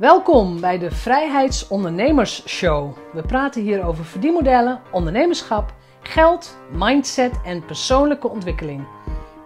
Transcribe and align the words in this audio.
Welkom 0.00 0.60
bij 0.60 0.78
de 0.78 0.90
Vrijheidsondernemers 0.90 2.48
Show. 2.48 2.96
We 3.12 3.22
praten 3.22 3.62
hier 3.62 3.84
over 3.84 4.04
verdienmodellen, 4.04 4.80
ondernemerschap, 4.92 5.74
geld, 6.02 6.58
mindset 6.72 7.32
en 7.44 7.64
persoonlijke 7.64 8.28
ontwikkeling. 8.28 8.86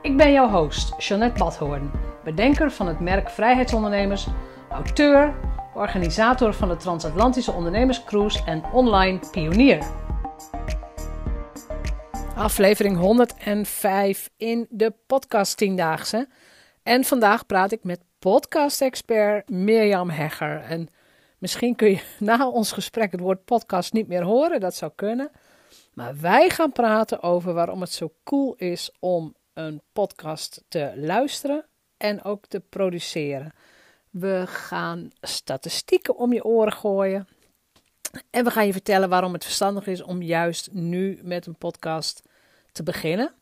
Ik 0.02 0.16
ben 0.16 0.32
jouw 0.32 0.48
host, 0.48 0.94
Jeanette 0.98 1.38
Badhoorn, 1.38 1.90
bedenker 2.24 2.70
van 2.70 2.86
het 2.86 3.00
merk 3.00 3.30
Vrijheidsondernemers, 3.30 4.26
auteur, 4.70 5.34
organisator 5.74 6.54
van 6.54 6.68
de 6.68 6.76
Transatlantische 6.76 7.52
Ondernemerscruise 7.52 8.44
en 8.44 8.64
online 8.72 9.18
pionier. 9.30 9.86
Aflevering 12.36 12.96
105 12.96 14.30
in 14.36 14.66
de 14.70 14.92
podcast 15.06 15.56
Tiendaagse. 15.56 16.28
En 16.82 17.04
vandaag 17.04 17.46
praat 17.46 17.72
ik 17.72 17.84
met 17.84 18.00
podcast-expert 18.24 19.48
Mirjam 19.48 20.10
Hegger. 20.10 20.60
En 20.60 20.88
misschien 21.38 21.74
kun 21.74 21.90
je 21.90 22.02
na 22.18 22.48
ons 22.48 22.72
gesprek 22.72 23.12
het 23.12 23.20
woord 23.20 23.44
podcast 23.44 23.92
niet 23.92 24.08
meer 24.08 24.22
horen, 24.22 24.60
dat 24.60 24.74
zou 24.74 24.92
kunnen. 24.94 25.30
Maar 25.92 26.20
wij 26.20 26.50
gaan 26.50 26.72
praten 26.72 27.22
over 27.22 27.52
waarom 27.52 27.80
het 27.80 27.92
zo 27.92 28.12
cool 28.22 28.54
is 28.54 28.90
om 28.98 29.34
een 29.52 29.82
podcast 29.92 30.64
te 30.68 30.92
luisteren 30.96 31.66
en 31.96 32.22
ook 32.22 32.46
te 32.46 32.60
produceren. 32.60 33.52
We 34.10 34.42
gaan 34.46 35.10
statistieken 35.20 36.16
om 36.16 36.32
je 36.32 36.44
oren 36.44 36.72
gooien. 36.72 37.28
En 38.30 38.44
we 38.44 38.50
gaan 38.50 38.66
je 38.66 38.72
vertellen 38.72 39.08
waarom 39.08 39.32
het 39.32 39.44
verstandig 39.44 39.86
is 39.86 40.02
om 40.02 40.22
juist 40.22 40.72
nu 40.72 41.20
met 41.22 41.46
een 41.46 41.58
podcast 41.58 42.22
te 42.72 42.82
beginnen. 42.82 43.34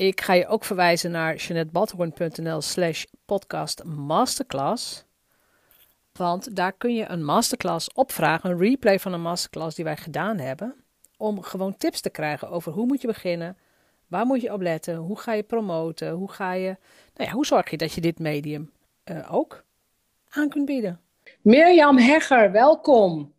Ik 0.00 0.20
ga 0.20 0.32
je 0.32 0.46
ook 0.46 0.64
verwijzen 0.64 1.10
naar 1.10 1.36
jeanettebadhoorn.nl 1.36 2.60
slash 2.60 3.04
podcast 3.24 3.84
masterclass. 3.84 5.04
Want 6.12 6.56
daar 6.56 6.72
kun 6.72 6.94
je 6.94 7.08
een 7.08 7.24
masterclass 7.24 7.92
opvragen, 7.92 8.50
een 8.50 8.58
replay 8.58 9.00
van 9.00 9.12
een 9.12 9.22
masterclass 9.22 9.76
die 9.76 9.84
wij 9.84 9.96
gedaan 9.96 10.38
hebben. 10.38 10.74
Om 11.16 11.42
gewoon 11.42 11.76
tips 11.76 12.00
te 12.00 12.10
krijgen 12.10 12.50
over 12.50 12.72
hoe 12.72 12.86
moet 12.86 13.00
je 13.00 13.06
beginnen, 13.06 13.56
waar 14.06 14.26
moet 14.26 14.40
je 14.40 14.52
op 14.52 14.60
letten, 14.60 14.96
hoe 14.96 15.18
ga 15.18 15.32
je 15.32 15.42
promoten, 15.42 16.10
hoe 16.10 16.30
ga 16.30 16.52
je, 16.52 16.76
nou 17.14 17.28
ja, 17.28 17.30
hoe 17.30 17.46
zorg 17.46 17.70
je 17.70 17.76
dat 17.76 17.92
je 17.92 18.00
dit 18.00 18.18
medium 18.18 18.72
uh, 19.04 19.32
ook 19.34 19.64
aan 20.28 20.48
kunt 20.48 20.64
bieden. 20.64 21.00
Mirjam 21.40 21.98
Hegger, 21.98 22.52
welkom. 22.52 23.32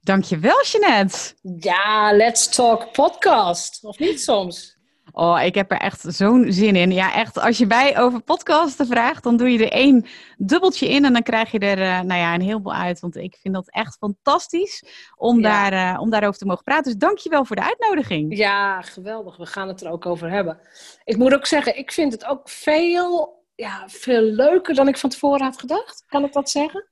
Dankjewel, 0.00 0.62
Jeanette. 0.64 1.34
Ja, 1.42 2.12
let's 2.12 2.48
talk 2.48 2.92
podcast. 2.92 3.84
Of 3.84 3.98
niet 3.98 4.20
soms? 4.20 4.77
Oh, 5.20 5.42
ik 5.42 5.54
heb 5.54 5.70
er 5.70 5.78
echt 5.78 6.04
zo'n 6.06 6.52
zin 6.52 6.76
in. 6.76 6.92
Ja, 6.92 7.14
echt, 7.14 7.38
als 7.38 7.58
je 7.58 7.66
mij 7.66 8.00
over 8.00 8.20
podcasten 8.20 8.86
vraagt, 8.86 9.22
dan 9.22 9.36
doe 9.36 9.50
je 9.50 9.64
er 9.64 9.72
één 9.72 10.06
dubbeltje 10.36 10.88
in 10.88 11.04
en 11.04 11.12
dan 11.12 11.22
krijg 11.22 11.50
je 11.50 11.58
er 11.58 11.78
uh, 11.78 12.00
nou 12.00 12.20
ja, 12.20 12.34
een 12.34 12.40
heleboel 12.40 12.74
uit. 12.74 13.00
Want 13.00 13.16
ik 13.16 13.36
vind 13.40 13.54
dat 13.54 13.70
echt 13.70 13.96
fantastisch 13.96 14.84
om, 15.16 15.42
daar, 15.42 15.72
uh, 15.72 16.00
om 16.00 16.10
daarover 16.10 16.38
te 16.38 16.46
mogen 16.46 16.64
praten. 16.64 16.84
Dus 16.84 16.96
dankjewel 16.96 17.44
voor 17.44 17.56
de 17.56 17.64
uitnodiging. 17.64 18.36
Ja, 18.36 18.82
geweldig. 18.82 19.36
We 19.36 19.46
gaan 19.46 19.68
het 19.68 19.80
er 19.80 19.90
ook 19.90 20.06
over 20.06 20.30
hebben. 20.30 20.60
Ik 21.04 21.16
moet 21.16 21.34
ook 21.34 21.46
zeggen, 21.46 21.78
ik 21.78 21.92
vind 21.92 22.12
het 22.12 22.24
ook 22.24 22.48
veel, 22.48 23.42
ja, 23.54 23.84
veel 23.86 24.22
leuker 24.22 24.74
dan 24.74 24.88
ik 24.88 24.98
van 24.98 25.10
tevoren 25.10 25.42
had 25.42 25.60
gedacht. 25.60 26.04
Kan 26.08 26.24
ik 26.24 26.32
dat 26.32 26.50
zeggen? 26.50 26.88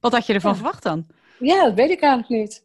Wat 0.00 0.12
had 0.12 0.26
je 0.26 0.34
ervan 0.34 0.54
verwacht 0.54 0.82
dan? 0.82 1.06
Ja, 1.38 1.64
dat 1.64 1.74
weet 1.74 1.90
ik 1.90 2.00
eigenlijk 2.00 2.42
niet. 2.42 2.64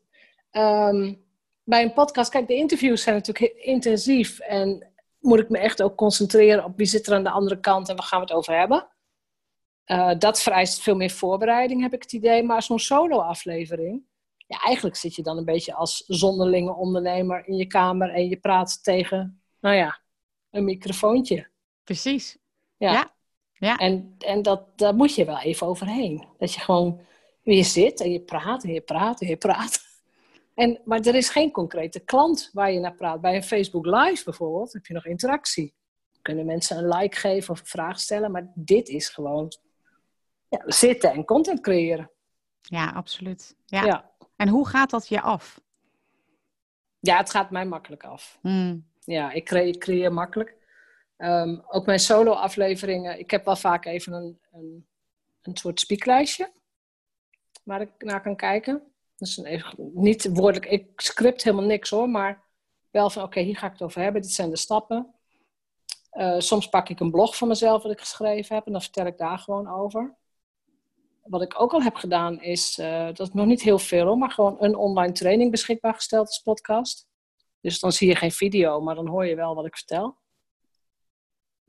Um, 0.51 1.29
bij 1.63 1.83
een 1.83 1.93
podcast, 1.93 2.31
kijk, 2.31 2.47
de 2.47 2.55
interviews 2.55 3.01
zijn 3.01 3.15
natuurlijk 3.15 3.57
intensief. 3.57 4.39
En 4.39 4.91
moet 5.19 5.39
ik 5.39 5.49
me 5.49 5.57
echt 5.57 5.81
ook 5.81 5.95
concentreren 5.95 6.63
op 6.63 6.77
wie 6.77 6.85
zit 6.85 7.07
er 7.07 7.13
aan 7.13 7.23
de 7.23 7.29
andere 7.29 7.59
kant 7.59 7.89
en 7.89 7.95
waar 7.95 8.05
gaan 8.05 8.19
we 8.19 8.25
het 8.25 8.35
over 8.35 8.57
hebben. 8.57 8.87
Uh, 9.85 10.11
dat 10.17 10.41
vereist 10.41 10.81
veel 10.81 10.95
meer 10.95 11.09
voorbereiding, 11.09 11.81
heb 11.81 11.93
ik 11.93 12.01
het 12.01 12.13
idee. 12.13 12.43
Maar 12.43 12.63
zo'n 12.63 12.79
solo-aflevering, 12.79 14.03
ja, 14.37 14.57
eigenlijk 14.57 14.95
zit 14.95 15.15
je 15.15 15.23
dan 15.23 15.37
een 15.37 15.45
beetje 15.45 15.73
als 15.73 16.03
zonderlinge 16.07 16.73
ondernemer 16.73 17.47
in 17.47 17.55
je 17.55 17.67
kamer 17.67 18.09
en 18.09 18.27
je 18.27 18.37
praat 18.37 18.83
tegen, 18.83 19.41
nou 19.59 19.75
ja, 19.75 19.99
een 20.49 20.63
microfoontje. 20.63 21.49
Precies. 21.83 22.37
Ja. 22.77 22.91
ja. 22.91 23.13
ja. 23.53 23.77
En, 23.77 24.15
en 24.17 24.41
dat, 24.41 24.77
daar 24.77 24.95
moet 24.95 25.15
je 25.15 25.25
wel 25.25 25.39
even 25.39 25.67
overheen. 25.67 26.27
Dat 26.37 26.53
je 26.53 26.59
gewoon 26.59 27.01
weer 27.43 27.65
zit 27.65 28.01
en 28.01 28.11
je 28.11 28.21
praat 28.21 28.63
en 28.63 28.73
je 28.73 28.81
praat 28.81 29.21
en 29.21 29.27
je 29.27 29.37
praat. 29.37 29.89
En, 30.53 30.81
maar 30.85 30.99
er 30.99 31.15
is 31.15 31.29
geen 31.29 31.51
concrete 31.51 31.99
klant 31.99 32.49
waar 32.53 32.71
je 32.71 32.79
naar 32.79 32.95
praat. 32.95 33.21
Bij 33.21 33.35
een 33.35 33.43
Facebook 33.43 33.85
Live 33.85 34.23
bijvoorbeeld 34.23 34.73
heb 34.73 34.85
je 34.85 34.93
nog 34.93 35.05
interactie. 35.05 35.73
Kunnen 36.21 36.45
mensen 36.45 36.77
een 36.77 36.87
like 36.87 37.15
geven 37.15 37.53
of 37.53 37.59
een 37.59 37.65
vraag 37.65 37.99
stellen. 37.99 38.31
Maar 38.31 38.51
dit 38.55 38.87
is 38.87 39.09
gewoon 39.09 39.51
ja, 40.49 40.63
zitten 40.65 41.11
en 41.11 41.25
content 41.25 41.61
creëren. 41.61 42.11
Ja, 42.61 42.89
absoluut. 42.89 43.55
Ja. 43.65 43.83
ja. 43.83 44.11
En 44.35 44.47
hoe 44.47 44.67
gaat 44.67 44.89
dat 44.89 45.07
je 45.07 45.21
af? 45.21 45.61
Ja, 46.99 47.17
het 47.17 47.29
gaat 47.29 47.51
mij 47.51 47.65
makkelijk 47.65 48.03
af. 48.03 48.37
Hmm. 48.41 48.87
Ja, 48.99 49.31
ik 49.31 49.45
creëer, 49.45 49.77
creëer 49.77 50.13
makkelijk. 50.13 50.55
Ehm, 51.17 51.59
ook 51.67 51.85
mijn 51.85 51.99
solo-afleveringen. 51.99 53.19
Ik 53.19 53.31
heb 53.31 53.45
wel 53.45 53.55
vaak 53.55 53.85
even 53.85 54.13
een, 54.13 54.39
een, 54.51 54.87
een 55.41 55.57
soort 55.57 55.79
spieklijstje 55.79 56.51
waar 57.63 57.81
ik 57.81 57.91
naar 57.97 58.21
kan 58.21 58.35
kijken. 58.35 58.90
Dus 59.21 59.41
niet 59.93 60.29
woordelijk, 60.33 60.71
ik 60.71 61.01
script 61.01 61.43
helemaal 61.43 61.65
niks 61.65 61.89
hoor, 61.89 62.09
maar 62.09 62.43
wel 62.89 63.09
van 63.09 63.23
oké, 63.23 63.39
hier 63.39 63.57
ga 63.57 63.65
ik 63.65 63.71
het 63.71 63.81
over 63.81 64.01
hebben, 64.01 64.21
dit 64.21 64.31
zijn 64.31 64.49
de 64.49 64.57
stappen. 64.57 65.13
Uh, 66.13 66.39
soms 66.39 66.69
pak 66.69 66.89
ik 66.89 66.99
een 66.99 67.11
blog 67.11 67.37
van 67.37 67.47
mezelf 67.47 67.83
wat 67.83 67.91
ik 67.91 67.99
geschreven 67.99 68.55
heb 68.55 68.65
en 68.65 68.71
dan 68.71 68.81
vertel 68.81 69.05
ik 69.05 69.17
daar 69.17 69.39
gewoon 69.39 69.67
over. 69.67 70.15
Wat 71.23 71.41
ik 71.41 71.61
ook 71.61 71.73
al 71.73 71.81
heb 71.81 71.95
gedaan 71.95 72.41
is, 72.41 72.77
uh, 72.77 73.05
dat 73.05 73.19
is 73.19 73.33
nog 73.33 73.45
niet 73.45 73.61
heel 73.61 73.79
veel 73.79 74.15
maar 74.15 74.31
gewoon 74.31 74.55
een 74.59 74.75
online 74.75 75.13
training 75.13 75.51
beschikbaar 75.51 75.93
gesteld 75.93 76.27
als 76.27 76.39
podcast. 76.39 77.07
Dus 77.59 77.79
dan 77.79 77.91
zie 77.91 78.07
je 78.07 78.15
geen 78.15 78.31
video, 78.31 78.81
maar 78.81 78.95
dan 78.95 79.07
hoor 79.07 79.25
je 79.25 79.35
wel 79.35 79.55
wat 79.55 79.65
ik 79.65 79.77
vertel. 79.77 80.17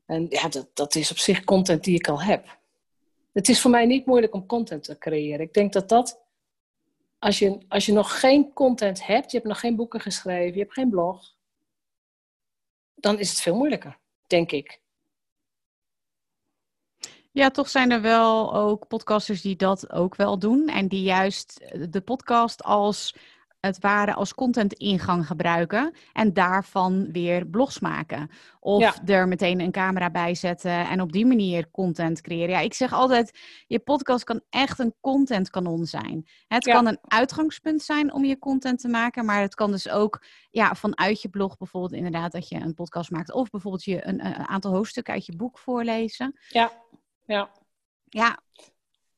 En 0.07 0.27
ja, 0.29 0.49
dat, 0.49 0.71
dat 0.75 0.95
is 0.95 1.11
op 1.11 1.19
zich 1.19 1.45
content 1.45 1.85
die 1.85 1.95
ik 1.95 2.09
al 2.09 2.23
heb. 2.23 2.61
Het 3.33 3.49
is 3.49 3.61
voor 3.61 3.71
mij 3.71 3.87
niet 3.87 4.07
moeilijk 4.07 4.35
om 4.35 4.47
content 4.47 4.85
te 4.85 4.99
creëren. 4.99 5.41
Ik 5.41 5.53
denk 5.53 5.73
dat 5.73 5.89
dat 5.89 6.22
als 7.23 7.39
je, 7.39 7.59
als 7.69 7.87
je 7.87 7.93
nog 7.93 8.21
geen 8.21 8.53
content 8.53 9.07
hebt, 9.07 9.31
je 9.31 9.37
hebt 9.37 9.49
nog 9.49 9.61
geen 9.61 9.77
boeken 9.77 10.01
geschreven, 10.01 10.53
je 10.53 10.61
hebt 10.61 10.73
geen 10.73 10.91
blog, 10.91 11.35
dan 12.95 13.19
is 13.19 13.31
het 13.31 13.41
veel 13.41 13.55
moeilijker, 13.55 13.99
denk 14.27 14.53
ik. 14.53 14.81
Ja, 17.31 17.51
toch 17.51 17.69
zijn 17.69 17.91
er 17.91 18.01
wel 18.01 18.55
ook 18.55 18.89
podcasters 18.89 19.41
die 19.41 19.57
dat 19.57 19.91
ook 19.93 20.17
wel 20.17 20.39
doen. 20.39 20.69
En 20.69 20.89
die 20.89 21.03
juist 21.03 21.61
de 21.91 22.01
podcast 22.01 22.63
als 22.63 23.17
het 23.67 23.79
ware 23.81 24.15
als 24.15 24.35
content 24.35 24.73
ingang 24.73 25.27
gebruiken 25.27 25.95
en 26.13 26.33
daarvan 26.33 27.13
weer 27.13 27.47
blogs 27.47 27.81
maken. 27.81 28.31
Of 28.61 28.99
er 29.05 29.29
meteen 29.29 29.61
een 29.61 29.73
camera 29.73 30.11
bij 30.11 30.35
zetten 30.35 30.89
en 30.89 31.01
op 31.01 31.13
die 31.13 31.27
manier 31.27 31.71
content 31.71 32.21
creëren. 32.21 32.51
Ja, 32.51 32.59
ik 32.59 32.75
zeg 32.75 32.93
altijd, 32.93 33.39
je 33.67 33.79
podcast 33.79 34.25
kan 34.25 34.41
echt 34.51 34.79
een 34.79 34.95
contentkanon 35.01 35.87
zijn. 35.87 36.29
Het 36.47 36.65
kan 36.65 36.87
een 36.87 36.99
uitgangspunt 37.03 37.83
zijn 37.83 38.13
om 38.13 38.25
je 38.25 38.39
content 38.39 38.81
te 38.81 38.89
maken, 38.89 39.25
maar 39.25 39.41
het 39.41 39.55
kan 39.55 39.71
dus 39.71 39.89
ook 39.89 40.25
ja, 40.51 40.75
vanuit 40.75 41.23
je 41.23 41.29
blog 41.29 41.59
bijvoorbeeld 41.59 41.93
inderdaad 41.93 42.33
dat 42.33 42.49
je 42.49 42.57
een 42.57 42.75
podcast 42.75 43.11
maakt. 43.11 43.33
Of 43.33 43.51
bijvoorbeeld 43.51 43.85
je 43.85 44.07
een, 44.07 44.27
een 44.27 44.49
aantal 44.49 44.73
hoofdstukken 44.73 45.15
uit 45.15 45.27
je 45.27 45.37
boek 45.37 45.59
voorlezen. 45.59 46.39
Ja, 46.49 46.73
ja. 47.25 47.51
Ja, 48.09 48.39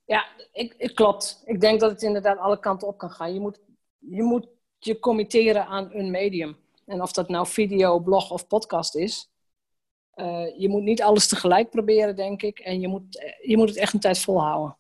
ja, 0.05 0.27
ik, 0.53 0.75
ik, 0.77 0.95
klopt. 0.95 1.43
Ik 1.45 1.61
denk 1.61 1.81
dat 1.81 1.91
het 1.91 2.03
inderdaad 2.03 2.39
alle 2.39 2.59
kanten 2.59 2.89
op 2.89 2.99
kan 2.99 3.11
gaan. 3.11 3.35
Je 3.35 3.41
moet 3.41 3.61
je 4.11 4.23
moet 4.23 4.49
je 4.79 4.99
committeren 4.99 5.67
aan 5.67 5.89
een 5.93 6.11
medium. 6.11 6.57
En 6.87 7.03
of 7.03 7.13
dat 7.13 7.29
nou 7.29 7.47
video, 7.47 7.99
blog 7.99 8.31
of 8.31 8.47
podcast 8.47 8.95
is. 8.95 9.31
Uh, 10.15 10.59
je 10.59 10.69
moet 10.69 10.83
niet 10.83 11.03
alles 11.03 11.29
tegelijk 11.29 11.71
proberen, 11.71 12.17
denk 12.17 12.43
ik. 12.43 12.59
En 12.59 12.81
je 12.81 12.89
moet, 12.89 13.19
eh, 13.19 13.49
je 13.49 13.57
moet 13.57 13.69
het 13.69 13.79
echt 13.79 13.93
een 13.93 14.01
tijd 14.01 14.19
volhouden. 14.19 14.77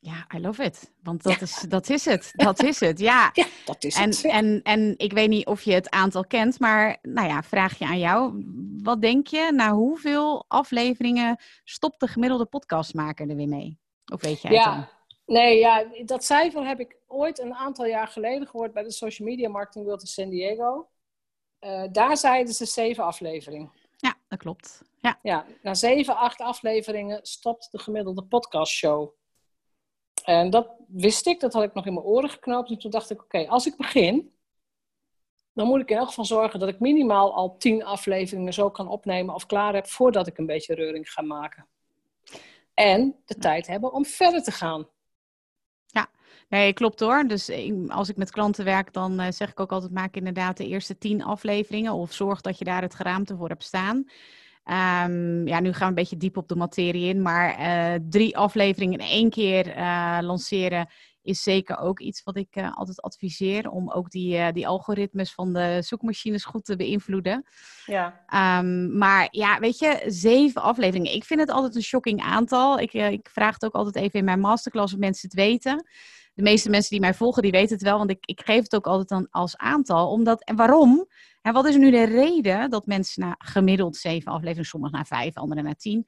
Ja, 0.00 0.26
I 0.34 0.40
love 0.40 0.64
it. 0.64 0.92
Want 1.02 1.22
dat, 1.22 1.40
is, 1.40 1.64
dat 1.68 1.88
is 1.88 2.04
het. 2.04 2.32
Dat 2.32 2.62
is 2.62 2.80
het, 2.80 2.98
ja. 2.98 3.30
ja 3.34 3.46
dat 3.64 3.84
is 3.84 3.96
en, 3.96 4.08
het. 4.08 4.24
En, 4.38 4.60
en 4.62 4.94
ik 4.96 5.12
weet 5.12 5.28
niet 5.28 5.46
of 5.46 5.62
je 5.62 5.72
het 5.72 5.90
aantal 5.90 6.24
kent, 6.26 6.58
maar 6.58 6.98
nou 7.02 7.28
ja, 7.28 7.42
vraag 7.42 7.78
je 7.78 7.86
aan 7.86 7.98
jou. 7.98 8.44
Wat 8.82 9.00
denk 9.00 9.26
je, 9.26 9.52
na 9.54 9.72
hoeveel 9.72 10.44
afleveringen 10.48 11.40
stopt 11.64 12.00
de 12.00 12.06
gemiddelde 12.06 12.46
podcastmaker 12.46 13.30
er 13.30 13.36
weer 13.36 13.48
mee? 13.48 13.78
Of 14.12 14.20
weet 14.20 14.42
jij 14.42 14.52
ja, 14.52 14.64
het 14.64 14.74
dan? 14.74 14.88
Nee, 15.26 15.58
ja, 15.58 15.86
dat 16.04 16.24
cijfer 16.24 16.66
heb 16.66 16.80
ik 16.80 16.96
ooit 17.06 17.38
een 17.38 17.54
aantal 17.54 17.86
jaar 17.86 18.08
geleden 18.08 18.48
gehoord 18.48 18.72
bij 18.72 18.82
de 18.82 18.90
Social 18.90 19.28
Media 19.28 19.48
Marketing 19.48 19.84
World 19.84 20.00
in 20.00 20.06
San 20.06 20.28
Diego. 20.28 20.88
Uh, 21.60 21.84
daar 21.92 22.16
zeiden 22.16 22.54
ze 22.54 22.64
zeven 22.64 23.04
afleveringen. 23.04 23.72
Ja, 23.96 24.14
dat 24.28 24.38
klopt. 24.38 24.82
Ja. 25.00 25.18
ja, 25.22 25.46
na 25.62 25.74
zeven, 25.74 26.16
acht 26.16 26.40
afleveringen 26.40 27.18
stopt 27.22 27.72
de 27.72 27.78
gemiddelde 27.78 28.24
podcastshow. 28.24 29.10
En 30.24 30.50
dat 30.50 30.68
wist 30.88 31.26
ik, 31.26 31.40
dat 31.40 31.52
had 31.52 31.62
ik 31.62 31.74
nog 31.74 31.86
in 31.86 31.94
mijn 31.94 32.06
oren 32.06 32.30
geknoopt. 32.30 32.70
En 32.70 32.78
toen 32.78 32.90
dacht 32.90 33.10
ik, 33.10 33.22
oké, 33.22 33.48
als 33.48 33.66
ik 33.66 33.76
begin, 33.76 34.34
dan 35.52 35.66
moet 35.66 35.80
ik 35.80 35.90
in 35.90 35.96
elk 35.96 36.08
geval 36.08 36.24
zorgen 36.24 36.58
dat 36.58 36.68
ik 36.68 36.80
minimaal 36.80 37.34
al 37.34 37.56
tien 37.56 37.84
afleveringen 37.84 38.52
zo 38.52 38.70
kan 38.70 38.88
opnemen 38.88 39.34
of 39.34 39.46
klaar 39.46 39.74
heb 39.74 39.86
voordat 39.86 40.26
ik 40.26 40.38
een 40.38 40.46
beetje 40.46 40.74
reuring 40.74 41.10
ga 41.10 41.22
maken. 41.22 41.66
En 42.74 43.16
de 43.24 43.34
tijd 43.34 43.66
hebben 43.66 43.92
om 43.92 44.04
verder 44.04 44.42
te 44.42 44.52
gaan. 44.52 44.88
Nee, 46.48 46.72
klopt 46.72 47.00
hoor. 47.00 47.24
Dus 47.26 47.50
als 47.88 48.08
ik 48.08 48.16
met 48.16 48.30
klanten 48.30 48.64
werk, 48.64 48.92
dan 48.92 49.20
uh, 49.20 49.26
zeg 49.30 49.50
ik 49.50 49.60
ook 49.60 49.72
altijd: 49.72 49.92
maak 49.92 50.16
inderdaad 50.16 50.56
de 50.56 50.66
eerste 50.66 50.98
tien 50.98 51.24
afleveringen. 51.24 51.92
Of 51.92 52.12
zorg 52.12 52.40
dat 52.40 52.58
je 52.58 52.64
daar 52.64 52.82
het 52.82 52.94
geraamte 52.94 53.36
voor 53.36 53.48
hebt 53.48 53.64
staan. 53.64 53.96
Um, 55.06 55.46
ja, 55.46 55.60
nu 55.60 55.72
gaan 55.72 55.80
we 55.80 55.84
een 55.84 55.94
beetje 55.94 56.16
diep 56.16 56.36
op 56.36 56.48
de 56.48 56.56
materie 56.56 57.08
in. 57.08 57.22
Maar 57.22 57.60
uh, 57.60 58.00
drie 58.08 58.36
afleveringen 58.36 58.98
in 58.98 59.06
één 59.06 59.30
keer 59.30 59.76
uh, 59.76 60.18
lanceren 60.20 60.88
is 61.22 61.42
zeker 61.42 61.78
ook 61.78 62.00
iets 62.00 62.22
wat 62.22 62.36
ik 62.36 62.56
uh, 62.56 62.76
altijd 62.76 63.02
adviseer. 63.02 63.70
Om 63.70 63.90
ook 63.90 64.10
die, 64.10 64.52
die 64.52 64.68
algoritmes 64.68 65.32
van 65.32 65.52
de 65.52 65.78
zoekmachines 65.82 66.44
goed 66.44 66.64
te 66.64 66.76
beïnvloeden. 66.76 67.44
Ja. 67.86 68.24
Um, 68.58 68.98
maar 68.98 69.28
ja, 69.30 69.58
weet 69.58 69.78
je, 69.78 70.02
zeven 70.06 70.62
afleveringen. 70.62 71.14
Ik 71.14 71.24
vind 71.24 71.40
het 71.40 71.50
altijd 71.50 71.74
een 71.74 71.82
shocking 71.82 72.22
aantal. 72.22 72.78
Ik, 72.78 72.92
ik 72.92 73.28
vraag 73.32 73.54
het 73.54 73.64
ook 73.64 73.74
altijd 73.74 74.04
even 74.04 74.18
in 74.18 74.24
mijn 74.24 74.40
masterclass 74.40 74.92
of 74.92 74.98
mensen 74.98 75.28
het 75.28 75.38
weten 75.38 75.86
de 76.34 76.42
meeste 76.42 76.70
mensen 76.70 76.90
die 76.90 77.00
mij 77.00 77.14
volgen, 77.14 77.42
die 77.42 77.50
weten 77.50 77.74
het 77.74 77.84
wel, 77.84 77.98
want 77.98 78.10
ik, 78.10 78.26
ik 78.26 78.40
geef 78.44 78.62
het 78.62 78.74
ook 78.74 78.86
altijd 78.86 79.08
dan 79.08 79.26
als 79.30 79.56
aantal. 79.56 80.10
Omdat, 80.10 80.44
en 80.44 80.56
waarom? 80.56 81.06
En 81.42 81.52
wat 81.52 81.66
is 81.66 81.76
nu 81.76 81.90
de 81.90 82.04
reden 82.04 82.70
dat 82.70 82.86
mensen 82.86 83.22
na 83.22 83.34
gemiddeld 83.38 83.96
zeven 83.96 84.32
afleveringen, 84.32 84.64
sommigen 84.64 84.96
na 84.96 85.04
vijf, 85.04 85.34
anderen 85.34 85.64
na 85.64 85.74
tien, 85.74 86.06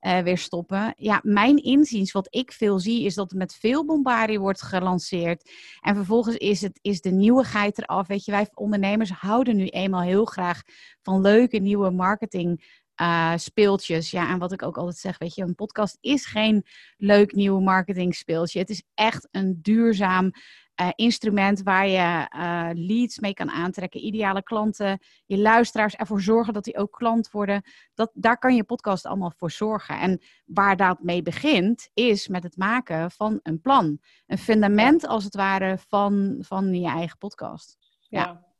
uh, 0.00 0.18
weer 0.18 0.38
stoppen? 0.38 0.94
Ja, 0.96 1.20
mijn 1.22 1.56
inziens, 1.56 2.12
wat 2.12 2.26
ik 2.30 2.52
veel 2.52 2.78
zie, 2.78 3.04
is 3.04 3.14
dat 3.14 3.30
er 3.30 3.36
met 3.36 3.54
veel 3.54 3.84
bombardie 3.84 4.40
wordt 4.40 4.62
gelanceerd. 4.62 5.50
En 5.80 5.94
vervolgens 5.94 6.36
is, 6.36 6.60
het, 6.60 6.78
is 6.82 7.00
de 7.00 7.10
nieuwigheid 7.10 7.78
eraf. 7.78 8.06
Weet 8.06 8.24
je, 8.24 8.30
wij 8.30 8.48
ondernemers 8.54 9.10
houden 9.10 9.56
nu 9.56 9.66
eenmaal 9.66 10.02
heel 10.02 10.24
graag 10.24 10.62
van 11.02 11.20
leuke 11.20 11.58
nieuwe 11.58 11.90
marketing 11.90 12.82
uh, 13.00 13.32
speeltjes. 13.36 14.10
Ja, 14.10 14.28
en 14.30 14.38
wat 14.38 14.52
ik 14.52 14.62
ook 14.62 14.76
altijd 14.76 14.96
zeg, 14.96 15.18
weet 15.18 15.34
je, 15.34 15.42
een 15.42 15.54
podcast 15.54 15.98
is 16.00 16.26
geen 16.26 16.66
leuk 16.96 17.34
nieuw 17.34 17.60
marketing 17.60 18.14
speeltje. 18.14 18.58
Het 18.58 18.70
is 18.70 18.82
echt 18.94 19.28
een 19.30 19.58
duurzaam 19.62 20.32
uh, 20.80 20.88
instrument 20.94 21.62
waar 21.62 21.88
je 21.88 22.28
uh, 22.36 22.70
leads 22.72 23.18
mee 23.18 23.34
kan 23.34 23.50
aantrekken, 23.50 24.04
ideale 24.04 24.42
klanten, 24.42 24.98
je 25.26 25.38
luisteraars 25.38 25.94
ervoor 25.94 26.20
zorgen 26.20 26.52
dat 26.52 26.64
die 26.64 26.76
ook 26.76 26.92
klant 26.92 27.30
worden. 27.30 27.62
Dat, 27.94 28.10
daar 28.14 28.38
kan 28.38 28.56
je 28.56 28.64
podcast 28.64 29.06
allemaal 29.06 29.32
voor 29.36 29.50
zorgen. 29.50 29.98
En 29.98 30.22
waar 30.44 30.76
dat 30.76 31.02
mee 31.02 31.22
begint, 31.22 31.90
is 31.94 32.28
met 32.28 32.42
het 32.42 32.56
maken 32.56 33.10
van 33.10 33.40
een 33.42 33.60
plan. 33.60 33.98
Een 34.26 34.38
fundament 34.38 35.06
als 35.06 35.24
het 35.24 35.34
ware 35.34 35.78
van, 35.88 36.36
van 36.40 36.74
je 36.74 36.88
eigen 36.88 37.18
podcast. 37.18 37.76
ja. 38.08 38.20
ja. 38.20 38.52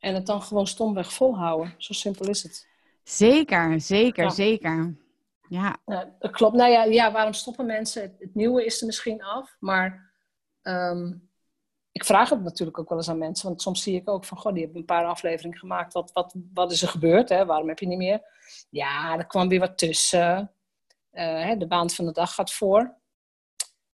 En 0.00 0.14
het 0.14 0.26
dan 0.26 0.42
gewoon 0.42 0.66
stomweg 0.66 1.12
volhouden. 1.12 1.74
Zo 1.78 1.92
simpel 1.92 2.28
is 2.28 2.42
het. 2.42 2.68
Zeker, 3.02 3.80
zeker, 3.80 4.30
zeker. 4.30 4.94
Ja. 5.48 5.76
ja. 5.86 6.14
Dat 6.18 6.30
klopt. 6.30 6.56
Nou 6.56 6.70
ja, 6.70 6.84
ja, 6.84 7.12
waarom 7.12 7.32
stoppen 7.32 7.66
mensen? 7.66 8.02
Het, 8.02 8.34
nieuwe 8.34 8.64
is 8.64 8.80
er 8.80 8.86
misschien 8.86 9.22
af, 9.22 9.56
maar 9.58 10.12
um, 10.62 11.30
ik 11.92 12.04
vraag 12.04 12.30
het 12.30 12.42
natuurlijk 12.42 12.78
ook 12.78 12.88
wel 12.88 12.98
eens 12.98 13.08
aan 13.08 13.18
mensen, 13.18 13.48
want 13.48 13.62
soms 13.62 13.82
zie 13.82 13.96
ik 13.96 14.08
ook 14.08 14.24
van, 14.24 14.38
goh, 14.38 14.52
die 14.52 14.62
hebben 14.62 14.80
een 14.80 14.86
paar 14.86 15.04
afleveringen 15.04 15.58
gemaakt. 15.58 15.92
Wat, 15.92 16.12
wat, 16.12 16.34
wat 16.54 16.72
is 16.72 16.82
er 16.82 16.88
gebeurd? 16.88 17.28
Hè? 17.28 17.46
Waarom 17.46 17.68
heb 17.68 17.78
je 17.78 17.86
niet 17.86 17.98
meer? 17.98 18.22
Ja, 18.70 19.18
er 19.18 19.26
kwam 19.26 19.48
weer 19.48 19.60
wat 19.60 19.78
tussen. 19.78 20.52
Uh, 21.12 21.22
hè, 21.22 21.56
de 21.56 21.66
baan 21.66 21.90
van 21.90 22.04
de 22.04 22.12
dag 22.12 22.34
gaat 22.34 22.52
voor. 22.52 22.98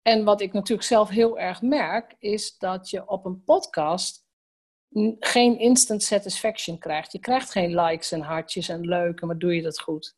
En 0.03 0.25
wat 0.25 0.41
ik 0.41 0.53
natuurlijk 0.53 0.89
zelf 0.89 1.09
heel 1.09 1.39
erg 1.39 1.63
merk, 1.63 2.15
is 2.19 2.59
dat 2.59 2.91
je 2.91 3.09
op 3.09 3.25
een 3.25 3.45
podcast 3.45 4.22
geen 5.19 5.59
instant 5.59 6.03
satisfaction 6.03 6.79
krijgt. 6.79 7.13
Je 7.13 7.19
krijgt 7.19 7.51
geen 7.51 7.81
likes 7.81 8.13
en 8.13 8.21
hartjes 8.21 8.69
en 8.69 8.81
leuke, 8.81 9.27
maar 9.27 9.39
doe 9.39 9.55
je 9.55 9.63
dat 9.63 9.81
goed? 9.81 10.17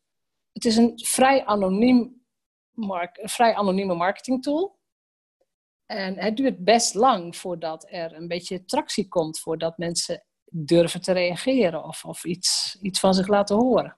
Het 0.51 0.65
is 0.65 0.75
een 0.75 0.91
vrij, 0.95 1.45
anoniem 1.45 2.25
mark, 2.71 3.17
een 3.17 3.29
vrij 3.29 3.55
anonieme 3.55 3.95
marketing 3.95 4.43
tool. 4.43 4.79
En 5.85 6.17
het 6.17 6.37
duurt 6.37 6.63
best 6.63 6.93
lang 6.93 7.37
voordat 7.37 7.85
er 7.89 8.13
een 8.13 8.27
beetje 8.27 8.65
tractie 8.65 9.07
komt, 9.07 9.39
voordat 9.39 9.77
mensen 9.77 10.25
durven 10.43 11.01
te 11.01 11.11
reageren 11.11 11.83
of, 11.83 12.05
of 12.05 12.23
iets, 12.23 12.77
iets 12.81 12.99
van 12.99 13.13
zich 13.13 13.27
laten 13.27 13.55
horen. 13.55 13.97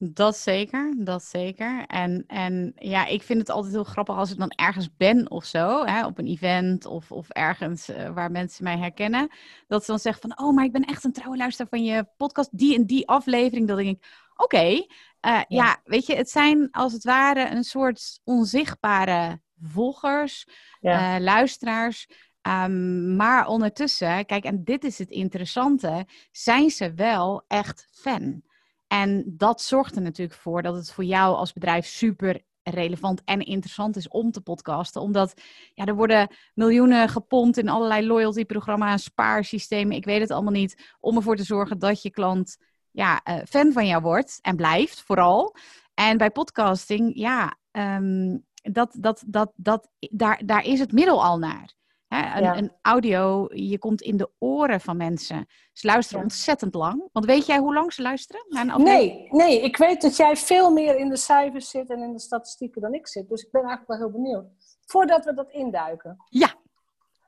Dat 0.00 0.36
zeker, 0.36 0.94
dat 0.98 1.24
zeker. 1.24 1.84
En, 1.86 2.24
en 2.26 2.72
ja, 2.76 3.06
ik 3.06 3.22
vind 3.22 3.38
het 3.38 3.50
altijd 3.50 3.72
heel 3.72 3.84
grappig 3.84 4.16
als 4.16 4.30
ik 4.30 4.38
dan 4.38 4.50
ergens 4.50 4.96
ben 4.96 5.30
of 5.30 5.44
zo, 5.44 5.84
hè, 5.84 6.06
op 6.06 6.18
een 6.18 6.26
event 6.26 6.86
of, 6.86 7.12
of 7.12 7.28
ergens 7.28 7.88
uh, 7.90 8.08
waar 8.10 8.30
mensen 8.30 8.64
mij 8.64 8.78
herkennen, 8.78 9.30
dat 9.66 9.84
ze 9.84 9.90
dan 9.90 10.00
zeggen 10.00 10.30
van, 10.30 10.46
oh, 10.46 10.54
maar 10.54 10.64
ik 10.64 10.72
ben 10.72 10.84
echt 10.84 11.04
een 11.04 11.12
trouwe 11.12 11.36
luisteraar 11.36 11.70
van 11.70 11.84
je 11.84 12.06
podcast, 12.16 12.58
die 12.58 12.76
en 12.76 12.86
die 12.86 13.08
aflevering. 13.08 13.68
Dat 13.68 13.76
denk 13.76 13.96
ik, 13.96 14.28
oké, 14.36 14.56
okay, 14.56 14.74
uh, 14.74 14.86
ja. 15.20 15.44
ja. 15.48 15.80
weet 15.84 16.06
je, 16.06 16.14
het 16.14 16.30
zijn 16.30 16.70
als 16.70 16.92
het 16.92 17.04
ware 17.04 17.50
een 17.50 17.64
soort 17.64 18.20
onzichtbare 18.24 19.40
volgers, 19.60 20.46
ja. 20.80 21.16
uh, 21.16 21.22
luisteraars. 21.24 22.08
Um, 22.42 23.16
maar 23.16 23.46
ondertussen, 23.46 24.26
kijk, 24.26 24.44
en 24.44 24.64
dit 24.64 24.84
is 24.84 24.98
het 24.98 25.10
interessante, 25.10 26.06
zijn 26.30 26.70
ze 26.70 26.94
wel 26.94 27.44
echt 27.46 27.88
fan. 27.90 28.42
En 28.88 29.24
dat 29.26 29.62
zorgt 29.62 29.96
er 29.96 30.02
natuurlijk 30.02 30.38
voor 30.38 30.62
dat 30.62 30.74
het 30.74 30.92
voor 30.92 31.04
jou 31.04 31.36
als 31.36 31.52
bedrijf 31.52 31.86
super 31.86 32.42
relevant 32.62 33.22
en 33.24 33.40
interessant 33.40 33.96
is 33.96 34.08
om 34.08 34.30
te 34.30 34.40
podcasten. 34.40 35.00
Omdat 35.00 35.40
ja, 35.74 35.84
er 35.84 35.94
worden 35.94 36.28
miljoenen 36.54 37.08
gepompt 37.08 37.58
in 37.58 37.68
allerlei 37.68 38.06
loyalty-programma's, 38.06 39.02
spaarsystemen. 39.02 39.96
Ik 39.96 40.04
weet 40.04 40.20
het 40.20 40.30
allemaal 40.30 40.52
niet. 40.52 40.94
Om 41.00 41.16
ervoor 41.16 41.36
te 41.36 41.44
zorgen 41.44 41.78
dat 41.78 42.02
je 42.02 42.10
klant 42.10 42.56
ja, 42.90 43.20
uh, 43.24 43.36
fan 43.48 43.72
van 43.72 43.86
jou 43.86 44.02
wordt 44.02 44.38
en 44.42 44.56
blijft, 44.56 45.02
vooral. 45.02 45.56
En 45.94 46.16
bij 46.16 46.30
podcasting, 46.30 47.10
ja, 47.14 47.56
um, 47.72 48.44
dat, 48.62 48.96
dat, 49.00 49.24
dat, 49.26 49.52
dat, 49.56 49.90
daar, 49.98 50.42
daar 50.44 50.64
is 50.64 50.78
het 50.78 50.92
middel 50.92 51.24
al 51.24 51.38
naar. 51.38 51.74
Hè, 52.08 52.40
een, 52.40 52.56
een, 52.56 52.72
audio, 52.82 53.48
je 53.54 53.78
komt 53.78 54.02
in 54.02 54.16
de 54.16 54.30
oren 54.38 54.80
van 54.80 54.96
mensen. 54.96 55.46
Ze 55.72 55.86
luisteren 55.86 56.22
ontzettend 56.22 56.74
lang. 56.74 57.08
Want 57.12 57.26
weet 57.26 57.46
jij 57.46 57.58
hoe 57.58 57.74
lang 57.74 57.92
ze 57.92 58.02
luisteren? 58.02 58.44
Naar 58.48 58.80
nee, 58.80 59.28
nee, 59.30 59.60
ik 59.60 59.76
weet 59.76 60.02
dat 60.02 60.16
jij 60.16 60.36
veel 60.36 60.70
meer 60.70 60.96
in 60.96 61.08
de 61.08 61.16
cijfers 61.16 61.70
zit 61.70 61.90
en 61.90 62.02
in 62.02 62.12
de 62.12 62.20
statistieken 62.20 62.80
dan 62.80 62.94
ik 62.94 63.08
zit. 63.08 63.28
Dus 63.28 63.42
ik 63.42 63.50
ben 63.50 63.62
eigenlijk 63.62 63.90
wel 63.90 63.98
heel 63.98 64.22
benieuwd. 64.22 64.44
Voordat 64.86 65.24
we 65.24 65.34
dat 65.34 65.50
induiken. 65.50 66.16
Ja. 66.28 66.54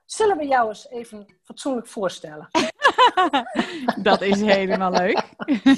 Zullen 0.04 0.36
we 0.36 0.46
jou 0.46 0.68
eens 0.68 0.88
even 0.88 1.26
fatsoenlijk 1.42 1.86
voorstellen? 1.86 2.48
dat 4.02 4.20
is 4.20 4.40
helemaal 4.40 4.90
leuk. 4.90 5.22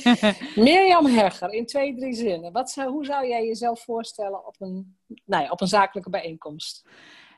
Mirjam 0.65 1.07
Hegger, 1.07 1.53
in 1.53 1.67
twee, 1.67 1.97
drie 1.97 2.15
zinnen. 2.15 2.53
Wat 2.53 2.71
zou, 2.71 2.91
hoe 2.91 3.05
zou 3.05 3.27
jij 3.27 3.47
jezelf 3.47 3.83
voorstellen 3.83 4.47
op 4.47 4.55
een, 4.59 4.99
nou 5.25 5.43
ja, 5.43 5.51
op 5.51 5.61
een 5.61 5.67
zakelijke 5.67 6.11
bijeenkomst? 6.11 6.89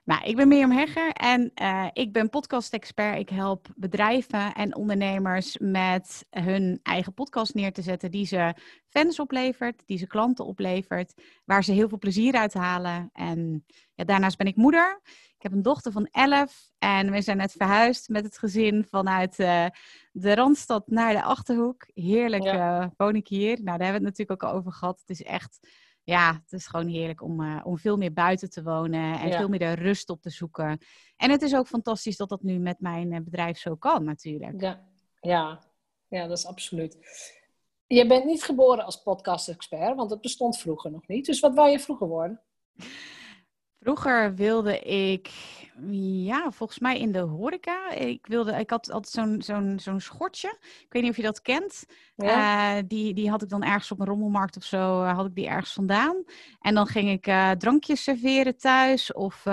Nou, 0.04 0.24
ik 0.24 0.36
ben 0.36 0.48
Mirjam 0.48 0.70
Hegger 0.70 1.12
en 1.12 1.52
uh, 1.62 1.86
ik 1.92 2.12
ben 2.12 2.30
podcast-expert. 2.30 3.18
Ik 3.18 3.28
help 3.28 3.68
bedrijven 3.76 4.52
en 4.52 4.76
ondernemers 4.76 5.58
met 5.58 6.26
hun 6.30 6.80
eigen 6.82 7.14
podcast 7.14 7.54
neer 7.54 7.72
te 7.72 7.82
zetten 7.82 8.10
die 8.10 8.26
ze 8.26 8.54
fans 8.88 9.18
oplevert, 9.18 9.82
die 9.86 9.98
ze 9.98 10.06
klanten 10.06 10.44
oplevert, 10.44 11.22
waar 11.44 11.64
ze 11.64 11.72
heel 11.72 11.88
veel 11.88 11.98
plezier 11.98 12.34
uit 12.34 12.54
halen. 12.54 13.10
En 13.12 13.64
ja, 13.94 14.04
daarnaast 14.04 14.36
ben 14.36 14.46
ik 14.46 14.56
moeder. 14.56 15.00
Ik 15.36 15.42
heb 15.42 15.52
een 15.52 15.62
dochter 15.62 15.92
van 15.92 16.08
11 16.10 16.70
en 16.78 17.10
we 17.10 17.22
zijn 17.22 17.36
net 17.36 17.52
verhuisd 17.52 18.08
met 18.08 18.24
het 18.24 18.38
gezin 18.38 18.86
vanuit 18.90 19.38
uh, 19.38 19.66
de 20.12 20.34
Randstad 20.34 20.86
naar 20.86 21.12
de 21.12 21.22
Achterhoek. 21.22 21.86
Heerlijk 21.94 22.44
ja. 22.44 22.82
uh, 22.82 22.88
woon 22.96 23.14
ik 23.14 23.28
hier. 23.28 23.54
Nou, 23.62 23.64
daar 23.64 23.86
hebben 23.86 24.02
we 24.02 24.06
het 24.08 24.18
natuurlijk 24.18 24.42
ook 24.42 24.50
al 24.50 24.56
over 24.56 24.72
gehad. 24.72 25.00
Het 25.00 25.10
is 25.10 25.22
echt 25.22 25.68
ja, 26.04 26.32
het 26.32 26.52
is 26.52 26.66
gewoon 26.66 26.86
heerlijk 26.86 27.22
om, 27.22 27.40
uh, 27.40 27.60
om 27.64 27.78
veel 27.78 27.96
meer 27.96 28.12
buiten 28.12 28.50
te 28.50 28.62
wonen 28.62 29.20
en 29.20 29.32
veel 29.32 29.48
meer 29.48 29.58
de 29.58 29.72
rust 29.72 30.10
op 30.10 30.22
te 30.22 30.30
zoeken. 30.30 30.78
En 31.16 31.30
het 31.30 31.42
is 31.42 31.54
ook 31.54 31.66
fantastisch 31.66 32.16
dat 32.16 32.28
dat 32.28 32.42
nu 32.42 32.58
met 32.58 32.80
mijn 32.80 33.12
uh, 33.12 33.20
bedrijf 33.20 33.58
zo 33.58 33.74
kan, 33.74 34.04
natuurlijk. 34.04 34.60
Ja, 34.60 34.88
ja. 35.20 35.64
ja, 36.08 36.26
dat 36.26 36.38
is 36.38 36.46
absoluut. 36.46 36.98
Je 37.86 38.06
bent 38.06 38.24
niet 38.24 38.42
geboren 38.42 38.84
als 38.84 39.02
podcast-expert, 39.02 39.96
want 39.96 40.10
dat 40.10 40.20
bestond 40.20 40.58
vroeger 40.58 40.90
nog 40.90 41.06
niet. 41.06 41.26
Dus 41.26 41.40
wat 41.40 41.54
wou 41.54 41.70
je 41.70 41.80
vroeger 41.80 42.08
worden? 42.08 42.40
Vroeger 43.84 44.34
wilde 44.34 44.78
ik, 44.78 45.30
ja, 45.90 46.50
volgens 46.50 46.78
mij 46.78 46.98
in 46.98 47.12
de 47.12 47.18
horeca. 47.18 47.90
Ik, 47.90 48.26
wilde, 48.26 48.52
ik 48.52 48.70
had 48.70 48.90
altijd 48.90 49.12
zo'n 49.12 49.42
zo'n 49.42 49.78
zo'n 49.80 50.00
schortje. 50.00 50.56
Ik 50.60 50.86
weet 50.88 51.02
niet 51.02 51.10
of 51.10 51.16
je 51.16 51.22
dat 51.22 51.42
kent. 51.42 51.84
Ja. 52.16 52.76
Uh, 52.76 52.82
die, 52.86 53.14
die 53.14 53.30
had 53.30 53.42
ik 53.42 53.48
dan 53.48 53.62
ergens 53.62 53.90
op 53.90 54.00
een 54.00 54.06
rommelmarkt 54.06 54.56
of 54.56 54.64
zo, 54.64 55.02
uh, 55.02 55.16
had 55.16 55.26
ik 55.26 55.34
die 55.34 55.48
ergens 55.48 55.72
vandaan. 55.72 56.24
En 56.60 56.74
dan 56.74 56.86
ging 56.86 57.10
ik 57.10 57.26
uh, 57.26 57.50
drankjes 57.50 58.02
serveren 58.02 58.56
thuis 58.56 59.12
of 59.12 59.44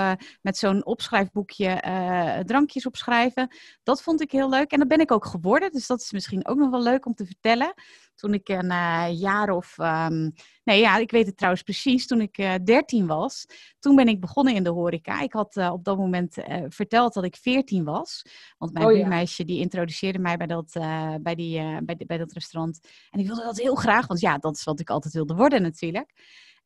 met 0.41 0.57
zo'n 0.57 0.85
opschrijfboekje 0.85 1.79
drankjes 2.45 2.85
opschrijven. 2.85 3.55
Dat 3.83 4.01
vond 4.01 4.21
ik 4.21 4.31
heel 4.31 4.49
leuk 4.49 4.71
en 4.71 4.79
dat 4.79 4.87
ben 4.87 4.99
ik 4.99 5.11
ook 5.11 5.25
geworden. 5.25 5.71
Dus 5.71 5.87
dat 5.87 6.01
is 6.01 6.11
misschien 6.11 6.47
ook 6.47 6.57
nog 6.57 6.69
wel 6.69 6.83
leuk 6.83 7.05
om 7.05 7.13
te 7.13 7.25
vertellen 7.25 7.73
toen 8.15 8.33
ik 8.33 8.49
een 8.49 8.71
uh, 8.71 9.07
jaar 9.11 9.49
of. 9.49 9.77
Um, 9.77 10.33
nee, 10.63 10.79
ja, 10.79 10.97
ik 10.97 11.11
weet 11.11 11.25
het 11.25 11.37
trouwens 11.37 11.63
precies. 11.63 12.07
Toen 12.07 12.21
ik 12.21 12.37
uh, 12.37 12.53
13 12.63 13.07
was, 13.07 13.45
toen 13.79 13.95
ben 13.95 14.07
ik 14.07 14.19
begonnen 14.19 14.55
in 14.55 14.63
de 14.63 14.69
horeca. 14.69 15.21
Ik 15.21 15.33
had 15.33 15.55
uh, 15.55 15.71
op 15.71 15.83
dat 15.83 15.97
moment 15.97 16.37
verteld 16.67 17.13
dat 17.13 17.23
ik 17.23 17.35
14 17.35 17.83
was. 17.83 18.25
Want 18.57 18.73
mijn 18.73 18.85
oh, 18.85 18.91
buurmeisje 18.91 19.45
die 19.45 19.59
introduceerde 19.59 20.19
mij 20.19 20.37
bij 20.37 20.47
dat, 20.47 20.71
bij, 21.21 21.35
die, 21.35 21.83
bij, 21.83 21.97
bij 22.05 22.17
dat 22.17 22.31
restaurant. 22.31 22.79
En 23.09 23.19
ik 23.19 23.27
wilde 23.27 23.43
dat 23.43 23.59
heel 23.59 23.75
graag, 23.75 24.07
want 24.07 24.19
ja, 24.19 24.37
dat 24.37 24.55
is 24.55 24.63
wat 24.63 24.79
ik 24.79 24.89
altijd 24.89 25.13
wilde 25.13 25.35
worden 25.35 25.61
natuurlijk. 25.61 26.13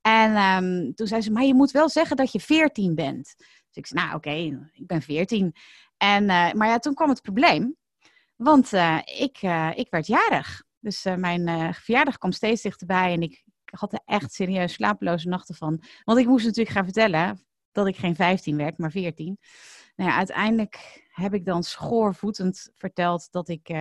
En 0.02 0.36
ehm, 0.36 0.92
toen 0.94 1.08
zei 1.08 1.22
ze, 1.22 1.32
maar 1.32 1.44
je 1.44 1.54
moet 1.54 1.72
wel 1.72 1.90
zeggen 1.90 2.18
dat 2.18 2.32
je 2.32 2.40
14 2.40 2.96
bent. 2.96 3.36
Dus 3.38 3.76
ik 3.84 3.88
zei, 3.88 4.04
nou 4.04 4.16
oké, 4.16 4.32
ik 4.72 4.88
ben 4.88 5.02
14. 5.02 5.56
En, 5.98 6.30
eh, 6.30 6.54
maar 6.54 6.68
ja, 6.68 6.80
toen 6.80 6.94
kwam 6.94 7.10
het 7.10 7.22
probleem. 7.22 7.76
Want 8.36 8.74
uh, 8.74 9.00
ik, 9.06 9.42
uh, 9.42 9.72
ik 9.76 9.90
werd 9.90 10.08
jarig. 10.08 10.64
Dus 10.86 11.04
mijn 11.04 11.74
verjaardag 11.74 12.18
kwam 12.18 12.32
steeds 12.32 12.62
dichterbij. 12.62 13.14
En 13.14 13.22
ik 13.22 13.44
had 13.66 13.94
er 13.94 14.02
echt 14.06 14.34
serieus 14.34 14.74
slapeloze 14.74 15.28
nachten 15.28 15.56
van. 15.56 15.84
Want 16.04 16.20
ik 16.20 16.28
moest 16.28 16.46
natuurlijk 16.46 16.76
gaan 16.76 16.84
vertellen 16.84 17.46
dat 17.72 17.88
ik 17.88 17.96
geen 17.96 18.16
15 18.16 18.58
werd, 18.58 18.78
maar 18.78 18.92
14. 18.92 19.38
Nou 19.96 20.10
ja, 20.10 20.18
uiteindelijk 20.18 21.04
heb 21.10 21.34
ik 21.34 21.46
dan 21.46 21.64
schoorvoetend 21.64 22.70
verteld 22.74 23.32
dat 23.32 23.50
ik, 23.50 23.76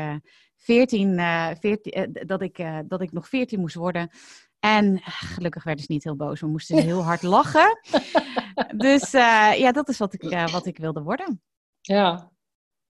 14, 0.57 1.21
14 1.61 2.13
dat 2.27 2.43
ik, 2.43 2.65
dat 2.87 3.01
ik 3.01 3.13
nog 3.13 3.29
14 3.29 3.61
moest 3.61 3.75
worden. 3.75 4.11
En 4.59 5.01
gelukkig 5.03 5.65
werden 5.65 5.85
ze 5.85 5.93
niet 5.93 6.05
heel 6.05 6.17
boos. 6.17 6.41
We 6.41 6.47
moesten 6.47 6.83
heel 6.83 7.03
hard 7.03 7.23
lachen. 7.23 7.79
dus 8.77 9.11
ja, 9.11 9.73
dat 9.73 9.89
is 9.89 9.99
wat 9.99 10.15
ik, 10.15 10.23
wat 10.51 10.67
ik 10.67 10.79
wilde 10.79 11.03
worden. 11.03 11.43
Ja. 11.81 12.33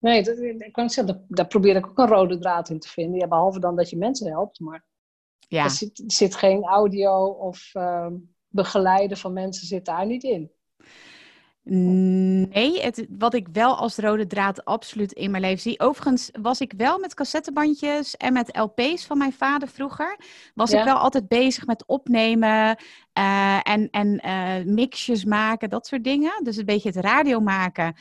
Nee, 0.05 0.23
dat, 0.23 0.39
ik 0.39 0.73
kan 0.73 0.91
zeggen, 0.91 1.25
daar, 1.29 1.47
probeer 1.47 1.77
ik 1.77 1.87
ook 1.87 1.99
een 1.99 2.07
rode 2.07 2.39
draad 2.39 2.69
in 2.69 2.79
te 2.79 2.89
vinden. 2.89 3.21
Ja, 3.21 3.29
behalve 3.29 3.61
dan 3.61 3.77
dat 3.77 3.91
je 3.91 3.97
mensen 3.97 4.31
helpt, 4.31 4.61
maar 4.61 4.85
ja. 5.39 5.65
er, 5.65 5.71
zit, 5.71 5.99
er 5.99 6.13
zit 6.13 6.35
geen 6.35 6.65
audio 6.65 7.27
of 7.27 7.71
uh, 7.75 8.07
begeleiden 8.49 9.17
van 9.17 9.33
mensen 9.33 9.67
zit 9.67 9.85
daar 9.85 10.07
niet 10.07 10.23
in. 10.23 10.51
Nee, 11.63 12.81
het, 12.81 13.07
wat 13.11 13.35
ik 13.35 13.49
wel 13.53 13.77
als 13.77 13.97
rode 13.97 14.27
draad 14.27 14.65
absoluut 14.65 15.13
in 15.13 15.31
mijn 15.31 15.43
leven 15.43 15.61
zie. 15.61 15.81
Overigens 15.81 16.31
was 16.41 16.61
ik 16.61 16.73
wel 16.77 16.99
met 16.99 17.15
cassettebandjes 17.15 18.17
en 18.17 18.33
met 18.33 18.57
LP's 18.57 19.07
van 19.07 19.19
mijn 19.19 19.33
vader 19.33 19.69
vroeger. 19.69 20.19
Was 20.55 20.73
ik 20.73 20.85
wel 20.85 20.97
altijd 20.97 21.29
bezig 21.29 21.67
met 21.67 21.87
opnemen 21.87 22.79
uh, 23.19 23.69
en, 23.69 23.91
en 23.91 24.21
uh, 24.27 24.75
mixjes 24.75 25.25
maken, 25.25 25.71
dat 25.71 25.87
soort 25.87 26.05
dingen. 26.05 26.41
Dus 26.43 26.57
een 26.57 26.65
beetje 26.65 26.89
het 26.89 26.99
radio 26.99 27.41
maken. 27.41 27.95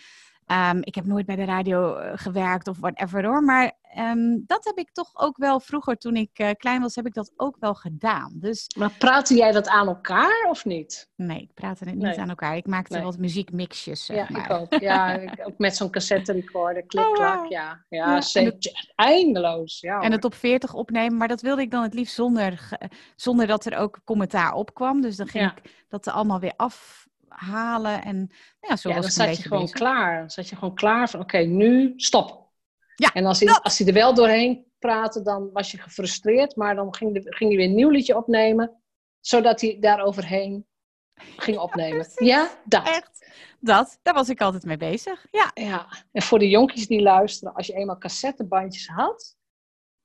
Um, 0.54 0.80
ik 0.82 0.96
heb 0.96 1.06
nooit 1.06 1.26
bij 1.26 1.36
de 1.36 1.46
radio 1.46 2.00
uh, 2.00 2.12
gewerkt 2.16 2.68
of 2.68 2.80
whatever 2.80 3.26
hoor. 3.26 3.44
Maar 3.44 3.72
um, 3.98 4.44
dat 4.48 4.66
heb 4.66 4.78
ik 4.78 4.92
toch 4.92 5.12
ook 5.14 5.38
wel 5.38 5.60
vroeger, 5.60 5.98
toen 5.98 6.16
ik 6.16 6.40
uh, 6.40 6.50
klein 6.58 6.82
was, 6.82 6.96
heb 6.96 7.06
ik 7.06 7.14
dat 7.14 7.32
ook 7.36 7.56
wel 7.60 7.74
gedaan. 7.74 8.32
Dus... 8.36 8.68
Maar 8.78 8.92
praatte 8.92 9.36
jij 9.36 9.52
dat 9.52 9.68
aan 9.68 9.88
elkaar 9.88 10.48
of 10.50 10.66
niet? 10.66 11.10
Nee, 11.16 11.42
ik 11.42 11.54
praatte 11.54 11.84
het 11.84 11.94
niet 11.94 12.04
nee. 12.04 12.20
aan 12.20 12.30
elkaar. 12.30 12.56
Ik 12.56 12.68
maakte 12.68 12.94
nee. 12.94 13.04
wat 13.04 13.18
muziekmixjes. 13.18 14.06
Zeg 14.06 14.18
ja, 14.18 14.26
maar. 14.30 14.46
ik 14.46 14.52
ook. 14.52 14.82
Ja, 14.82 15.14
ik, 15.14 15.48
ook 15.48 15.58
met 15.58 15.76
zo'n 15.76 15.90
cassette 15.90 16.32
recorder, 16.32 16.86
klik, 16.86 17.06
oh, 17.08 17.14
klak. 17.14 17.50
Ja, 17.50 17.86
ja, 17.90 18.06
ja 18.06 18.42
het... 18.42 18.86
eindeloos. 18.96 19.80
Ja, 19.80 20.02
en 20.02 20.12
het 20.12 20.26
op 20.26 20.36
40 20.36 20.74
opnemen, 20.74 21.18
maar 21.18 21.28
dat 21.28 21.42
wilde 21.42 21.62
ik 21.62 21.72
dan 21.72 21.84
het 21.84 21.94
liefst 21.94 22.16
zonder, 22.16 22.70
zonder 23.16 23.48
dat 23.48 23.66
er 23.66 23.78
ook 23.78 24.00
commentaar 24.04 24.54
op 24.54 24.74
kwam. 24.74 25.02
Dus 25.02 25.16
dan 25.16 25.28
ging 25.28 25.52
ik 25.52 25.86
dat 25.88 26.06
er 26.06 26.14
allemaal 26.14 26.40
weer 26.40 26.54
af 26.56 27.03
halen. 27.36 28.04
En 28.04 28.18
nou 28.18 28.30
ja, 28.60 28.76
zo 28.76 28.90
ja, 28.90 28.96
was 28.96 29.16
dan 29.16 29.28
zat 29.28 29.38
je 29.38 29.44
gewoon 29.44 29.70
klaar. 29.70 30.20
Dan 30.20 30.30
zat 30.30 30.50
je 30.50 30.56
gewoon 30.56 30.76
klaar 30.76 31.10
van, 31.10 31.20
oké, 31.20 31.38
nu 31.38 31.94
stop. 31.96 32.52
Ja, 32.96 33.14
en 33.14 33.26
als 33.26 33.40
hij, 33.40 33.50
als 33.50 33.78
hij 33.78 33.88
er 33.88 33.94
wel 33.94 34.14
doorheen 34.14 34.66
praatte, 34.80 35.22
dan 35.22 35.50
was 35.54 35.72
je 35.72 35.78
gefrustreerd. 35.78 36.56
Maar 36.56 36.76
dan 36.76 36.96
ging, 36.96 37.14
de, 37.14 37.22
ging 37.22 37.50
hij 37.50 37.60
weer 37.60 37.68
een 37.68 37.76
nieuw 37.76 37.90
liedje 37.90 38.18
opnemen, 38.18 38.82
zodat 39.20 39.62
hij 39.62 39.78
daar 39.80 40.02
overheen 40.02 40.68
ging 41.16 41.58
opnemen. 41.58 42.08
Ja, 42.16 42.26
ja, 42.26 42.50
dat. 42.66 42.88
Echt, 42.88 43.28
dat. 43.60 44.00
Daar 44.02 44.14
was 44.14 44.30
ik 44.30 44.42
altijd 44.42 44.64
mee 44.64 44.78
bezig. 44.78 45.26
Ja. 45.32 45.52
ja. 45.54 45.88
En 46.12 46.22
voor 46.22 46.40
de 46.40 46.50
jonkies 46.50 46.88
die 46.88 47.02
luisteren, 47.02 47.54
als 47.54 47.68
je 47.68 47.74
eenmaal 47.74 47.98
cassettebandjes 47.98 48.88
had, 48.88 49.36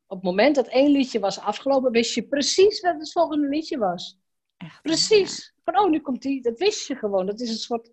op 0.07 0.17
het 0.17 0.27
moment 0.27 0.55
dat 0.55 0.67
één 0.67 0.91
liedje 0.91 1.21
was 1.21 1.41
afgelopen, 1.41 1.91
wist 1.91 2.15
je 2.15 2.23
precies 2.23 2.81
wat 2.81 2.95
het 2.99 3.13
volgende 3.13 3.49
liedje 3.49 3.79
was. 3.79 4.18
Echt, 4.59 4.83
precies. 4.83 5.55
Van, 5.65 5.79
oh, 5.79 5.91
nu 5.91 6.01
komt 6.01 6.23
die. 6.23 6.43
Dat 6.43 6.59
wist 6.59 6.87
je 6.87 6.95
gewoon. 6.95 7.27
Dat 7.27 7.41
is 7.41 7.51
een 7.51 7.57
soort 7.57 7.91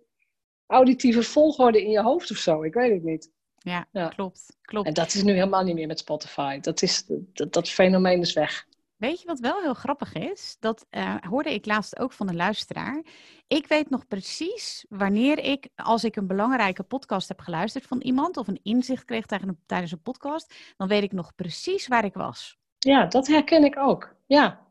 auditieve 0.66 1.24
volgorde 1.24 1.84
in 1.84 1.90
je 1.90 2.02
hoofd 2.02 2.32
of 2.32 2.38
zo. 2.38 2.64
Ik 2.64 2.74
weet 2.74 2.92
het 2.92 3.04
niet. 3.04 3.32
Ja, 3.58 3.88
ja, 3.92 4.08
klopt. 4.08 4.58
klopt. 4.62 4.88
En 4.88 4.94
dat 4.94 5.14
is 5.14 5.24
nu 5.24 5.34
helemaal 5.34 5.64
niet 5.64 5.76
meer 5.76 5.88
met 5.88 6.00
Spotify. 6.00 6.60
Dat, 6.60 6.82
is, 6.82 7.06
dat, 7.08 7.54
dat 7.54 7.70
fenomeen 7.70 8.20
is 8.20 8.34
weg. 8.34 8.68
Weet 8.96 9.22
je 9.22 9.28
wat 9.28 9.40
wel 9.40 9.62
heel 9.62 9.74
grappig 9.74 10.14
is? 10.14 10.58
Dat 10.60 10.86
uh, 10.92 11.16
hoorde 11.30 11.54
ik 11.54 11.66
laatst 11.66 12.00
ook 12.00 12.12
van 12.12 12.30
een 12.30 12.36
luisteraar. 12.36 13.04
Ik 13.48 13.68
weet 13.68 13.90
nog 13.90 14.08
precies 14.08 14.86
wanneer 14.90 15.40
ik, 15.40 15.68
als 15.76 16.04
ik 16.04 16.16
een 16.16 16.28
belangrijke 16.28 16.84
podcast 16.84 17.28
heb 17.28 17.40
geluisterd 17.40 17.86
van 17.86 18.02
iemand 18.02 18.38
of 18.38 18.48
een 18.48 18.60
inzicht 18.64 19.06
kreeg 19.06 19.26
tijdens 19.66 19.92
een 19.92 20.02
podcast, 20.02 20.54
dan 20.78 20.88
weet 20.88 21.04
ik 21.04 21.12
nog 21.12 21.36
precies 21.36 21.88
waar 21.88 22.06
ik 22.06 22.14
was. 22.14 22.58
Ja, 22.78 23.06
dat 23.06 23.28
herken 23.28 23.64
ik 23.64 23.78
ook. 23.78 24.16
Ja. 24.26 24.65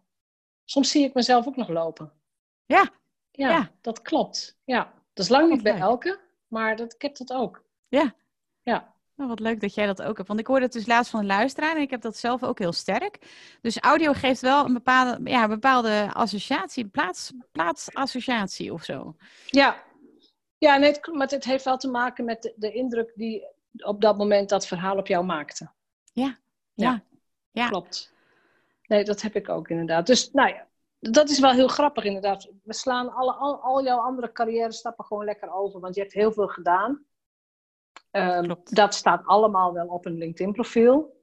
Soms 0.64 0.90
zie 0.90 1.04
ik 1.04 1.14
mezelf 1.14 1.46
ook 1.46 1.56
nog 1.56 1.68
lopen. 1.68 2.12
Ja. 2.66 2.90
Ja, 3.30 3.70
dat 3.80 4.02
klopt. 4.02 4.58
Ja. 4.64 4.92
Dat 5.12 5.24
is 5.24 5.30
lang 5.30 5.50
niet 5.50 5.62
bij 5.62 5.78
elke, 5.78 6.20
maar 6.46 6.76
dat, 6.76 6.94
ik 6.94 7.02
heb 7.02 7.16
dat 7.16 7.32
ook. 7.32 7.64
Ja. 7.88 8.14
Ja. 8.62 8.94
Nou, 9.16 9.28
wat 9.28 9.40
leuk 9.40 9.60
dat 9.60 9.74
jij 9.74 9.86
dat 9.86 10.02
ook 10.02 10.16
hebt. 10.16 10.28
Want 10.28 10.40
ik 10.40 10.46
hoorde 10.46 10.64
het 10.64 10.72
dus 10.72 10.86
laatst 10.86 11.10
van 11.10 11.20
een 11.20 11.26
luisteraar 11.26 11.76
en 11.76 11.82
ik 11.82 11.90
heb 11.90 12.00
dat 12.00 12.16
zelf 12.16 12.42
ook 12.42 12.58
heel 12.58 12.72
sterk. 12.72 13.18
Dus 13.60 13.78
audio 13.78 14.12
geeft 14.12 14.40
wel 14.40 14.64
een 14.64 14.72
bepaalde, 14.72 15.30
ja, 15.30 15.42
een 15.42 15.48
bepaalde 15.48 16.10
associatie, 16.12 16.86
plaats, 16.86 17.32
plaatsassociatie 17.52 18.72
of 18.72 18.84
zo. 18.84 19.16
Ja, 19.46 19.82
ja 20.58 20.76
nee, 20.76 20.94
maar 21.12 21.28
het 21.28 21.44
heeft 21.44 21.64
wel 21.64 21.76
te 21.76 21.88
maken 21.88 22.24
met 22.24 22.42
de, 22.42 22.52
de 22.56 22.72
indruk 22.72 23.12
die 23.14 23.46
op 23.76 24.00
dat 24.00 24.16
moment 24.16 24.48
dat 24.48 24.66
verhaal 24.66 24.96
op 24.96 25.06
jou 25.06 25.24
maakte. 25.24 25.70
Ja, 26.12 26.38
ja, 26.72 26.90
ja. 26.90 27.02
ja. 27.50 27.68
klopt. 27.68 28.13
Nee, 28.86 29.04
dat 29.04 29.22
heb 29.22 29.34
ik 29.34 29.48
ook 29.48 29.68
inderdaad. 29.68 30.06
Dus 30.06 30.30
nou 30.30 30.48
ja, 30.48 30.68
dat 30.98 31.28
is 31.28 31.40
wel 31.40 31.52
heel 31.52 31.68
grappig 31.68 32.04
inderdaad. 32.04 32.50
We 32.62 32.74
slaan 32.74 33.12
alle, 33.12 33.32
al, 33.32 33.60
al 33.60 33.84
jouw 33.84 33.98
andere 33.98 34.32
carrière 34.32 34.72
stappen 34.72 35.04
gewoon 35.04 35.24
lekker 35.24 35.52
over, 35.52 35.80
want 35.80 35.94
je 35.94 36.00
hebt 36.00 36.12
heel 36.12 36.32
veel 36.32 36.48
gedaan. 36.48 37.04
Um, 38.10 38.54
dat 38.64 38.94
staat 38.94 39.26
allemaal 39.26 39.72
wel 39.72 39.86
op 39.86 40.06
een 40.06 40.18
LinkedIn-profiel. 40.18 41.22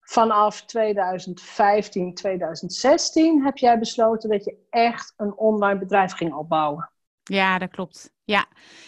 Vanaf 0.00 0.64
2015, 0.64 2.14
2016 2.14 3.44
heb 3.44 3.56
jij 3.56 3.78
besloten 3.78 4.30
dat 4.30 4.44
je 4.44 4.66
echt 4.70 5.14
een 5.16 5.36
online 5.36 5.78
bedrijf 5.78 6.12
ging 6.12 6.34
opbouwen. 6.34 6.90
Ja, 7.22 7.58
dat 7.58 7.70
klopt. 7.70 8.12
Ja, 8.24 8.46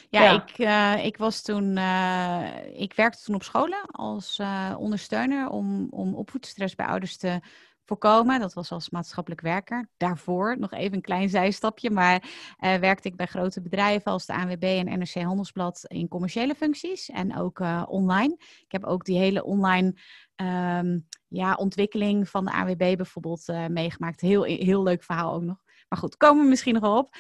ja, 0.09 0.23
ja. 0.23 0.45
Ik, 0.45 0.59
uh, 0.59 1.05
ik 1.05 1.17
was 1.17 1.43
toen, 1.43 1.77
uh, 1.77 2.81
ik 2.81 2.95
werkte 2.95 3.23
toen 3.23 3.35
op 3.35 3.43
scholen 3.43 3.87
als 3.87 4.39
uh, 4.39 4.75
ondersteuner 4.79 5.49
om, 5.49 5.87
om 5.91 6.15
opvoedstress 6.15 6.75
bij 6.75 6.87
ouders 6.87 7.17
te 7.17 7.41
voorkomen. 7.91 8.41
Dat 8.41 8.55
was 8.55 8.73
als 8.73 8.91
maatschappelijk 8.91 9.41
werker. 9.41 9.89
Daarvoor 9.97 10.57
nog 10.59 10.73
even 10.73 10.95
een 10.95 11.01
klein 11.01 11.29
zijstapje, 11.29 11.91
maar 11.91 12.23
uh, 12.61 12.75
werkte 12.75 13.09
ik 13.09 13.17
bij 13.17 13.27
grote 13.27 13.61
bedrijven 13.61 14.13
als 14.13 14.27
de 14.27 14.35
ANWB 14.35 14.63
en 14.63 14.99
NRC 14.99 15.15
Handelsblad 15.15 15.85
in 15.87 16.09
commerciële 16.09 16.55
functies 16.55 17.09
en 17.09 17.37
ook 17.37 17.59
uh, 17.59 17.83
online. 17.89 18.35
Ik 18.39 18.73
heb 18.73 18.85
ook 18.85 19.05
die 19.05 19.19
hele 19.19 19.45
online 19.45 19.95
um, 20.37 21.07
ja, 21.29 21.55
ontwikkeling 21.55 22.29
van 22.29 22.45
de 22.45 22.53
ANWB 22.53 22.97
bijvoorbeeld 22.97 23.49
uh, 23.49 23.67
meegemaakt. 23.67 24.21
Heel, 24.21 24.43
heel 24.43 24.83
leuk 24.83 25.03
verhaal 25.03 25.35
ook 25.35 25.43
nog. 25.43 25.63
Maar 25.89 25.99
goed, 25.99 26.17
komen 26.17 26.43
we 26.43 26.49
misschien 26.49 26.75
nog 26.75 26.99
op. 26.99 27.15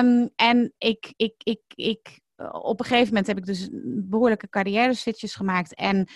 Um, 0.00 0.30
en 0.36 0.74
ik, 0.78 1.12
ik, 1.16 1.34
ik, 1.38 1.60
ik 1.74 2.20
op 2.52 2.80
een 2.80 2.86
gegeven 2.86 3.08
moment 3.08 3.26
heb 3.26 3.38
ik 3.38 3.46
dus 3.46 3.68
behoorlijke 3.82 4.48
carrière 4.48 4.94
switches 4.94 5.34
gemaakt. 5.34 5.74
En 5.74 6.08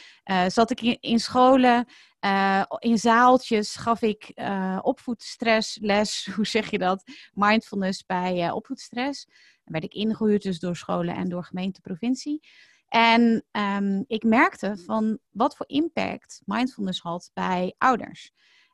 zat 0.46 0.70
ik 0.70 0.80
in 1.00 1.18
scholen, 1.18 1.86
uh, 2.24 2.64
in 2.78 2.98
zaaltjes, 2.98 3.74
gaf 3.74 4.02
ik 4.02 4.32
uh, 4.34 4.78
opvoedstress 4.82 5.78
les, 5.80 6.26
hoe 6.34 6.46
zeg 6.46 6.70
je 6.70 6.78
dat? 6.78 7.02
Mindfulness 7.32 8.06
bij 8.06 8.50
opvoedstress. 8.50 9.24
Dan 9.64 9.72
werd 9.72 9.84
ik 9.84 9.94
ingehuurd 9.94 10.42
dus 10.42 10.58
door 10.58 10.76
scholen 10.76 11.14
en 11.14 11.28
door 11.28 11.44
gemeente, 11.44 11.80
provincie. 11.80 12.40
En 12.88 13.44
um, 13.52 14.04
ik 14.06 14.22
merkte 14.22 14.76
van 14.76 15.18
wat 15.30 15.56
voor 15.56 15.68
impact 15.68 16.42
mindfulness 16.44 17.00
had 17.00 17.30
bij 17.34 17.74
ouders. 17.78 18.32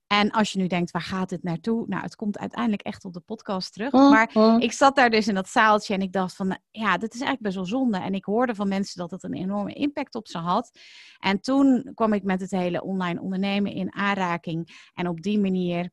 En 0.08 0.30
als 0.30 0.52
je 0.52 0.58
nu 0.58 0.66
denkt, 0.66 0.90
waar 0.90 1.02
gaat 1.02 1.28
dit 1.28 1.42
naartoe? 1.42 1.84
Nou, 1.88 2.02
het 2.02 2.16
komt 2.16 2.38
uiteindelijk 2.38 2.82
echt 2.82 3.04
op 3.04 3.12
de 3.12 3.20
podcast 3.20 3.72
terug. 3.72 3.92
Oh, 3.92 4.10
maar 4.10 4.30
oh. 4.34 4.60
ik 4.60 4.72
zat 4.72 4.96
daar 4.96 5.10
dus 5.10 5.28
in 5.28 5.34
dat 5.34 5.48
zaaltje 5.48 5.94
en 5.94 6.00
ik 6.00 6.12
dacht 6.12 6.36
van, 6.36 6.58
ja, 6.70 6.98
dit 6.98 7.14
is 7.14 7.20
eigenlijk 7.20 7.42
best 7.42 7.54
wel 7.54 7.80
zonde. 7.80 7.98
En 7.98 8.14
ik 8.14 8.24
hoorde 8.24 8.54
van 8.54 8.68
mensen 8.68 8.98
dat 8.98 9.10
het 9.10 9.22
een 9.22 9.34
enorme 9.34 9.72
impact 9.72 10.14
op 10.14 10.28
ze 10.28 10.38
had. 10.38 10.78
En 11.18 11.40
toen 11.40 11.90
kwam 11.94 12.12
ik 12.12 12.22
met 12.22 12.40
het 12.40 12.50
hele 12.50 12.82
online 12.82 13.20
ondernemen 13.20 13.72
in 13.72 13.94
aanraking. 13.94 14.90
En 14.94 15.08
op 15.08 15.22
die 15.22 15.40
manier 15.40 15.90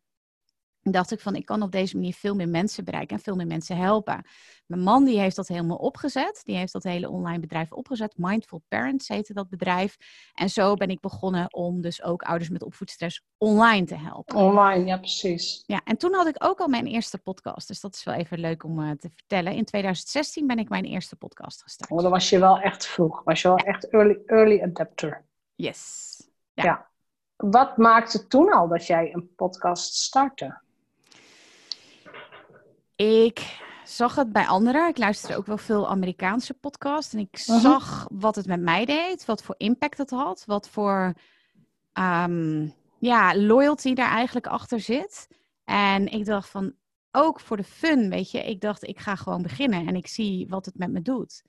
dacht 0.91 1.11
ik 1.11 1.19
van 1.19 1.35
ik 1.35 1.45
kan 1.45 1.61
op 1.61 1.71
deze 1.71 1.95
manier 1.95 2.13
veel 2.13 2.35
meer 2.35 2.49
mensen 2.49 2.83
bereiken 2.83 3.17
en 3.17 3.23
veel 3.23 3.35
meer 3.35 3.47
mensen 3.47 3.77
helpen. 3.77 4.25
Mijn 4.65 4.81
man 4.81 5.03
die 5.03 5.19
heeft 5.19 5.35
dat 5.35 5.47
helemaal 5.47 5.77
opgezet. 5.77 6.41
Die 6.43 6.55
heeft 6.55 6.73
dat 6.73 6.83
hele 6.83 7.09
online 7.09 7.39
bedrijf 7.39 7.71
opgezet. 7.71 8.13
Mindful 8.17 8.63
Parents 8.67 9.07
heette 9.07 9.33
dat 9.33 9.49
bedrijf. 9.49 9.95
En 10.33 10.49
zo 10.49 10.73
ben 10.73 10.89
ik 10.89 10.99
begonnen 10.99 11.53
om 11.53 11.81
dus 11.81 12.03
ook 12.03 12.21
ouders 12.21 12.49
met 12.49 12.63
opvoedstress 12.63 13.23
online 13.37 13.85
te 13.85 13.95
helpen. 13.95 14.35
Online, 14.35 14.85
ja 14.85 14.97
precies. 14.97 15.63
Ja, 15.65 15.81
en 15.83 15.97
toen 15.97 16.13
had 16.13 16.27
ik 16.27 16.43
ook 16.43 16.59
al 16.59 16.67
mijn 16.67 16.87
eerste 16.87 17.17
podcast. 17.17 17.67
Dus 17.67 17.79
dat 17.79 17.93
is 17.93 18.03
wel 18.03 18.15
even 18.15 18.39
leuk 18.39 18.63
om 18.63 18.79
uh, 18.79 18.91
te 18.91 19.09
vertellen. 19.09 19.53
In 19.53 19.65
2016 19.65 20.47
ben 20.47 20.59
ik 20.59 20.69
mijn 20.69 20.85
eerste 20.85 21.15
podcast 21.15 21.61
gestart. 21.61 21.91
Oh, 21.91 22.01
dan 22.01 22.11
was 22.11 22.29
je 22.29 22.39
wel 22.39 22.59
echt 22.59 22.85
vroeg. 22.85 23.23
Was 23.23 23.41
je 23.41 23.47
wel 23.47 23.57
echt 23.57 23.89
early, 23.89 24.17
early 24.25 24.61
adapter. 24.61 25.25
Yes. 25.55 26.13
Ja. 26.53 26.63
ja. 26.63 26.89
Wat 27.35 27.77
maakte 27.77 28.27
toen 28.27 28.53
al 28.53 28.67
dat 28.67 28.87
jij 28.87 29.13
een 29.13 29.33
podcast 29.35 29.93
startte? 29.93 30.63
Ik 32.95 33.59
zag 33.83 34.15
het 34.15 34.31
bij 34.31 34.45
anderen. 34.47 34.87
Ik 34.87 34.97
luisterde 34.97 35.37
ook 35.37 35.45
wel 35.45 35.57
veel 35.57 35.89
Amerikaanse 35.89 36.53
podcasts. 36.53 37.13
En 37.13 37.19
ik 37.19 37.43
Mhm. 37.47 37.59
zag 37.59 38.07
wat 38.11 38.35
het 38.35 38.47
met 38.47 38.61
mij 38.61 38.85
deed. 38.85 39.25
Wat 39.25 39.43
voor 39.43 39.55
impact 39.57 39.97
het 39.97 40.09
had. 40.09 40.43
Wat 40.45 40.69
voor 40.69 41.13
ehm, 41.93 42.67
ja, 42.99 43.37
loyalty 43.37 43.93
daar 43.93 44.11
eigenlijk 44.11 44.47
achter 44.47 44.79
zit. 44.79 45.27
En 45.63 46.07
ik 46.07 46.25
dacht 46.25 46.49
van, 46.49 46.73
ook 47.11 47.39
voor 47.39 47.57
de 47.57 47.63
fun, 47.63 48.09
weet 48.09 48.31
je. 48.31 48.39
Ik 48.43 48.61
dacht, 48.61 48.83
ik 48.87 48.99
ga 48.99 49.15
gewoon 49.15 49.41
beginnen. 49.41 49.87
En 49.87 49.95
ik 49.95 50.07
zie 50.07 50.47
wat 50.47 50.65
het 50.65 50.77
met 50.77 50.91
me 50.91 51.01
doet. 51.01 51.43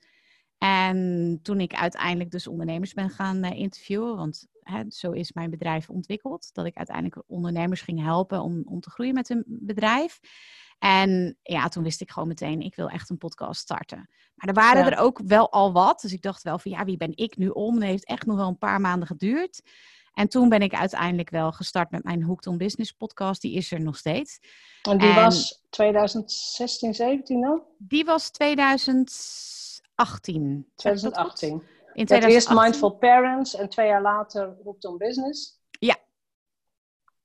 En 0.57 1.39
toen 1.41 1.59
ik 1.59 1.73
uiteindelijk 1.73 2.31
dus 2.31 2.47
ondernemers 2.47 2.93
ben 2.93 3.09
gaan 3.09 3.43
eh, 3.43 3.59
interviewen, 3.59 4.15
want 4.15 4.47
hè, 4.61 4.83
zo 4.87 5.11
is 5.11 5.31
mijn 5.33 5.49
bedrijf 5.49 5.89
ontwikkeld, 5.89 6.53
dat 6.53 6.65
ik 6.65 6.75
uiteindelijk 6.75 7.23
ondernemers 7.27 7.81
ging 7.81 8.01
helpen 8.03 8.41
om, 8.41 8.61
om 8.65 8.79
te 8.79 8.89
groeien 8.89 9.13
met 9.13 9.27
hun 9.27 9.43
bedrijf. 9.47 10.19
En 10.79 11.37
ja, 11.43 11.67
toen 11.67 11.83
wist 11.83 12.01
ik 12.01 12.11
gewoon 12.11 12.27
meteen, 12.27 12.61
ik 12.61 12.75
wil 12.75 12.89
echt 12.89 13.09
een 13.09 13.17
podcast 13.17 13.61
starten. 13.61 14.09
Maar 14.35 14.47
er 14.47 14.53
waren 14.53 14.83
Ja. 14.85 14.91
er 14.91 14.97
ook 14.97 15.19
wel 15.25 15.51
al 15.51 15.73
wat, 15.73 16.01
dus 16.01 16.13
ik 16.13 16.21
dacht 16.21 16.43
wel 16.43 16.59
van 16.59 16.71
ja, 16.71 16.85
wie 16.85 16.97
ben 16.97 17.11
ik 17.17 17.37
nu 17.37 17.49
om? 17.49 17.73
En 17.75 17.81
het 17.81 17.89
heeft 17.89 18.05
echt 18.05 18.25
nog 18.25 18.35
wel 18.37 18.47
een 18.47 18.57
paar 18.57 18.81
maanden 18.81 19.07
geduurd. 19.07 19.61
En 20.13 20.27
toen 20.27 20.49
ben 20.49 20.61
ik 20.61 20.73
uiteindelijk 20.73 21.29
wel 21.29 21.51
gestart 21.51 21.91
met 21.91 22.03
mijn 22.03 22.23
Hooked 22.23 22.47
on 22.47 22.57
Business 22.57 22.91
podcast, 22.91 23.41
die 23.41 23.53
is 23.55 23.71
er 23.71 23.81
nog 23.81 23.97
steeds. 23.97 24.39
En 24.81 24.97
die 24.97 25.09
En- 25.09 25.15
was 25.15 25.63
2016, 25.69 26.93
17 26.93 27.41
dan? 27.41 27.61
Die 27.77 28.05
was 28.05 28.29
2018. 28.29 30.71
Zeg 30.75 30.95
ik 30.95 31.01
dat 31.01 31.17
goed? 31.17 31.35
2018. 31.35 31.49
In 31.49 31.61
Je 31.93 31.99
had 31.99 32.07
2018. 32.07 32.29
eerst 32.29 32.49
Mindful 32.49 32.89
Parents 32.91 33.55
en 33.55 33.69
twee 33.69 33.87
jaar 33.87 34.01
later 34.01 34.55
Hooked 34.63 34.85
on 34.85 34.97
Business. 34.97 35.59
Ja. 35.79 35.95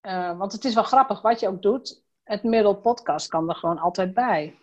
Eh, 0.00 0.38
want 0.38 0.52
het 0.52 0.64
is 0.64 0.74
wel 0.74 0.82
grappig 0.82 1.22
wat 1.22 1.40
je 1.40 1.48
ook 1.48 1.62
doet. 1.62 2.02
Het 2.32 2.42
middel 2.42 2.74
podcast 2.74 3.28
kan 3.28 3.48
er 3.48 3.54
gewoon 3.54 3.78
altijd 3.78 4.14
bij. 4.14 4.58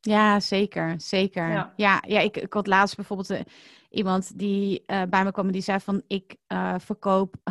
Ja, 0.00 0.40
zeker. 0.40 0.94
Zeker. 1.00 1.50
Ja. 1.50 1.72
Ja, 1.76 2.02
ja, 2.06 2.20
ik, 2.20 2.36
ik 2.36 2.52
had 2.52 2.66
laatst 2.66 2.96
bijvoorbeeld 2.96 3.30
eh, 3.30 3.40
iemand 3.90 4.38
die 4.38 4.82
eh, 4.86 5.02
bij 5.08 5.24
me 5.24 5.32
kwam 5.32 5.46
en 5.46 5.52
die 5.52 5.62
zei 5.62 5.80
van 5.80 6.02
ik 6.06 6.36
eh, 6.46 6.74
verkoop 6.78 7.34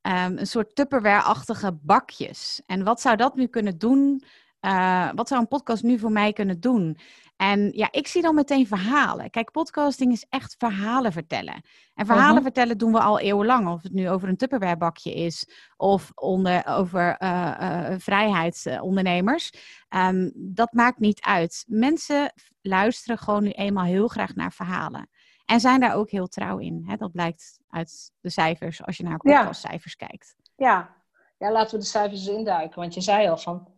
ehm, 0.00 0.36
een 0.36 0.46
soort 0.46 0.74
Tupperware-achtige 0.74 1.72
bakjes. 1.82 2.62
En 2.66 2.84
wat 2.84 3.00
zou 3.00 3.16
dat 3.16 3.34
nu 3.34 3.46
kunnen 3.46 3.78
doen? 3.78 4.22
Eh, 4.60 5.08
wat 5.14 5.28
zou 5.28 5.40
een 5.40 5.48
podcast 5.48 5.82
nu 5.82 5.98
voor 5.98 6.12
mij 6.12 6.32
kunnen 6.32 6.60
doen? 6.60 6.98
En 7.36 7.70
ja, 7.72 7.88
ik 7.90 8.06
zie 8.06 8.22
dan 8.22 8.34
meteen 8.34 8.66
verhalen. 8.66 9.30
Kijk, 9.30 9.50
podcasting 9.50 10.12
is 10.12 10.26
echt 10.28 10.54
verhalen 10.58 11.12
vertellen. 11.12 11.62
En 11.94 12.06
verhalen 12.06 12.34
Mhm. 12.34 12.42
vertellen 12.42 12.78
doen 12.78 12.92
we 12.92 13.00
al 13.00 13.18
eeuwenlang. 13.20 13.68
Of 13.68 13.82
het 13.82 13.92
nu 13.92 14.10
over 14.10 14.28
een 14.28 14.36
Tupperware 14.36 14.76
bakje 14.76 15.14
is 15.14 15.50
of 15.76 16.10
onder, 16.14 16.66
over 16.66 17.16
eh, 17.16 17.90
eh, 17.92 17.98
vrijheidsondernemers. 17.98 19.50
Ehm, 19.88 20.30
dat 20.34 20.72
maakt 20.72 20.98
niet 20.98 21.20
uit. 21.20 21.64
Mensen 21.68 22.32
luisteren 22.60 23.18
gewoon 23.18 23.42
nu 23.42 23.50
eenmaal 23.50 23.84
heel 23.84 24.08
graag 24.08 24.34
naar 24.34 24.52
verhalen. 24.52 25.08
En 25.44 25.60
zijn 25.60 25.80
daar 25.80 25.94
ook 25.94 26.10
heel 26.10 26.26
trouw 26.26 26.58
in. 26.58 26.84
Hè? 26.86 26.96
Dat 26.96 27.12
blijkt 27.12 27.58
uit 27.68 28.12
de 28.20 28.30
cijfers 28.30 28.84
als 28.84 28.96
je 28.96 29.02
naar 29.02 29.12
Ja. 29.22 29.36
podcastcijfers 29.36 29.96
kijkt. 29.96 30.34
Ja. 30.56 30.96
ja, 31.38 31.52
laten 31.52 31.70
we 31.70 31.78
de 31.78 31.84
cijfers 31.90 32.26
induiken. 32.26 32.80
Want 32.80 32.94
je 32.94 33.00
zei 33.00 33.28
al 33.28 33.36
van, 33.38 33.68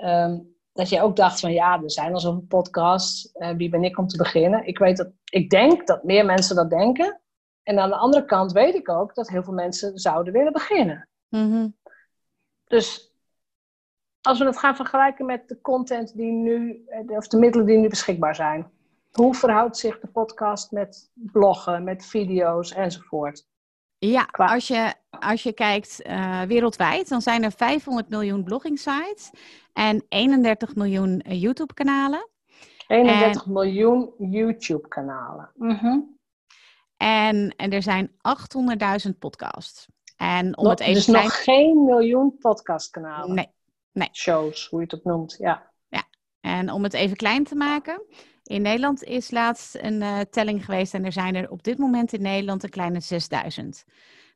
ehm, 0.00 0.38
dat 0.72 0.88
je 0.88 1.02
ook 1.02 1.16
dacht 1.16 1.40
van 1.40 1.52
ja, 1.52 1.82
er 1.82 1.90
zijn 1.90 2.12
al 2.12 2.20
zoveel 2.20 2.44
podcasts. 2.48 3.32
eh, 3.32 3.50
wie 3.56 3.68
ben 3.68 3.84
ik 3.84 3.98
om 3.98 4.06
te 4.06 4.16
beginnen? 4.16 4.66
Ik, 4.66 4.78
weet 4.78 4.96
dat, 4.96 5.10
ik 5.24 5.50
denk 5.50 5.86
dat 5.86 6.04
meer 6.04 6.24
mensen 6.24 6.56
dat 6.56 6.70
denken. 6.70 7.20
En 7.62 7.78
aan 7.78 7.88
de 7.88 7.96
andere 7.96 8.24
kant 8.24 8.52
weet 8.52 8.74
ik 8.74 8.88
ook 8.88 9.14
dat 9.14 9.28
heel 9.28 9.42
veel 9.42 9.52
mensen 9.52 9.98
zouden 9.98 10.32
willen 10.32 10.52
beginnen. 10.52 11.08
Mhm. 11.28 11.68
Dus 12.64 13.14
als 14.20 14.38
we 14.38 14.44
het 14.44 14.58
gaan 14.58 14.76
vergelijken 14.76 15.26
met 15.26 15.48
de 15.48 15.60
content 15.60 16.16
die 16.16 16.32
nu, 16.32 16.84
eh, 16.86 17.16
of 17.16 17.28
de 17.28 17.38
middelen 17.38 17.66
die 17.66 17.78
nu 17.78 17.88
beschikbaar 17.88 18.34
zijn. 18.34 18.70
Hoe 19.10 19.34
verhoudt 19.34 19.76
zich 19.76 20.00
de 20.00 20.06
podcast 20.06 20.70
met 20.70 21.10
bloggen, 21.14 21.84
met 21.84 22.06
video's 22.06 22.72
enzovoort? 22.72 23.48
Ja, 23.98 24.28
als 24.32 24.68
je, 24.68 24.94
als 25.10 25.42
je 25.42 25.52
kijkt 25.52 26.02
eh, 26.02 26.42
wereldwijd, 26.42 27.08
dan 27.08 27.22
zijn 27.22 27.42
er 27.42 27.52
500 27.52 28.08
miljoen 28.08 28.44
blogging 28.44 28.78
sites 28.78 29.30
en 29.80 30.04
31 30.08 30.74
miljoen 30.74 31.20
eh, 31.20 31.40
YouTube-kanalen. 31.40 32.28
31 32.86 33.46
miljoen 33.46 34.14
YouTube-kanalen. 34.18 35.50
En, 36.96 37.54
en 37.56 37.70
er 37.70 37.82
zijn 37.82 38.10
800.000 39.08 39.18
podcasts. 39.18 39.88
En 40.16 40.56
om 40.58 40.64
Nog- 40.64 40.72
het 40.72 40.80
even 40.80 40.94
dus 40.94 41.04
klein... 41.04 41.24
nog 41.24 41.42
geen 41.42 41.84
miljoen 41.84 42.36
podcastkanalen. 42.38 43.34
Nee. 43.92 44.08
Shows, 44.12 44.68
hoe 44.68 44.80
je 44.80 44.84
het 44.84 44.94
ook 44.94 45.04
noemt. 45.04 45.36
Ja. 45.38 45.68
En 46.40 46.70
om 46.70 46.82
het 46.82 46.94
even 46.94 47.16
klein 47.16 47.44
te 47.44 47.54
maken. 47.54 48.02
In 48.42 48.62
Nederland 48.62 49.02
is 49.02 49.30
laatst 49.30 49.74
een 49.74 50.02
eh, 50.02 50.20
telling 50.20 50.64
geweest 50.64 50.94
en 50.94 51.04
er 51.04 51.12
zijn 51.12 51.34
er 51.34 51.50
op 51.50 51.62
dit 51.62 51.78
moment 51.78 52.12
in 52.12 52.22
Nederland 52.22 52.62
een 52.62 52.70
kleine 52.70 53.00
6000. 53.00 53.84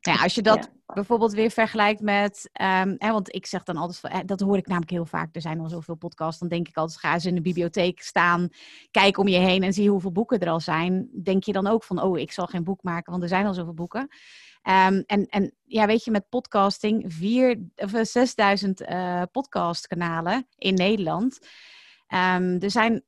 Nou 0.05 0.17
ja, 0.17 0.23
als 0.23 0.35
je 0.35 0.41
dat 0.41 0.69
bijvoorbeeld 0.93 1.33
weer 1.33 1.51
vergelijkt 1.51 2.01
met, 2.01 2.49
ehm, 2.53 2.95
hè, 2.97 3.11
want 3.11 3.35
ik 3.35 3.45
zeg 3.45 3.63
dan 3.63 3.77
altijd, 3.77 3.99
van, 3.99 4.09
eh, 4.09 4.19
dat 4.25 4.39
hoor 4.39 4.57
ik 4.57 4.67
namelijk 4.67 4.91
heel 4.91 5.05
vaak, 5.05 5.35
er 5.35 5.41
zijn 5.41 5.59
al 5.59 5.69
zoveel 5.69 5.95
podcasts, 5.95 6.39
dan 6.39 6.49
denk 6.49 6.67
ik 6.67 6.77
altijd, 6.77 6.99
ga 6.99 7.13
eens 7.13 7.25
in 7.25 7.35
de 7.35 7.41
bibliotheek 7.41 8.01
staan, 8.01 8.49
kijk 8.91 9.17
om 9.17 9.27
je 9.27 9.37
heen 9.37 9.63
en 9.63 9.73
zie 9.73 9.89
hoeveel 9.89 10.11
boeken 10.11 10.39
er 10.39 10.49
al 10.49 10.59
zijn. 10.59 11.09
Denk 11.23 11.43
je 11.43 11.51
dan 11.51 11.67
ook 11.67 11.83
van, 11.83 12.01
oh, 12.01 12.19
ik 12.19 12.31
zal 12.31 12.45
geen 12.45 12.63
boek 12.63 12.83
maken, 12.83 13.11
want 13.11 13.23
er 13.23 13.29
zijn 13.29 13.45
al 13.45 13.53
zoveel 13.53 13.73
boeken. 13.73 14.07
Ehm, 14.61 15.01
en, 15.05 15.25
en 15.25 15.53
ja, 15.63 15.85
weet 15.85 16.03
je, 16.03 16.11
met 16.11 16.29
podcasting, 16.29 17.13
vier, 17.13 17.59
of, 17.75 17.93
eh, 17.93 18.03
6000 18.03 18.81
eh 18.81 19.21
podcastkanalen 19.31 20.47
in 20.57 20.73
Nederland. 20.73 21.39
Ehm, 22.07 22.57
er 22.59 22.71
zijn 22.71 22.93
eh, 22.93 22.99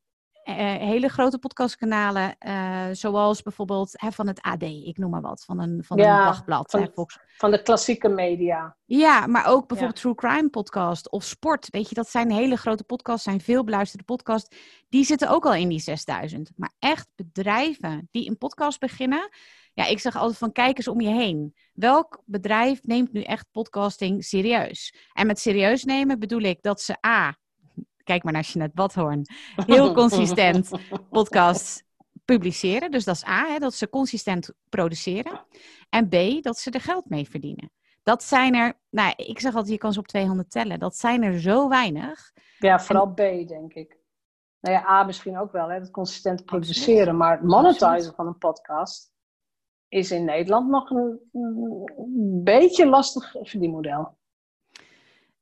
hele 0.53 1.07
grote 1.09 1.37
podcastkanalen, 1.39 2.37
eh, 2.37 2.85
zoals 2.91 3.41
bijvoorbeeld 3.41 3.91
hè, 3.93 4.11
van 4.11 4.27
het 4.27 4.41
AD, 4.41 4.61
ik 4.63 4.97
noem 4.97 5.09
maar 5.11 5.21
wat, 5.21 5.43
van 5.45 5.59
een, 5.59 5.83
van 5.83 5.97
Ja, 5.97 6.17
een 6.19 6.25
dagblad. 6.25 6.71
van- 6.71 6.81
hè, 6.81 6.87
Volks- 6.93 7.19
Van 7.37 7.51
de 7.51 7.61
klassieke 7.61 8.07
media. 8.09 8.77
ja, 8.85 9.27
maar 9.27 9.45
ook 9.45 9.67
bijvoorbeeld 9.67 9.99
True 9.99 10.15
Crime 10.15 10.49
podcast 10.49 11.09
of 11.11 11.23
sport. 11.23 11.67
Weet 11.69 11.89
je, 11.89 11.95
dat 11.95 12.09
zijn 12.09 12.31
hele 12.31 12.55
grote 12.55 12.83
podcasts, 12.83 13.23
zijn 13.23 13.41
veel 13.41 13.63
beluisterde 13.63 14.03
podcasts. 14.05 14.57
Die 14.89 15.03
zitten 15.05 15.29
ook 15.29 15.45
al 15.45 15.53
in 15.53 15.69
die 15.69 15.79
6000. 15.79 16.51
Maar 16.55 16.73
echt 16.79 17.07
bedrijven 17.15 18.07
die 18.11 18.29
een 18.29 18.37
podcast 18.37 18.79
beginnen. 18.79 19.29
Ja, 19.73 19.85
ik 19.85 19.99
zeg 19.99 20.15
altijd 20.15 20.37
van 20.37 20.51
kijk 20.51 20.77
eens 20.77 20.87
om 20.87 21.01
je 21.01 21.09
heen. 21.09 21.55
Welk 21.73 22.21
bedrijf 22.25 22.83
neemt 22.83 23.11
nu 23.13 23.21
echt 23.21 23.45
podcasting 23.51 24.23
serieus? 24.25 24.93
En 25.13 25.27
met 25.27 25.39
serieus 25.39 25.83
nemen 25.83 26.19
bedoel 26.19 26.41
ik 26.41 26.61
dat 26.61 26.81
ze 26.81 27.05
A, 27.07 27.37
kijk 28.07 28.23
maar 28.23 28.33
naar 28.33 28.41
Jeanette 28.41 28.75
Badhoorn, 28.75 29.25
heel 29.65 29.93
consistent 29.93 30.71
podcasts 31.09 31.83
publiceren. 32.25 32.91
Dus 32.91 33.03
dat 33.03 33.15
is 33.15 33.25
A, 33.25 33.47
hè, 33.47 33.59
dat 33.59 33.73
ze 33.73 33.89
consistent 33.89 34.51
produceren. 34.69 35.45
En 35.89 36.07
B, 36.07 36.43
dat 36.43 36.57
ze 36.57 36.71
er 36.71 36.81
geld 36.81 37.09
mee 37.09 37.29
verdienen. 37.29 37.71
Dat 38.03 38.23
zijn 38.23 38.55
er, 38.55 38.73
nou, 38.89 39.13
ik 39.15 39.39
zeg 39.39 39.55
altijd, 39.55 39.73
je 39.73 39.79
kan 39.79 39.93
ze 39.93 39.99
op 39.99 40.07
twee 40.07 40.25
handen 40.25 40.47
tellen. 40.47 40.79
Dat 40.79 40.95
zijn 40.95 41.23
er 41.23 41.39
zo 41.39 41.69
weinig. 41.69 42.31
Ja, 42.59 42.79
vooral 42.79 43.13
B, 43.13 43.17
denk 43.47 43.73
ik. 43.73 43.97
Nou 44.59 44.75
ja, 44.75 44.87
A 44.87 45.03
misschien 45.03 45.37
ook 45.37 45.51
wel, 45.51 45.69
hè, 45.69 45.79
dat 45.79 45.91
consistent 45.91 46.45
produceren. 46.45 47.17
Maar 47.17 47.31
het 47.31 47.47
monetizen 47.47 47.87
Absoluut. 47.87 48.15
van 48.15 48.27
een 48.27 48.37
podcast 48.37 49.11
is 49.87 50.11
in 50.11 50.25
Nederland 50.25 50.69
nog 50.69 50.89
een, 50.89 51.19
een 51.31 52.41
beetje 52.43 52.85
lastig 52.85 53.35
verdienmodel. 53.41 54.16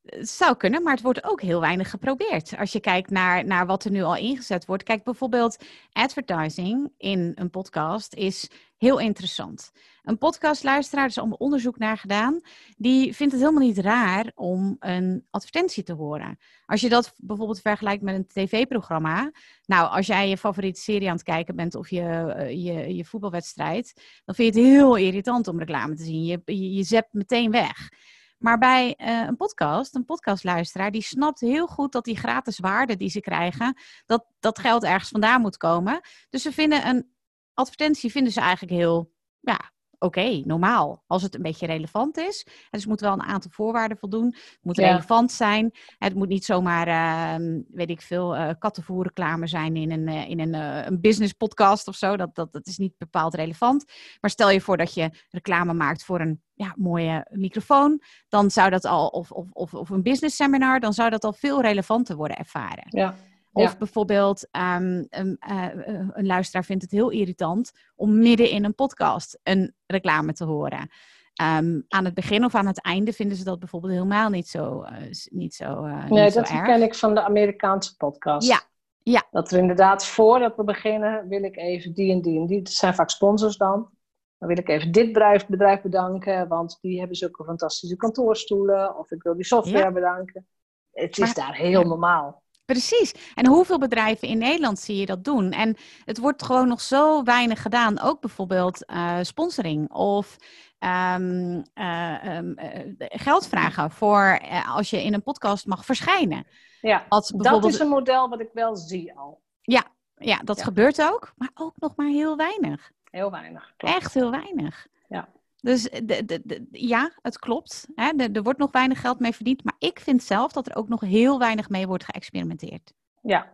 Het 0.05 0.29
zou 0.29 0.57
kunnen, 0.57 0.83
maar 0.83 0.93
het 0.93 1.01
wordt 1.01 1.23
ook 1.23 1.41
heel 1.41 1.59
weinig 1.59 1.89
geprobeerd. 1.89 2.57
Als 2.57 2.71
je 2.71 2.79
kijkt 2.79 3.09
naar, 3.09 3.45
naar 3.45 3.65
wat 3.65 3.83
er 3.83 3.91
nu 3.91 4.03
al 4.03 4.15
ingezet 4.15 4.65
wordt. 4.65 4.83
Kijk, 4.83 5.03
bijvoorbeeld 5.03 5.57
advertising 5.91 6.91
in 6.97 7.31
een 7.35 7.49
podcast 7.49 8.13
is 8.13 8.49
heel 8.77 8.99
interessant. 8.99 9.71
Een 10.03 10.17
podcastluisteraar, 10.17 11.03
er 11.03 11.09
is 11.09 11.17
allemaal 11.17 11.37
onderzoek 11.37 11.77
naar 11.77 11.97
gedaan, 11.97 12.41
die 12.77 13.15
vindt 13.15 13.33
het 13.33 13.41
helemaal 13.41 13.67
niet 13.67 13.77
raar 13.77 14.31
om 14.35 14.75
een 14.79 15.25
advertentie 15.29 15.83
te 15.83 15.93
horen. 15.93 16.37
Als 16.65 16.81
je 16.81 16.89
dat 16.89 17.13
bijvoorbeeld 17.17 17.61
vergelijkt 17.61 18.03
met 18.03 18.15
een 18.15 18.27
tv-programma. 18.27 19.31
Nou, 19.65 19.89
als 19.89 20.07
jij 20.07 20.29
je 20.29 20.37
favoriete 20.37 20.81
serie 20.81 21.07
aan 21.07 21.15
het 21.15 21.23
kijken 21.23 21.55
bent 21.55 21.75
of 21.75 21.89
je, 21.89 22.01
eh, 22.01 22.49
je, 22.49 22.95
je 22.95 23.05
voetbalwedstrijd, 23.05 23.93
dan 24.25 24.35
vind 24.35 24.55
je 24.55 24.61
het 24.61 24.69
heel 24.69 24.95
irritant 24.95 25.47
om 25.47 25.59
reclame 25.59 25.95
te 25.95 26.03
zien. 26.03 26.25
Je, 26.25 26.41
je, 26.45 26.73
je 26.73 26.83
zept 26.83 27.13
meteen 27.13 27.51
weg. 27.51 27.89
Maar 28.37 28.57
bij 28.57 28.95
eh, 28.95 29.21
een 29.27 29.35
podcast, 29.35 29.95
een 29.95 30.05
podcastluisteraar, 30.05 30.91
die 30.91 31.01
snapt 31.03 31.39
heel 31.39 31.67
goed 31.67 31.91
dat 31.91 32.03
die 32.03 32.17
gratis 32.17 32.59
waarde 32.59 32.95
die 32.97 33.09
ze 33.09 33.19
krijgen, 33.19 33.77
dat 34.05 34.25
dat 34.39 34.59
geld 34.59 34.83
ergens 34.83 35.09
vandaan 35.09 35.41
moet 35.41 35.57
komen. 35.57 36.01
Dus 36.29 36.41
ze 36.41 36.51
vinden 36.51 36.87
een 36.87 37.09
advertentie 37.53 38.11
vinden 38.11 38.33
ze 38.33 38.39
eigenlijk 38.39 38.71
heel, 38.73 39.11
ja, 39.39 39.71
oké, 39.99 40.41
normaal. 40.45 41.03
Als 41.07 41.21
het 41.21 41.35
een 41.35 41.41
beetje 41.41 41.65
relevant 41.65 42.17
is. 42.17 42.43
En 42.45 42.51
dus 42.69 42.79
het 42.81 42.89
moet 42.89 42.99
wel 42.99 43.13
een 43.13 43.23
aantal 43.23 43.51
voorwaarden 43.51 43.97
voldoen. 43.97 44.25
Het 44.25 44.57
moet 44.61 44.77
Ja. 44.77 44.87
relevant 44.89 45.31
zijn. 45.31 45.71
Het 45.97 46.15
moet 46.15 46.27
niet 46.27 46.45
zomaar, 46.45 46.87
ehm, 46.87 47.61
weet 47.67 47.89
ik 47.89 48.01
veel, 48.01 48.35
eh 48.35 48.49
kattenvoerreclame 48.59 49.47
zijn 49.47 49.75
in 49.75 49.91
een, 49.91 50.07
eh, 50.07 50.29
in 50.29 50.39
een, 50.39 50.53
een 50.87 51.01
business 51.01 51.33
podcast 51.33 51.87
of 51.87 51.95
zo. 51.95 52.17
Dat, 52.17 52.35
dat, 52.35 52.53
dat 52.53 52.67
is 52.67 52.77
niet 52.77 52.97
bepaald 52.97 53.33
relevant. 53.33 53.85
Maar 54.21 54.29
stel 54.29 54.49
je 54.49 54.61
voor 54.61 54.77
dat 54.77 54.93
je 54.93 55.09
reclame 55.29 55.73
maakt 55.73 56.03
voor 56.03 56.19
een 56.19 56.43
ja, 56.57 56.73
mooie 56.77 57.25
microfoon. 57.29 58.01
Dan 58.29 58.51
zou 58.51 58.69
dat 58.69 58.85
al, 58.85 59.07
of, 59.07 59.31
of, 59.31 59.47
of, 59.51 59.73
of 59.73 59.89
een 59.89 60.01
business 60.03 60.35
seminar, 60.35 60.79
dan 60.79 60.93
zou 60.93 61.09
dat 61.09 61.23
al 61.23 61.33
veel 61.33 61.61
relevanter 61.61 62.15
worden 62.15 62.37
ervaren. 62.37 62.85
Ja. 62.89 63.15
Of 63.51 63.71
Ja. 63.71 63.77
bijvoorbeeld, 63.77 64.47
ehm, 64.51 65.03
een, 65.09 65.37
eh, 65.39 65.65
eh, 65.65 66.07
een 66.13 66.25
luisteraar 66.25 66.65
vindt 66.65 66.81
het 66.83 66.91
heel 66.91 67.09
irritant 67.09 67.71
om 67.95 68.19
midden 68.19 68.49
in 68.49 68.63
een 68.65 68.75
podcast 68.75 69.39
een 69.43 69.73
reclame 69.85 70.33
te 70.33 70.45
horen. 70.45 70.89
Ehm, 71.33 71.79
aan 71.87 72.05
het 72.05 72.13
begin 72.13 72.45
of 72.45 72.55
aan 72.55 72.67
het 72.67 72.81
einde 72.81 73.13
vinden 73.13 73.37
ze 73.37 73.43
dat 73.43 73.59
bijvoorbeeld 73.59 73.93
helemaal 73.93 74.29
niet 74.29 74.47
zo, 74.47 74.83
s- 75.11 75.27
niet 75.31 75.53
zo, 75.53 75.81
Nee, 75.85 76.21
niet 76.23 76.33
zo 76.33 76.39
dat 76.41 76.49
erg. 76.49 76.65
ken 76.65 76.81
ik 76.81 76.95
van 76.95 77.13
de 77.15 77.23
Amerikaanse 77.23 77.95
podcast. 77.97 78.47
Ja, 78.47 78.61
ja. 79.03 79.23
Dat 79.31 79.51
er 79.51 79.57
inderdaad, 79.59 80.05
voordat 80.05 80.55
we 80.55 80.63
beginnen, 80.63 81.27
wil 81.27 81.43
ik 81.43 81.57
even 81.57 81.93
die 81.93 82.11
en 82.11 82.21
die 82.21 82.39
en 82.39 82.45
die. 82.45 82.61
Dat 82.61 82.73
zijn 82.73 82.93
vaak 82.95 83.09
sponsors 83.09 83.57
dan. 83.57 83.89
Dan 84.37 84.47
wil 84.47 84.57
ik 84.57 84.69
even 84.69 84.91
dit 84.91 85.05
bedrijf, 85.05 85.47
bedrijf 85.47 85.81
bedanken, 85.81 86.47
want 86.47 86.77
die 86.81 86.99
hebben 86.99 87.17
zulke 87.17 87.43
fantastische 87.43 87.95
kantoorstoelen. 87.95 88.97
Of 88.97 89.11
ik 89.11 89.23
wil 89.23 89.35
die 89.35 89.45
software 89.45 89.83
Ja. 89.85 89.91
bedanken. 89.91 90.47
Het 90.91 91.17
is 91.17 91.33
daar 91.33 91.55
heel 91.55 91.81
ja. 91.81 91.87
normaal. 91.87 92.43
Precies. 92.65 93.31
En 93.35 93.47
hoeveel 93.47 93.79
bedrijven 93.79 94.27
in 94.27 94.37
Nederland 94.37 94.79
zie 94.79 94.95
je 94.97 95.05
dat 95.05 95.23
doen? 95.23 95.51
En 95.51 95.75
het 96.05 96.17
wordt 96.17 96.43
gewoon 96.43 96.67
nog 96.67 96.81
zo 96.81 97.23
weinig 97.23 97.61
gedaan. 97.61 97.99
Ook 98.01 98.21
bijvoorbeeld 98.21 98.85
eh, 98.85 99.17
sponsoring 99.21 99.91
of 99.91 100.37
ehm, 100.79 101.61
eh, 101.73 102.37
ehm, 102.37 102.51
eh, 102.51 102.95
geld 102.97 103.47
vragen 103.47 103.91
voor 103.91 104.41
als 104.67 104.89
je 104.89 105.03
in 105.03 105.13
een 105.13 105.23
podcast 105.23 105.65
mag 105.65 105.85
verschijnen. 105.85 106.47
Ja, 106.81 107.05
Als 107.09 107.29
dat 107.29 107.65
is 107.65 107.79
een 107.79 107.87
model 107.87 108.29
wat 108.29 108.39
ik 108.39 108.49
wel 108.53 108.75
zie 108.75 109.17
al. 109.17 109.41
Ja, 109.61 110.41
dat 110.43 110.57
Ja. 110.57 110.63
gebeurt 110.63 111.01
ook, 111.01 111.33
maar 111.35 111.49
ook 111.53 111.73
nog 111.77 111.95
maar 111.95 112.07
heel 112.07 112.37
weinig. 112.37 112.91
Heel 113.15 113.31
weinig. 113.31 113.73
klopt. 113.77 113.95
Echt 113.95 114.13
heel 114.13 114.31
weinig. 114.31 114.87
Ja. 115.09 115.27
Dus 115.61 115.83
de, 115.83 116.25
de, 116.25 116.41
de- 116.43 116.67
ja, 116.71 117.11
het 117.21 117.39
klopt. 117.39 117.87
Hè? 117.95 118.11
Er- 118.17 118.43
wordt 118.43 118.59
nog 118.59 118.71
weinig 118.71 119.01
geld 119.01 119.19
mee 119.19 119.31
verdiend. 119.35 119.63
Maar 119.63 119.75
ik 119.79 119.99
vind 119.99 120.23
zelf 120.23 120.51
dat 120.51 120.67
er 120.67 120.75
ook 120.75 120.87
nog 120.89 121.01
heel 121.01 121.39
weinig 121.39 121.69
mee 121.69 121.87
wordt 121.87 122.03
geëxperimenteerd. 122.03 122.93
Ja. 123.21 123.53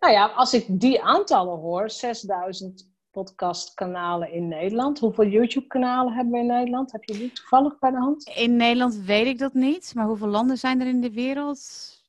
Nou 0.00 0.12
ja, 0.12 0.26
als 0.26 0.54
ik 0.54 0.64
die 0.68 1.02
aantallen 1.02 1.58
hoor, 1.58 1.90
6000 1.90 2.88
podcastkanalen 3.10 4.32
in 4.32 4.48
Nederland. 4.48 4.98
Hoeveel 4.98 5.26
YouTube-kanalen 5.26 6.12
hebben 6.12 6.32
we 6.32 6.38
in 6.38 6.46
Nederland? 6.46 6.92
Heb 6.92 7.04
je 7.04 7.12
die 7.12 7.32
toevallig 7.32 7.78
bij 7.78 7.90
de 7.90 7.96
hand? 7.96 8.28
In 8.28 8.56
Nederland 8.56 8.94
weet 8.96 9.26
ik 9.26 9.38
dat 9.38 9.54
niet. 9.54 9.92
Maar 9.94 10.06
hoeveel 10.06 10.28
landen 10.28 10.56
zijn 10.58 10.80
er 10.80 10.86
in 10.86 11.00
de 11.00 11.12
wereld? 11.12 11.60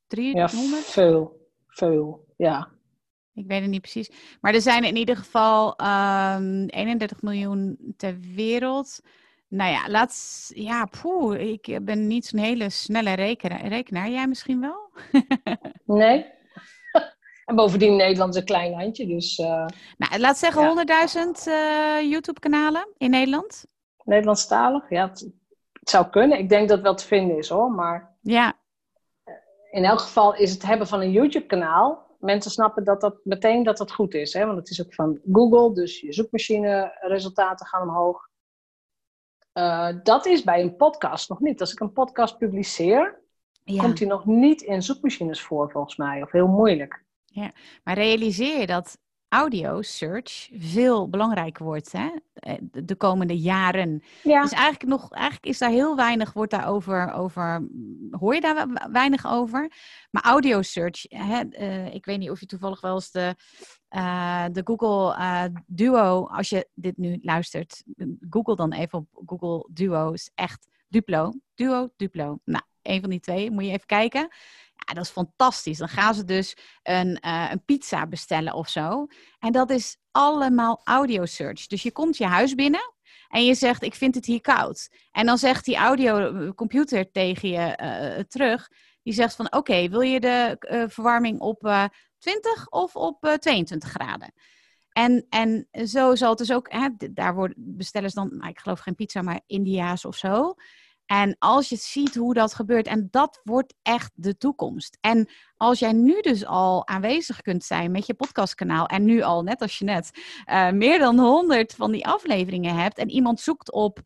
Ja, 0.07 0.47
300? 0.47 0.83
veel. 0.83 1.49
Veel, 1.67 2.25
ja. 2.37 2.67
Ik 3.35 3.47
weet 3.47 3.61
het 3.61 3.69
niet 3.69 3.81
precies. 3.81 4.11
Maar 4.41 4.53
er 4.53 4.61
zijn 4.61 4.83
in 4.83 4.95
ieder 4.95 5.17
geval 5.17 5.75
ehm 5.75 6.65
31 6.65 7.21
miljoen 7.21 7.77
ter 7.97 8.19
wereld. 8.35 8.99
Nou 9.47 9.71
ja, 9.71 9.89
laat. 9.89 10.45
Ja, 10.53 10.85
poeh, 10.85 11.51
ik 11.51 11.79
ben 11.81 12.07
niet 12.07 12.25
zo'n 12.25 12.39
hele 12.39 12.69
snelle 12.69 13.13
rekenaar. 13.13 13.67
rekenaar. 13.67 14.09
Jij 14.09 14.27
misschien 14.27 14.61
wel? 14.61 14.89
Nee? 15.85 16.25
en 17.45 17.55
bovendien 17.55 17.95
Nederland 17.95 18.33
is 18.33 18.39
een 18.39 18.45
klein 18.45 18.71
landje, 18.71 19.07
dus 19.07 19.37
eh 19.37 19.65
Nou, 19.97 20.19
laat 20.19 20.37
zeggen 20.37 20.61
Ja. 20.61 21.05
100.000 21.25 21.31
eh, 21.45 22.11
YouTube-kanalen 22.11 22.87
in 22.97 23.09
Nederland. 23.09 23.65
Nederlandstalig. 24.03 24.89
Ja, 24.89 25.07
het, 25.09 25.19
het 25.73 25.89
zou 25.89 26.09
kunnen. 26.09 26.39
Ik 26.39 26.49
denk 26.49 26.67
dat 26.67 26.77
het 26.77 26.85
wel 26.85 26.95
te 26.95 27.05
vinden 27.05 27.37
is 27.37 27.49
hoor. 27.49 27.71
Maar 27.71 28.15
Ja, 28.21 28.53
in 29.75 29.83
elk 29.85 29.99
geval 29.99 30.35
is 30.35 30.51
het 30.51 30.65
hebben 30.65 30.87
van 30.87 31.01
een 31.01 31.11
YouTube-kanaal. 31.11 32.04
Mensen 32.25 32.51
snappen 32.51 32.83
dat 32.83 33.01
dat 33.01 33.19
meteen 33.23 33.63
dat 33.63 33.77
dat 33.77 33.91
goed 33.91 34.13
is. 34.13 34.33
Hè? 34.33 34.45
Want 34.45 34.57
het 34.57 34.69
is 34.69 34.85
ook 34.85 34.93
van 34.93 35.19
Google, 35.31 35.73
dus 35.73 35.99
je 35.99 36.13
zoekmachine-resultaten 36.13 37.65
gaan 37.65 37.89
omhoog. 37.89 38.29
Eh, 39.51 39.89
dat 40.03 40.25
is 40.25 40.43
bij 40.43 40.61
een 40.61 40.75
podcast 40.75 41.29
nog 41.29 41.39
niet. 41.39 41.59
Als 41.59 41.71
ik 41.71 41.79
een 41.79 41.93
podcast 41.93 42.37
publiceer, 42.37 43.21
ja. 43.63 43.81
komt 43.81 43.97
die 43.97 44.07
nog 44.07 44.25
niet 44.25 44.61
in 44.61 44.83
zoekmachines 44.83 45.41
voor, 45.41 45.71
volgens 45.71 45.95
mij. 45.95 46.21
Of 46.21 46.31
heel 46.31 46.47
moeilijk. 46.47 47.03
maar 47.83 47.95
realiseer 47.95 48.59
je 48.59 48.67
dat 48.67 48.97
audio 49.35 49.81
search 49.81 50.49
veel 50.53 51.09
belangrijker 51.09 51.65
wordt 51.65 51.91
hè? 51.91 52.09
eh, 52.33 52.55
de 52.61 52.85
de 52.85 52.95
komende 52.95 53.37
jaren. 53.39 54.03
Ja, 54.23 54.41
Dus 54.41 54.51
eigenlijk, 54.51 54.83
nog, 54.89 55.11
eigenlijk 55.11 55.45
is 55.45 55.57
daar 55.57 55.69
heel 55.69 55.95
weinig, 55.95 56.33
wordt 56.33 56.51
daarover, 56.51 57.11
over, 57.11 57.67
hoor 58.11 58.33
je 58.33 58.41
daar 58.41 58.67
we- 58.67 58.87
weinig 58.91 59.25
over. 59.27 59.71
Maar 60.11 60.23
audio 60.23 60.61
search, 60.61 61.05
hè, 61.09 61.41
eh, 61.49 61.93
ik 61.93 62.05
weet 62.05 62.19
niet 62.19 62.29
of 62.29 62.39
je 62.39 62.45
toevallig 62.45 62.81
wel 62.81 62.93
eens 62.93 63.11
de, 63.11 63.35
eh, 63.87 64.45
de 64.51 64.61
Google 64.63 65.51
Duo, 65.65 66.27
als 66.27 66.49
je 66.49 66.67
dit 66.73 66.97
nu 66.97 67.19
luistert, 67.21 67.83
google 68.29 68.55
dan 68.55 68.73
even 68.73 68.99
op 68.99 69.07
Google 69.25 69.69
Duo, 69.71 70.11
is 70.11 70.31
echt 70.35 70.67
Duplo. 70.87 71.33
Duo, 71.55 71.89
Duplo. 71.95 72.39
Nou, 72.43 72.63
een 72.81 73.01
van 73.01 73.09
die 73.09 73.19
twee, 73.19 73.51
moet 73.51 73.63
je 73.65 73.71
even 73.71 73.85
kijken. 73.85 74.27
Ja, 74.87 74.93
dat 74.93 75.03
is 75.03 75.09
fantastisch. 75.09 75.77
Dan 75.77 75.89
gaan 75.89 76.13
ze 76.13 76.23
dus 76.23 76.57
een, 76.83 77.19
eh, 77.19 77.47
een 77.51 77.65
pizza 77.65 78.07
bestellen 78.07 78.53
of 78.53 78.69
zo. 78.69 79.07
En 79.39 79.51
dat 79.51 79.69
is 79.69 79.97
allemaal 80.11 80.81
audio 80.83 81.25
search. 81.25 81.67
Dus 81.67 81.83
je 81.83 81.91
komt 81.91 82.17
je 82.17 82.25
huis 82.25 82.55
binnen 82.55 82.93
en 83.29 83.45
je 83.45 83.53
zegt, 83.53 83.83
ik 83.83 83.95
vind 83.95 84.15
het 84.15 84.25
hier 84.25 84.41
koud. 84.41 84.89
En 85.11 85.25
dan 85.25 85.37
zegt 85.37 85.65
die 85.65 85.75
audiocomputer 85.75 87.11
tegen 87.11 87.49
je 87.49 87.75
eh, 87.75 88.23
terug, 88.23 88.69
die 89.03 89.13
zegt 89.13 89.35
van, 89.35 89.53
oké, 89.53 89.89
wil 89.89 90.01
je 90.01 90.19
de 90.19 90.55
eh, 90.59 90.83
verwarming 90.87 91.39
op 91.39 91.65
eh 91.65 91.85
20 92.17 92.69
of 92.69 92.95
op 92.95 93.25
eh, 93.25 93.33
22 93.33 93.89
graden? 93.89 94.33
En, 94.91 95.25
en 95.29 95.67
zo 95.87 96.15
zal 96.15 96.29
het 96.29 96.37
dus 96.37 96.51
ook, 96.51 96.71
hè, 96.71 96.89
daar 97.11 97.35
worden 97.35 97.55
bestellen 97.57 98.09
ze 98.09 98.15
dan, 98.15 98.37
nou, 98.37 98.49
ik 98.49 98.59
geloof 98.59 98.79
geen 98.79 98.95
pizza, 98.95 99.21
maar 99.21 99.41
India's 99.45 100.05
of 100.05 100.15
zo. 100.15 100.55
En 101.05 101.35
als 101.39 101.69
je 101.69 101.75
ziet 101.75 102.15
hoe 102.15 102.33
dat 102.33 102.53
gebeurt, 102.53 102.87
en 102.87 103.07
dat 103.11 103.39
wordt 103.43 103.73
echt 103.81 104.11
de 104.15 104.37
toekomst. 104.37 104.97
En 105.01 105.29
als 105.57 105.79
jij 105.79 105.93
nu 105.93 106.21
dus 106.21 106.45
al 106.45 106.87
aanwezig 106.87 107.41
kunt 107.41 107.63
zijn 107.63 107.91
met 107.91 108.05
je 108.05 108.13
podcastkanaal, 108.13 108.85
en 108.85 109.05
nu 109.05 109.21
al, 109.21 109.43
net 109.43 109.61
als 109.61 109.79
je 109.79 109.85
net, 109.85 110.11
eh, 110.45 110.71
meer 110.71 110.99
dan 110.99 111.19
100 111.19 111.73
van 111.73 111.91
die 111.91 112.07
afleveringen 112.07 112.75
hebt, 112.75 112.97
en 112.97 113.09
iemand 113.09 113.39
zoekt 113.39 113.71
op 113.71 113.99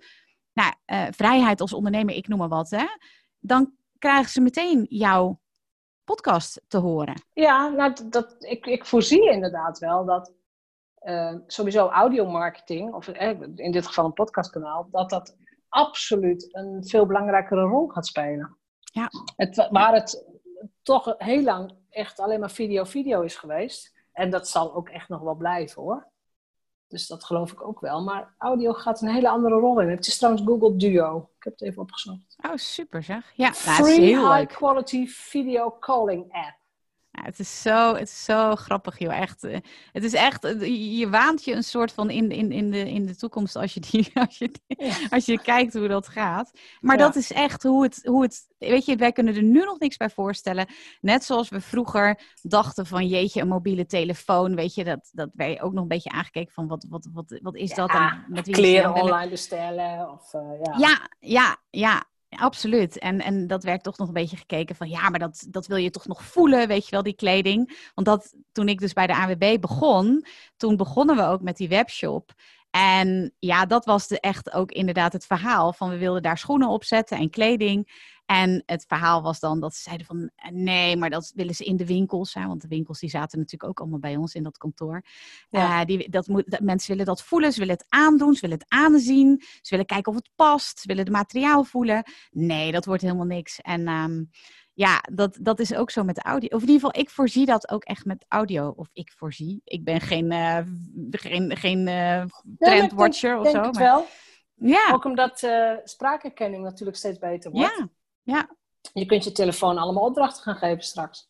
nou, 0.53 0.73
eh, 0.85 1.05
vrijheid 1.11 1.61
als 1.61 1.73
ondernemer, 1.73 2.15
ik 2.15 2.27
noem 2.27 2.39
maar 2.39 2.47
wat, 2.47 2.69
hè, 2.69 2.85
dan 3.39 3.73
krijgen 3.97 4.29
ze 4.29 4.41
meteen 4.41 4.85
jouw 4.89 5.39
podcast 6.03 6.61
te 6.67 6.77
horen. 6.77 7.21
ja 7.33 7.67
nou, 7.67 7.93
dat, 8.09 8.35
ik, 8.39 8.65
ik 8.65 8.85
voorzie 8.85 9.31
inderdaad 9.31 9.79
wel 9.79 10.05
dat 10.05 10.33
eh, 10.99 11.35
sowieso 11.47 11.87
audiomarketing, 11.87 12.93
of 12.93 13.07
eh, 13.07 13.41
in 13.55 13.71
dit 13.71 13.87
geval 13.87 14.05
een 14.05 14.13
podcastkanaal, 14.13 14.87
dat 14.91 15.09
dat 15.09 15.35
absoluut 15.69 16.47
een 16.55 16.83
veel 16.87 17.05
belangrijkere 17.05 17.61
rol 17.61 17.87
gaat 17.87 18.07
spelen. 18.07 18.57
Ja. 18.79 19.09
Het, 19.35 19.55
wa- 19.55 19.69
waar 19.71 19.93
het 19.93 20.25
toch 20.83 21.13
heel 21.17 21.41
lang 21.43 21.73
echt 21.89 22.19
alleen 22.19 22.39
maar 22.39 22.51
video-video 22.51 23.21
is 23.21 23.35
geweest. 23.35 23.93
En 24.11 24.29
dat 24.29 24.47
zal 24.47 24.73
ook 24.75 24.89
echt 24.89 25.09
nog 25.09 25.21
wel 25.21 25.35
blijven 25.35 25.81
hoor. 25.81 26.07
Dus 26.87 27.07
dat 27.07 27.23
geloof 27.23 27.51
ik 27.51 27.67
ook 27.67 27.79
wel. 27.79 28.03
Maar 28.03 28.35
audio 28.37 28.73
gaat 28.73 29.01
een 29.01 29.09
hele 29.09 29.29
andere 29.29 29.55
rol 29.55 29.79
in. 29.81 29.89
Het 29.89 30.07
is 30.07 30.17
trouwens 30.17 30.45
Google 30.45 30.75
Duo. 30.75 31.17
Ik 31.37 31.43
heb 31.43 31.53
het 31.53 31.61
even 31.61 31.81
opgezocht. 31.81 32.35
Oh, 32.45 32.55
super 32.55 33.03
zeg. 33.03 33.31
Ja, 33.35 33.49
nou, 33.65 33.87
is 33.87 33.93
Free 33.95 34.15
leuk. 34.15 34.33
high 34.37 34.53
quality 34.57 35.07
video 35.07 35.77
calling 35.79 36.23
app. 36.33 36.57
Ja, 37.11 37.23
het, 37.23 37.39
is 37.39 37.61
zo, 37.61 37.93
het 37.95 38.07
is 38.07 38.23
zo 38.23 38.55
grappig, 38.55 38.99
joh. 38.99 39.19
Echt. 39.19 39.43
eh, 39.43 39.57
Het 39.91 40.03
is 40.03 40.13
echt, 40.13 40.43
eh, 40.43 40.97
je 40.99 41.09
waant 41.09 41.43
je 41.43 41.53
een 41.53 41.63
soort 41.63 41.91
van 41.91 42.09
in, 42.09 42.31
in, 42.31 42.51
in, 42.51 42.71
de, 42.71 42.89
in 42.89 43.05
de 43.05 43.15
toekomst 43.15 43.55
als 43.55 43.73
je, 43.73 43.79
die, 43.79 44.11
als, 44.27 44.37
je 44.37 44.51
die- 44.67 44.93
als 45.09 45.25
je 45.25 45.41
kijkt 45.41 45.73
hoe 45.73 45.87
dat 45.87 46.07
gaat. 46.07 46.51
Maar 46.79 46.97
Ja. 46.97 47.03
dat 47.05 47.15
is 47.15 47.31
echt 47.31 47.63
hoe 47.63 47.83
het, 47.83 47.99
hoe 48.03 48.21
het. 48.21 48.47
Weet 48.57 48.85
je, 48.85 48.95
wij 48.95 49.11
kunnen 49.11 49.35
er 49.35 49.43
nu 49.43 49.63
nog 49.63 49.79
niks 49.79 49.97
bij 49.97 50.09
voorstellen. 50.09 50.67
Net 51.01 51.23
zoals 51.23 51.49
we 51.49 51.61
vroeger 51.61 52.19
dachten 52.41 52.85
van 52.85 53.07
jeetje, 53.07 53.41
een 53.41 53.47
mobiele 53.47 53.85
telefoon. 53.85 54.55
Weet 54.55 54.73
je, 54.75 54.83
dat, 54.83 55.09
dat 55.13 55.29
je 55.35 55.61
ook 55.61 55.73
nog 55.73 55.81
een 55.81 55.87
beetje 55.87 56.09
aangekeken 56.11 56.53
van 56.53 56.67
wat, 56.67 56.85
wat, 56.89 57.07
wat, 57.13 57.39
wat 57.41 57.55
is 57.55 57.73
dat? 57.73 57.91
Ja, 57.91 58.11
En 58.11 58.25
met 58.27 58.45
wie 58.45 58.55
Kleren 58.55 58.93
online 58.93 59.29
bestellen. 59.29 60.11
Of, 60.11 60.33
eh, 60.33 60.41
ja. 60.63 60.77
Ja, 60.77 61.09
ja, 61.19 61.57
ja, 61.69 62.03
absoluut. 62.29 62.99
En, 62.99 63.21
en 63.21 63.47
dat 63.47 63.63
werd 63.63 63.83
toch 63.83 63.97
nog 63.97 64.07
een 64.07 64.13
beetje 64.13 64.37
gekeken 64.37 64.75
van 64.75 64.89
ja, 64.89 65.09
maar 65.09 65.19
dat, 65.19 65.45
dat 65.49 65.67
wil 65.67 65.77
je 65.77 65.89
toch 65.89 66.07
nog 66.07 66.23
voelen, 66.23 66.67
weet 66.67 66.85
je 66.85 66.91
wel, 66.91 67.03
die 67.03 67.15
kleding. 67.15 67.89
Want 67.95 68.07
dat, 68.07 68.35
toen 68.51 68.69
ik 68.69 68.79
dus 68.79 68.93
bij 68.93 69.07
de 69.07 69.15
AWB 69.15 69.57
begon, 69.61 70.25
toen 70.57 70.75
begonnen 70.75 71.15
we 71.15 71.23
ook 71.23 71.41
met 71.41 71.57
die 71.57 71.69
webshop. 71.69 72.33
En 72.71 73.33
ja, 73.39 73.65
dat 73.65 73.85
was 73.85 74.07
de, 74.07 74.19
echt 74.19 74.53
ook 74.53 74.71
inderdaad 74.71 75.13
het 75.13 75.25
verhaal 75.25 75.73
van 75.73 75.89
we 75.89 75.97
wilden 75.97 76.21
daar 76.21 76.37
schoenen 76.37 76.69
op 76.69 76.83
zetten 76.83 77.17
en 77.17 77.29
kleding. 77.29 78.07
En 78.25 78.63
het 78.65 78.85
verhaal 78.87 79.21
was 79.21 79.39
dan 79.39 79.59
dat 79.59 79.75
ze 79.75 79.81
zeiden 79.81 80.05
van 80.05 80.29
eh, 80.35 80.51
nee, 80.51 80.97
maar 80.97 81.09
dat 81.09 81.31
willen 81.35 81.55
ze 81.55 81.63
in 81.63 81.77
de 81.77 81.85
winkels. 81.85 82.33
Hè, 82.33 82.47
want 82.47 82.61
de 82.61 82.67
winkels 82.67 82.99
die 82.99 83.09
zaten 83.09 83.39
natuurlijk 83.39 83.69
ook 83.69 83.79
allemaal 83.79 83.99
bij 83.99 84.15
ons 84.15 84.33
in 84.33 84.43
dat 84.43 84.57
kantoor. 84.57 85.03
Ja. 85.49 85.79
Eh, 85.79 85.85
die, 85.85 86.09
dat 86.09 86.27
moet, 86.27 86.51
dat, 86.51 86.59
mensen 86.59 86.91
willen 86.91 87.05
dat 87.05 87.23
voelen, 87.23 87.51
ze 87.53 87.59
willen 87.59 87.73
het 87.75 87.85
aandoen, 87.89 88.33
ze 88.33 88.41
willen 88.41 88.57
het 88.57 88.69
aanzien. 88.69 89.41
Ze 89.41 89.69
willen 89.69 89.85
kijken 89.85 90.11
of 90.11 90.17
het 90.17 90.29
past, 90.35 90.79
ze 90.79 90.87
willen 90.87 91.03
het 91.03 91.13
materiaal 91.13 91.63
voelen. 91.63 92.03
Nee, 92.31 92.71
dat 92.71 92.85
wordt 92.85 93.01
helemaal 93.01 93.25
niks. 93.25 93.61
En 93.61 93.87
ehm, 93.87 94.23
ja, 94.79 95.03
dat, 95.11 95.37
dat 95.41 95.59
is 95.59 95.75
ook 95.75 95.91
zo 95.91 96.03
met 96.03 96.15
de 96.15 96.21
audio. 96.21 96.47
Of 96.49 96.61
in 96.61 96.67
ieder 96.69 96.85
geval, 96.87 97.01
ik 97.01 97.09
voorzie 97.09 97.45
dat 97.45 97.69
ook 97.69 97.83
echt 97.83 98.05
met 98.05 98.25
audio. 98.27 98.73
Of 98.75 98.87
ik 98.93 99.11
voorzie. 99.11 99.61
Ik 99.63 99.83
ben 99.83 100.01
geen, 100.01 100.31
eh, 100.31 100.57
geen, 101.11 101.57
geen 101.57 101.83
Nee, 101.83 102.27
denk- 102.43 102.57
trendwatcher 102.59 103.37
of 103.37 103.43
denk 103.43 103.55
zo. 103.55 103.61
het 103.61 103.73
maar- 103.73 103.83
wel. 103.83 104.05
Ja, 104.55 104.89
Ook 104.93 105.05
omdat 105.05 105.43
eh, 105.43 105.71
spraakherkenning 105.83 106.63
natuurlijk 106.63 106.97
steeds 106.97 107.19
beter 107.19 107.51
wordt. 107.51 107.77
ja, 107.77 107.87
ja. 108.23 108.49
Je 108.93 109.05
kunt 109.05 109.23
je 109.23 109.31
telefoon 109.31 109.77
allemaal 109.77 110.03
opdrachten 110.05 110.43
gaan 110.43 110.55
geven 110.55 110.83
straks. 110.83 111.29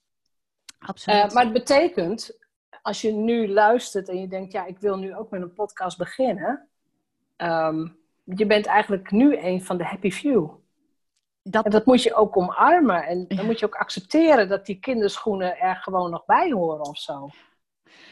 Absoluut. 0.79 1.25
Uh, 1.25 1.31
maar 1.31 1.43
het 1.43 1.53
betekent, 1.53 2.37
als 2.81 3.01
je 3.01 3.11
nu 3.11 3.47
luistert 3.51 4.09
en 4.09 4.21
je 4.21 4.27
denkt, 4.27 4.51
ja, 4.51 4.65
ik 4.65 4.79
wil 4.79 4.97
nu 4.97 5.15
ook 5.15 5.29
met 5.29 5.41
een 5.41 5.53
podcast 5.53 5.97
beginnen. 5.97 6.67
Um, 7.37 7.97
je 8.23 8.45
bent 8.45 8.65
eigenlijk 8.65 9.11
nu 9.11 9.37
een 9.37 9.63
van 9.63 9.77
de 9.77 9.83
happy 9.85 10.11
few. 10.11 10.49
Dat... 11.43 11.65
En 11.65 11.71
dat 11.71 11.85
moet 11.85 12.03
je 12.03 12.13
ook 12.13 12.37
omarmen. 12.37 13.03
En 13.05 13.25
dan 13.27 13.45
moet 13.45 13.59
je 13.59 13.65
ook 13.65 13.75
accepteren 13.75 14.49
dat 14.49 14.65
die 14.65 14.79
kinderschoenen 14.79 15.57
er 15.57 15.75
gewoon 15.75 16.11
nog 16.11 16.25
bij 16.25 16.51
horen 16.51 16.85
of 16.85 16.97
zo. 16.97 17.29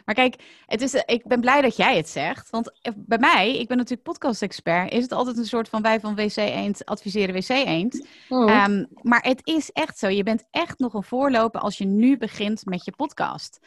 Maar 0.05 0.15
kijk, 0.15 0.61
het 0.65 0.81
is, 0.81 0.93
ik 0.93 1.27
ben 1.27 1.41
blij 1.41 1.61
dat 1.61 1.75
jij 1.75 1.97
het 1.97 2.09
zegt. 2.09 2.49
Want 2.49 2.79
bij 2.95 3.17
mij, 3.17 3.57
ik 3.57 3.67
ben 3.67 3.77
natuurlijk 3.77 4.07
podcast-expert, 4.07 4.91
is 4.91 5.03
het 5.03 5.11
altijd 5.11 5.37
een 5.37 5.45
soort 5.45 5.69
van 5.69 5.81
wij 5.81 5.99
van 5.99 6.15
WC 6.15 6.35
Eend 6.35 6.85
adviseren 6.85 7.35
WC 7.35 7.49
Eend. 7.49 8.07
Oh. 8.29 8.51
Ehm, 8.51 8.85
maar 9.01 9.21
het 9.21 9.41
is 9.43 9.71
echt 9.71 9.97
zo. 9.97 10.07
Je 10.07 10.23
bent 10.23 10.47
echt 10.51 10.79
nog 10.79 10.93
een 10.93 11.03
voorloper 11.03 11.61
als 11.61 11.77
je 11.77 11.85
nu 11.85 12.17
begint 12.17 12.65
met 12.65 12.85
je 12.85 12.91
podcast. 12.91 13.59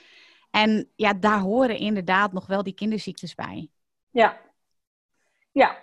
En 0.50 0.90
ja, 0.96 1.14
daar 1.14 1.40
horen 1.40 1.78
inderdaad 1.78 2.32
nog 2.32 2.46
wel 2.46 2.62
die 2.62 2.74
kinderziektes 2.74 3.34
bij. 3.34 3.68
Ja. 4.10 4.40
Ja, 5.52 5.78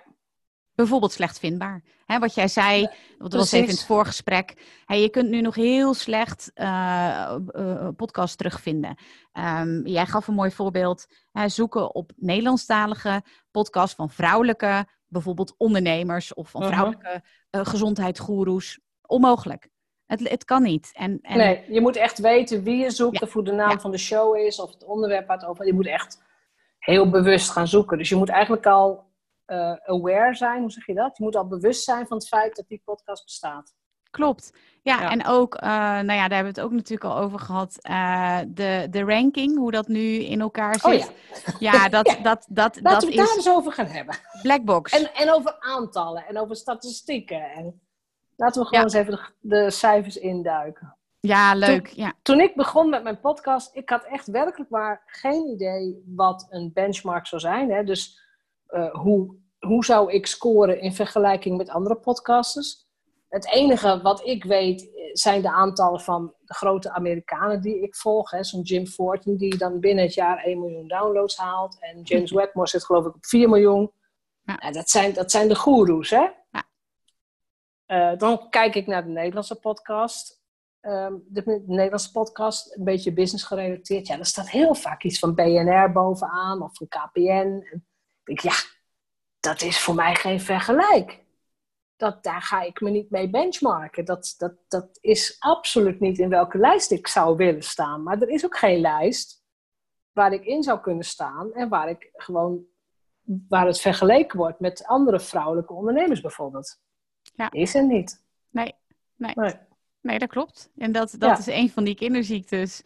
bijvoorbeeld 0.77 1.11
slecht 1.11 1.39
vindbaar. 1.39 1.83
Hè, 2.05 2.19
wat 2.19 2.33
jij 2.33 2.47
zei, 2.47 2.89
dat 3.17 3.33
was 3.33 3.51
even 3.51 3.67
in 3.67 3.73
het 3.73 3.85
voorgesprek. 3.85 4.53
Hey, 4.85 5.01
je 5.01 5.09
kunt 5.09 5.29
nu 5.29 5.41
nog 5.41 5.55
heel 5.55 5.93
slecht 5.93 6.51
uh, 6.55 7.37
uh, 7.55 7.87
podcast 7.95 8.37
terugvinden. 8.37 8.97
Um, 9.33 9.87
jij 9.87 10.05
gaf 10.05 10.27
een 10.27 10.33
mooi 10.33 10.51
voorbeeld. 10.51 11.07
Hè, 11.31 11.49
zoeken 11.49 11.95
op 11.95 12.11
Nederlandstalige 12.15 13.23
podcast 13.51 13.95
van 13.95 14.09
vrouwelijke, 14.09 14.87
bijvoorbeeld 15.07 15.55
ondernemers 15.57 16.33
of 16.33 16.49
van 16.49 16.61
uh-huh. 16.61 16.77
vrouwelijke 16.77 17.23
uh, 17.51 17.65
gezondheidsgoeroes. 17.65 18.79
Onmogelijk. 19.01 19.69
Het, 20.05 20.29
het 20.29 20.45
kan 20.45 20.63
niet. 20.63 20.89
En, 20.93 21.19
en... 21.21 21.37
Nee, 21.37 21.63
je 21.69 21.81
moet 21.81 21.95
echt 21.95 22.19
weten 22.19 22.63
wie 22.63 22.77
je 22.77 22.91
zoekt, 22.91 23.21
of 23.21 23.33
hoe 23.33 23.43
de 23.43 23.51
naam 23.51 23.79
van 23.79 23.91
de 23.91 23.97
show 23.97 24.35
is, 24.35 24.59
of 24.59 24.73
het 24.73 24.83
onderwerp 24.83 25.27
waar 25.27 25.37
het 25.37 25.47
over 25.47 25.65
Je 25.65 25.73
moet 25.73 25.87
echt 25.87 26.21
heel 26.79 27.09
bewust 27.09 27.49
gaan 27.49 27.67
zoeken. 27.67 27.97
Dus 27.97 28.09
je 28.09 28.15
moet 28.15 28.29
eigenlijk 28.29 28.65
al 28.65 29.06
uh, 29.47 29.73
aware 29.85 30.35
zijn, 30.35 30.61
hoe 30.61 30.71
zeg 30.71 30.85
je 30.85 30.93
dat? 30.93 31.17
Je 31.17 31.23
moet 31.23 31.35
al 31.35 31.47
bewust 31.47 31.83
zijn 31.83 32.07
van 32.07 32.17
het 32.17 32.27
feit 32.27 32.55
dat 32.55 32.67
die 32.67 32.81
podcast 32.85 33.23
bestaat. 33.23 33.73
Klopt. 34.09 34.53
Ja, 34.81 35.11
en 35.11 35.25
ook, 35.25 35.55
uh, 35.55 35.69
nou 35.69 36.11
ja, 36.11 36.27
daar 36.27 36.35
hebben 36.35 36.53
we 36.53 36.59
het 36.59 36.61
ook 36.61 36.71
natuurlijk 36.71 37.13
al 37.13 37.17
over 37.17 37.39
gehad. 37.39 37.77
Uh, 37.89 38.39
de, 38.47 38.87
de 38.89 39.03
ranking, 39.03 39.57
hoe 39.57 39.71
dat 39.71 39.87
nu 39.87 40.13
in 40.13 40.41
elkaar 40.41 40.79
zit. 40.79 40.83
Oh, 40.83 41.59
ja. 41.59 41.73
ja, 41.73 41.89
dat, 41.89 42.07
ja. 42.07 42.21
dat, 42.21 42.45
dat, 42.49 42.79
Laten 42.81 42.83
dat 42.83 43.03
we 43.03 43.07
het 43.07 43.17
daar 43.17 43.35
eens 43.35 43.49
over 43.49 43.71
gaan 43.71 43.85
hebben. 43.85 44.15
Blackbox. 44.41 44.91
En, 44.91 45.13
en 45.13 45.33
over 45.33 45.55
aantallen 45.59 46.25
en 46.27 46.37
over 46.37 46.55
statistieken. 46.55 47.51
En 47.51 47.81
laten 48.35 48.61
we 48.61 48.67
gewoon 48.67 48.83
eens 48.83 48.93
even 48.93 49.11
de, 49.11 49.29
de, 49.39 49.71
cijfers 49.71 50.17
induiken. 50.17 50.97
Ja, 51.19 51.53
leuk. 51.55 51.87
Toen, 51.87 52.03
ja. 52.03 52.13
toen 52.21 52.39
ik 52.39 52.55
begon 52.55 52.89
met 52.89 53.03
mijn 53.03 53.19
podcast, 53.19 53.75
ik 53.75 53.89
had 53.89 54.03
echt 54.03 54.27
werkelijk 54.27 54.69
maar 54.69 55.03
geen 55.05 55.47
idee 55.47 56.03
wat 56.05 56.47
een 56.49 56.71
benchmark 56.73 57.27
zou 57.27 57.41
zijn. 57.41 57.71
Hè? 57.71 57.83
Dus 57.83 58.26
uh, 58.69 58.93
hoe, 58.93 59.35
hoe 59.59 59.85
zou 59.85 60.11
ik 60.11 60.25
scoren 60.25 60.81
in 60.81 60.93
vergelijking 60.93 61.57
met 61.57 61.69
andere 61.69 61.95
podcasters? 61.95 62.85
Het 63.29 63.51
enige 63.51 64.01
wat 64.01 64.25
ik 64.25 64.43
weet 64.43 64.89
zijn 65.19 65.41
de 65.41 65.51
aantallen 65.51 65.99
van 65.99 66.33
de 66.39 66.53
grote 66.53 66.91
Amerikanen 66.91 67.61
die 67.61 67.81
ik 67.81 67.95
volg. 67.95 68.33
Zo'n 68.39 68.61
Jim 68.61 68.87
Fortin 68.87 69.37
die 69.37 69.57
dan 69.57 69.79
binnen 69.79 70.03
het 70.03 70.13
jaar 70.13 70.43
1 70.43 70.59
miljoen 70.59 70.87
downloads 70.87 71.37
haalt. 71.37 71.77
En 71.79 72.01
James 72.01 72.31
Wedmore 72.41 72.67
zit 72.67 72.85
geloof 72.85 73.05
ik 73.05 73.15
op 73.15 73.25
4 73.25 73.49
miljoen. 73.49 73.91
Ja. 74.43 74.55
Nou, 74.55 74.73
dat, 74.73 74.89
zijn, 74.89 75.13
dat 75.13 75.31
zijn 75.31 75.47
de 75.47 75.55
goeroes, 75.55 76.09
hè? 76.09 76.27
Ja. 76.51 76.63
Uh, 77.87 78.17
dan 78.17 78.49
kijk 78.49 78.75
ik 78.75 78.87
naar 78.87 79.03
de 79.03 79.09
Nederlandse 79.09 79.59
podcast. 79.59 80.41
Um, 80.81 81.23
de, 81.27 81.43
de, 81.43 81.63
Nederlandse 81.65 82.11
podcast, 82.11 82.75
een 82.75 82.83
beetje 82.83 83.13
business 83.13 83.45
gerelateerd. 83.45 84.07
Ja, 84.07 84.19
er 84.19 84.25
staat 84.25 84.49
heel 84.49 84.75
vaak 84.75 85.03
iets 85.03 85.19
van 85.19 85.35
BNR 85.35 85.91
bovenaan 85.91 86.61
of 86.61 86.75
van 86.75 86.87
KPN. 86.87 87.65
En 87.71 87.87
ik, 88.27 88.39
ja, 88.39 88.55
dat 89.39 89.61
is 89.61 89.79
voor 89.79 89.95
mij 89.95 90.15
geen 90.15 90.41
vergelijk. 90.41 91.25
Dat, 91.95 92.23
daar 92.23 92.41
ga 92.41 92.61
ik 92.61 92.81
me 92.81 92.89
niet 92.89 93.09
mee 93.09 93.29
benchmarken. 93.29 94.05
Dat, 94.05 94.35
dat, 94.37 94.53
dat 94.67 94.97
is 95.01 95.35
absoluut 95.39 95.99
niet 95.99 96.19
in 96.19 96.29
welke 96.29 96.57
lijst 96.57 96.91
ik 96.91 97.07
zou 97.07 97.35
willen 97.35 97.63
staan. 97.63 98.03
Maar 98.03 98.21
er 98.21 98.29
is 98.29 98.45
ook 98.45 98.57
geen 98.57 98.79
lijst 98.79 99.43
waar 100.11 100.33
ik 100.33 100.45
in 100.45 100.63
zou 100.63 100.79
kunnen 100.79 101.05
staan 101.05 101.53
en 101.53 101.69
waar 101.69 101.89
ik 101.89 102.09
gewoon 102.13 102.65
waar 103.47 103.65
het 103.65 103.79
vergeleken 103.79 104.37
wordt 104.37 104.59
met 104.59 104.85
andere 104.85 105.19
vrouwelijke 105.19 105.73
ondernemers 105.73 106.21
bijvoorbeeld. 106.21 106.79
Ja. 107.35 107.51
Is 107.51 107.75
er 107.75 107.85
niet. 107.85 108.23
Nee, 108.49 108.73
nee. 109.15 109.31
nee. 109.35 109.53
nee 110.01 110.19
dat 110.19 110.29
klopt. 110.29 110.71
En 110.77 110.91
dat, 110.91 111.15
dat 111.17 111.37
is 111.37 111.47
een 111.47 111.69
van 111.69 111.83
die 111.83 111.95
kinderziektes 111.95 112.81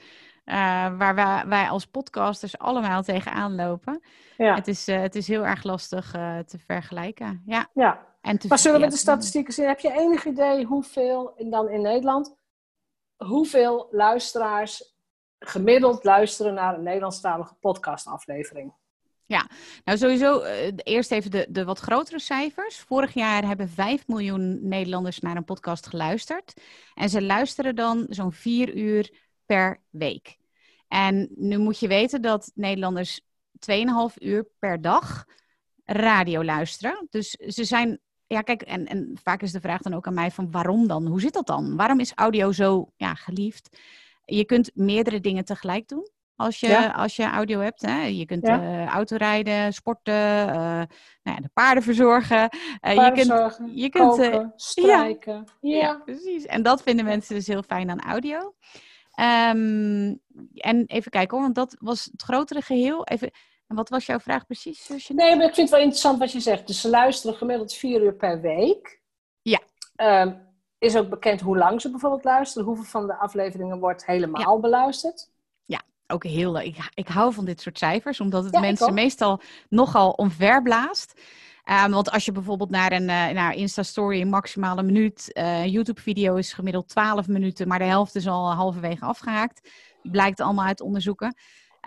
uh, 0.52 0.58
waar 0.98 1.16
wij, 1.16 1.44
wij, 1.48 1.70
als 1.70 1.86
podcasters 1.86 2.58
allemaal 2.58 3.04
tegenaan 3.04 3.56
lopen. 3.56 4.02
Ja. 4.38 4.56
Het, 4.56 4.68
is, 4.68 4.88
uh, 4.88 5.00
het 5.00 5.16
is 5.16 5.28
heel 5.28 5.46
erg 5.46 5.64
lastig 5.64 6.16
uh, 6.16 6.40
te 6.40 6.58
vergelijken. 6.60 7.44
Ja. 7.46 7.68
ja. 7.74 8.06
En 8.22 8.38
te, 8.38 8.48
maar 8.48 8.60
zullen 8.60 8.78
we 8.78 8.84
met 8.84 8.94
de 8.94 9.00
statistieken 9.00 9.54
zien? 9.54 9.68
Heb 9.68 9.80
je 9.80 9.92
enig 9.92 10.26
idee 10.26 10.66
hoeveel, 10.66 11.34
dan 11.50 11.70
in 11.70 11.82
Nederland, 11.82 12.36
hoeveel 13.18 13.88
luisteraars 13.92 14.96
gemiddeld 15.40 16.04
luisteren 16.04 16.54
naar 16.54 16.74
een 16.74 16.84
Nederlandstalige 16.84 17.54
podcastaflevering? 17.54 18.74
Ja, 19.26 19.48
nou 19.84 19.98
sowieso 19.98 20.44
eerst 20.76 21.12
even 21.12 21.32
de, 21.32 21.48
de 21.50 21.64
wat 21.66 21.80
grotere 21.80 22.20
cijfers. 22.20 22.80
Vorig 22.80 23.14
jaar 23.14 23.48
hebben 23.48 23.70
5 23.70 24.08
miljoen 24.08 24.68
Nederlanders 24.68 25.20
naar 25.20 25.36
een 25.36 25.46
podcast 25.46 25.88
geluisterd. 25.88 26.54
En 26.94 27.10
ze 27.10 27.22
luisteren 27.22 27.76
dan 27.76 28.06
zo'n 28.10 28.32
4 28.32 28.76
uur 28.76 29.12
per 29.46 29.82
week. 29.90 30.40
En 30.92 31.30
nu 31.36 31.58
moet 31.58 31.80
je 31.80 31.88
weten 31.88 32.22
dat 32.22 32.52
Nederlanders 32.56 33.22
2,5 33.70 34.16
uur 34.18 34.48
per 34.60 34.82
dag 34.82 35.26
radio 35.86 36.44
luisteren. 36.44 37.08
Dus 37.10 37.30
ze 37.30 37.64
zijn, 37.64 38.00
ja 38.28 38.42
kijk, 38.42 38.62
en, 38.62 38.86
en 38.86 39.18
vaak 39.24 39.42
is 39.42 39.52
de 39.52 39.60
vraag 39.60 39.82
dan 39.82 39.94
ook 39.94 40.08
aan 40.08 40.14
mij 40.14 40.32
van 40.32 40.52
waarom 40.52 40.88
dan? 40.88 41.06
Hoe 41.08 41.22
zit 41.22 41.34
dat 41.34 41.48
dan? 41.48 41.76
Waarom 41.76 42.00
is 42.00 42.14
audio 42.16 42.52
zo 42.52 42.92
ja, 42.96 43.14
geliefd? 43.14 43.78
Je 44.26 44.46
kunt 44.46 44.72
meerdere 44.74 45.20
dingen 45.20 45.46
tegelijk 45.46 45.88
doen. 45.88 46.10
Als 46.36 46.60
je, 46.60 46.94
als 46.94 47.16
je 47.16 47.24
audio 47.24 47.60
hebt. 47.60 47.82
Hè? 47.82 48.02
Je 48.02 48.26
kunt 48.26 48.48
ja. 48.48 48.62
uh, 48.62 48.86
autorijden, 48.86 49.74
sporten, 49.74 50.48
uh, 50.48 50.56
nou 50.56 50.88
ja, 51.24 51.36
de 51.36 51.50
paarden 51.54 51.84
verzorgen. 51.84 52.50
Uh, 52.82 52.94
je 52.94 53.12
kunt, 53.12 53.60
je 53.74 53.90
kunt 53.90 54.10
koken, 54.10 54.54
strijken. 54.56 55.48
Ja. 55.62 56.02
precies. 56.06 56.46
En 56.46 56.64
dat 56.64 56.84
vinden 56.84 57.06
mensen 57.06 57.36
dus 57.36 57.48
heel 57.48 57.64
fijn 57.64 57.90
aan 57.90 58.02
audio. 58.02 58.54
Um, 59.16 60.20
en 60.56 60.86
even 60.86 61.12
kijken 61.12 61.38
hoor, 61.38 61.42
want 61.42 61.56
dat 61.56 61.76
was 61.80 62.06
het 62.12 62.22
grotere 62.22 62.62
geheel. 62.62 63.06
Even, 63.06 63.32
en 63.68 63.76
wat 63.76 63.90
was 63.90 64.06
jouw 64.06 64.20
vraag 64.20 64.46
precies? 64.46 64.88
Nee, 65.08 65.36
maar 65.36 65.48
ik 65.48 65.54
vind 65.54 65.56
het 65.56 65.70
wel 65.70 65.80
interessant 65.80 66.20
wat 66.20 66.32
je 66.32 66.40
zegt. 66.40 66.68
Dus 66.68 66.82
ze 66.82 66.90
luisteren 66.90 67.38
gemiddeld 67.38 67.74
vier 67.74 68.02
uur 68.02 68.14
per 68.14 68.42
week. 68.42 69.02
Ja. 69.42 69.60
Um, 69.96 70.50
is 70.78 70.96
ook 70.96 71.10
bekend 71.10 71.42
hoe 71.42 71.58
lang 71.58 71.82
ze 71.82 71.90
bijvoorbeeld 71.90 72.24
luisteren? 72.24 72.68
Hoeveel 72.68 72.86
van 72.86 73.08
de 73.08 73.16
afleveringen 73.16 73.80
wordt 73.80 74.06
helemaal 74.06 74.60
beluisterd? 74.60 75.30
Ja, 75.66 75.82
ook 76.08 76.24
heel 76.24 76.52
leuk. 76.52 76.66
Ik, 76.66 76.90
ik 76.94 77.08
hou 77.08 77.34
van 77.34 77.46
dit 77.46 77.62
soort 77.62 77.78
cijfers, 77.78 78.20
omdat 78.20 78.44
het 78.44 78.60
mensen 78.60 78.94
meestal 78.94 79.42
nogal 79.70 80.12
omverblaast. 80.12 81.22
Um, 81.66 81.92
want 81.92 82.12
als 82.12 82.26
je 82.26 82.32
bijvoorbeeld 82.32 82.70
naar 82.70 82.92
een 82.92 83.02
uh, 83.02 83.30
naar 83.30 83.56
Insta-story 83.56 84.22
een 84.22 84.30
maximale 84.30 84.84
minuut, 84.84 85.30
uh, 85.34 85.66
YouTube-video 85.66 86.36
is 86.36 86.54
gemiddeld 86.54 86.90
12 86.90 87.28
minuten, 87.28 87.68
maar 87.68 87.80
de 87.80 87.86
helft 87.86 88.16
is 88.16 88.28
al 88.28 88.54
halverwege 88.54 89.06
afgehaakt. 89.06 89.70
Blijkt 90.02 90.40
allemaal 90.40 90.66
uit 90.66 90.82
onderzoeken. 90.82 91.36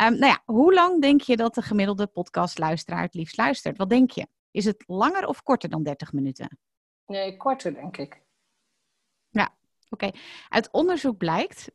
Um, 0.03 0.19
nou 0.19 0.27
ja, 0.27 0.43
hoe 0.45 0.75
lang 0.75 1.01
denk 1.03 1.21
je 1.21 1.37
dat 1.37 1.55
de 1.55 1.63
gemiddelde 1.63 2.07
podcastluisteraar 2.07 3.03
het 3.03 3.15
liefst 3.15 3.37
luistert? 3.37 3.77
Wat 3.77 3.91
denk 3.91 4.11
je? 4.11 4.27
Is 4.51 4.65
het 4.65 4.85
langer 4.87 5.27
of 5.27 5.43
korter 5.43 5.69
dan 5.69 5.83
30 5.83 6.13
minuten? 6.13 6.59
Nee, 7.07 7.37
korter 7.37 7.75
denk 7.75 7.97
ik. 7.97 8.24
Oké. 9.91 10.11
Uit 10.49 10.69
onderzoek 10.71 11.17
blijkt 11.17 11.71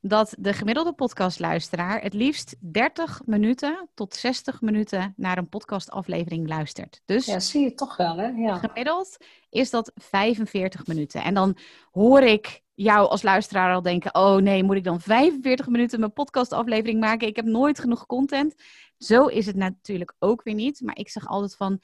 dat 0.00 0.34
de 0.38 0.52
gemiddelde 0.52 0.92
podcastluisteraar 0.92 2.02
het 2.02 2.14
liefst 2.14 2.56
30 2.60 3.20
minuten 3.24 3.88
tot 3.94 4.14
60 4.14 4.60
minuten 4.60 5.14
naar 5.16 5.38
een 5.38 5.48
podcastaflevering 5.48 6.48
luistert. 6.48 7.02
Dus 7.04 7.26
ja, 7.26 7.40
zie 7.40 7.62
je 7.62 7.74
toch 7.74 7.96
wel, 7.96 8.16
hè? 8.16 8.26
Ja. 8.26 8.58
Gemiddeld 8.58 9.16
is 9.50 9.70
dat 9.70 9.92
45 9.94 10.86
minuten. 10.86 11.22
En 11.22 11.34
dan 11.34 11.56
hoor 11.90 12.22
ik 12.22 12.62
jou 12.74 13.08
als 13.08 13.22
luisteraar 13.22 13.74
al 13.74 13.82
denken: 13.82 14.14
oh 14.14 14.36
nee, 14.36 14.64
moet 14.64 14.76
ik 14.76 14.84
dan 14.84 15.00
45 15.00 15.66
minuten 15.66 16.00
mijn 16.00 16.12
podcastaflevering 16.12 17.00
maken? 17.00 17.28
Ik 17.28 17.36
heb 17.36 17.44
nooit 17.44 17.78
genoeg 17.78 18.06
content. 18.06 18.54
Zo 18.98 19.26
is 19.26 19.46
het 19.46 19.56
natuurlijk 19.56 20.14
ook 20.18 20.42
weer 20.42 20.54
niet. 20.54 20.80
Maar 20.80 20.98
ik 20.98 21.08
zeg 21.08 21.26
altijd 21.26 21.56
van. 21.56 21.80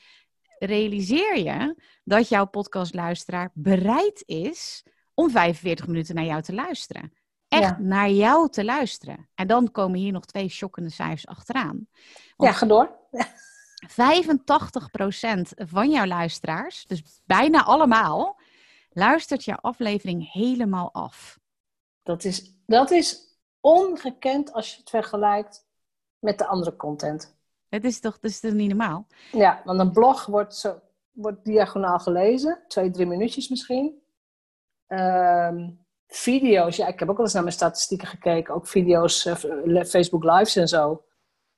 Realiseer 0.60 1.38
je 1.38 1.82
dat 2.04 2.28
jouw 2.28 2.46
podcastluisteraar 2.46 3.50
bereid 3.54 4.22
is 4.26 4.84
om 5.18 5.30
45 5.30 5.86
minuten 5.86 6.14
naar 6.14 6.24
jou 6.24 6.42
te 6.42 6.54
luisteren 6.54 7.12
echt 7.48 7.78
naar 7.78 8.10
jou 8.10 8.50
te 8.50 8.64
luisteren. 8.64 9.28
En 9.34 9.46
dan 9.46 9.70
komen 9.70 9.98
hier 9.98 10.12
nog 10.12 10.24
twee 10.24 10.48
shockende 10.48 10.90
cijfers 10.90 11.26
achteraan. 11.26 11.88
Want 12.36 12.50
ja, 12.50 12.52
ga 12.52 12.66
door. 12.66 12.96
85% 13.86 15.66
van 15.66 15.90
jouw 15.90 16.06
luisteraars, 16.06 16.84
dus 16.86 17.02
bijna 17.24 17.64
allemaal, 17.64 18.40
luistert 18.90 19.44
jouw 19.44 19.56
aflevering 19.56 20.32
helemaal 20.32 20.92
af. 20.92 21.38
Dat 22.02 22.24
is, 22.24 22.54
dat 22.66 22.90
is 22.90 23.38
ongekend 23.60 24.52
als 24.52 24.70
je 24.72 24.80
het 24.80 24.90
vergelijkt 24.90 25.66
met 26.18 26.38
de 26.38 26.46
andere 26.46 26.76
content. 26.76 27.36
Het 27.68 27.84
is 27.84 28.00
toch, 28.00 28.18
dat 28.18 28.30
is 28.30 28.40
toch 28.40 28.52
niet 28.52 28.68
normaal? 28.68 29.06
Ja, 29.32 29.62
want 29.64 29.80
een 29.80 29.92
blog 29.92 30.26
wordt, 30.26 30.56
zo, 30.56 30.80
wordt 31.10 31.44
diagonaal 31.44 31.98
gelezen, 31.98 32.64
twee, 32.68 32.90
drie 32.90 33.06
minuutjes 33.06 33.48
misschien. 33.48 34.02
Ehm, 34.88 35.70
video's, 36.06 36.76
ja, 36.76 36.86
ik 36.86 36.98
heb 36.98 37.08
ook 37.08 37.16
wel 37.16 37.24
eens 37.24 37.34
naar 37.34 37.42
mijn 37.42 37.54
statistieken 37.54 38.08
gekeken, 38.08 38.54
ook 38.54 38.66
video's, 38.66 39.26
uh, 39.26 39.84
Facebook 39.84 40.24
Lives 40.24 40.56
en 40.56 40.68
zo. 40.68 41.04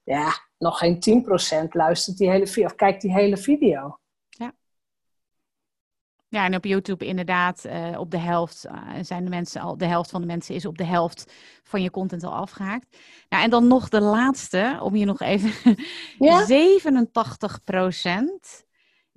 Ja, 0.02 0.32
nog 0.58 0.78
geen 0.78 1.00
10% 1.00 1.74
luistert 1.74 2.16
die 2.16 2.30
hele 2.30 2.46
video 2.46 2.66
of 2.66 2.74
kijkt 2.74 3.02
die 3.02 3.12
hele 3.12 3.36
video. 3.36 4.00
Ja, 6.30 6.44
en 6.44 6.54
op 6.54 6.64
YouTube 6.64 7.06
inderdaad, 7.06 7.64
uh, 7.66 7.98
op 7.98 8.10
de 8.10 8.18
helft 8.18 8.66
uh, 8.66 8.88
zijn 9.00 9.24
de 9.24 9.30
mensen 9.30 9.60
al, 9.60 9.76
de 9.76 9.86
helft 9.86 10.10
van 10.10 10.20
de 10.20 10.26
mensen 10.26 10.54
is 10.54 10.66
op 10.66 10.78
de 10.78 10.84
helft 10.84 11.32
van 11.62 11.82
je 11.82 11.90
content 11.90 12.24
al 12.24 12.34
afgehaakt. 12.34 12.96
Nou, 13.28 13.44
en 13.44 13.50
dan 13.50 13.66
nog 13.66 13.88
de 13.88 14.00
laatste, 14.00 14.78
om 14.82 14.96
je 14.96 15.04
nog 15.04 15.20
even. 15.20 15.76
Ja? 16.18 16.44
87 16.46 17.60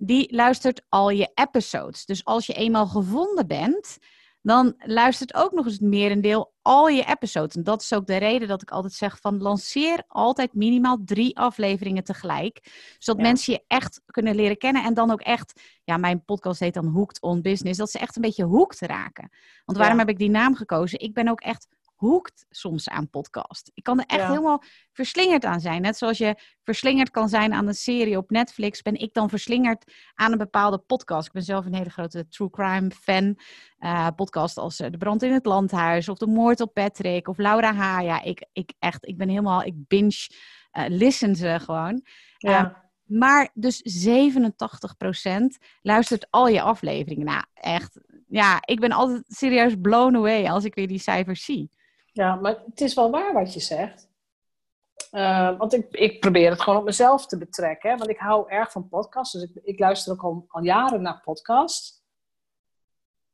die 0.05 0.35
luistert 0.35 0.81
al 0.89 1.09
je 1.09 1.31
episodes. 1.33 2.05
Dus 2.05 2.25
als 2.25 2.45
je 2.45 2.53
eenmaal 2.53 2.87
gevonden 2.87 3.47
bent, 3.47 3.97
dan 4.41 4.73
luistert 4.77 5.33
ook 5.33 5.51
nog 5.51 5.65
eens 5.65 5.73
het 5.73 5.83
merendeel 5.83 6.53
al 6.61 6.87
je 6.87 7.05
episodes. 7.05 7.55
En 7.55 7.63
dat 7.63 7.81
is 7.81 7.93
ook 7.93 8.05
de 8.05 8.17
reden 8.17 8.47
dat 8.47 8.61
ik 8.61 8.71
altijd 8.71 8.93
zeg 8.93 9.19
van 9.19 9.41
lanceer 9.41 10.03
altijd 10.07 10.53
minimaal 10.53 10.97
drie 11.05 11.37
afleveringen 11.37 12.03
tegelijk. 12.03 12.71
Zodat 12.99 13.21
mensen 13.21 13.53
je 13.53 13.63
echt 13.67 14.01
kunnen 14.05 14.35
leren 14.35 14.57
kennen 14.57 14.83
en 14.83 14.93
dan 14.93 15.11
ook 15.11 15.21
echt, 15.21 15.61
ja 15.83 15.97
mijn 15.97 16.25
podcast 16.25 16.59
heet 16.59 16.73
dan 16.73 16.87
Hooked 16.87 17.21
on 17.21 17.41
Business, 17.41 17.77
dat 17.77 17.91
ze 17.91 17.99
echt 17.99 18.15
een 18.15 18.21
beetje 18.21 18.43
hooked 18.43 18.79
raken. 18.79 19.29
Want 19.65 19.77
waarom 19.77 19.99
heb 19.99 20.09
ik 20.09 20.17
die 20.17 20.29
naam 20.29 20.55
gekozen? 20.55 20.99
Ik 20.99 21.13
ben 21.13 21.27
ook 21.27 21.41
echt 21.41 21.67
hoekt 22.03 22.45
soms 22.49 22.89
aan 22.89 23.09
podcast. 23.09 23.71
Ik 23.73 23.83
kan 23.83 23.99
er 23.99 24.05
echt 24.05 24.27
helemaal 24.27 24.63
verslingerd 24.91 25.45
aan 25.45 25.59
zijn. 25.59 25.81
Net 25.81 25.97
zoals 25.97 26.17
je 26.17 26.35
verslingerd 26.63 27.11
kan 27.11 27.29
zijn 27.29 27.53
aan 27.53 27.67
een 27.67 27.73
serie 27.73 28.17
op 28.17 28.29
Netflix, 28.29 28.81
ben 28.81 28.95
ik 28.95 29.13
dan 29.13 29.29
verslingerd 29.29 29.93
aan 30.13 30.31
een 30.31 30.37
bepaalde 30.37 30.77
podcast. 30.77 31.27
Ik 31.27 31.33
ben 31.33 31.43
zelf 31.43 31.65
een 31.65 31.75
hele 31.75 31.89
grote 31.89 32.27
true 32.27 32.49
crime 32.49 32.91
fan. 32.91 33.39
Uh, 33.79 34.07
podcast 34.15 34.57
als 34.57 34.79
uh, 34.79 34.89
De 34.89 34.97
Brand 34.97 35.23
in 35.23 35.31
het 35.31 35.45
Landhuis 35.45 36.09
of 36.09 36.17
De 36.17 36.27
Moord 36.27 36.61
op 36.61 36.73
Patrick 36.73 37.27
of 37.27 37.37
Laura 37.37 37.73
H. 37.73 38.01
Ja, 38.01 38.21
ik, 38.21 38.45
ik 38.53 38.73
echt, 38.79 39.07
ik 39.07 39.17
ben 39.17 39.29
helemaal, 39.29 39.63
ik 39.63 39.73
binge 39.87 40.29
uh, 40.73 40.83
listen 40.87 41.35
ze 41.35 41.59
gewoon. 41.59 42.05
Ja. 42.37 42.83
maar 43.05 43.49
dus 43.53 44.07
87% 44.07 44.11
luistert 45.81 46.27
al 46.29 46.47
je 46.47 46.61
afleveringen. 46.61 47.25
Nou, 47.25 47.43
echt. 47.53 47.99
Ja, 48.27 48.57
ik 48.65 48.79
ben 48.79 48.91
altijd 48.91 49.23
serieus 49.27 49.75
blown 49.81 50.15
away 50.15 50.45
als 50.45 50.63
ik 50.63 50.75
weer 50.75 50.87
die 50.87 50.99
cijfers 50.99 51.45
zie. 51.45 51.69
Ja, 52.13 52.35
maar 52.35 52.61
het 52.65 52.81
is 52.81 52.93
wel 52.93 53.11
waar 53.11 53.33
wat 53.33 53.53
je 53.53 53.59
zegt. 53.59 54.11
Uh, 55.11 55.57
want 55.57 55.73
ik, 55.73 55.87
ik 55.91 56.19
probeer 56.19 56.49
het 56.49 56.61
gewoon 56.61 56.79
op 56.79 56.85
mezelf 56.85 57.25
te 57.25 57.37
betrekken. 57.37 57.97
Want 57.97 58.09
ik 58.09 58.17
hou 58.17 58.49
erg 58.49 58.71
van 58.71 58.87
podcasts. 58.87 59.33
Dus 59.33 59.43
ik, 59.43 59.63
ik 59.63 59.79
luister 59.79 60.13
ook 60.13 60.23
al, 60.23 60.45
al 60.47 60.63
jaren 60.63 61.01
naar 61.01 61.21
podcasts. 61.23 62.01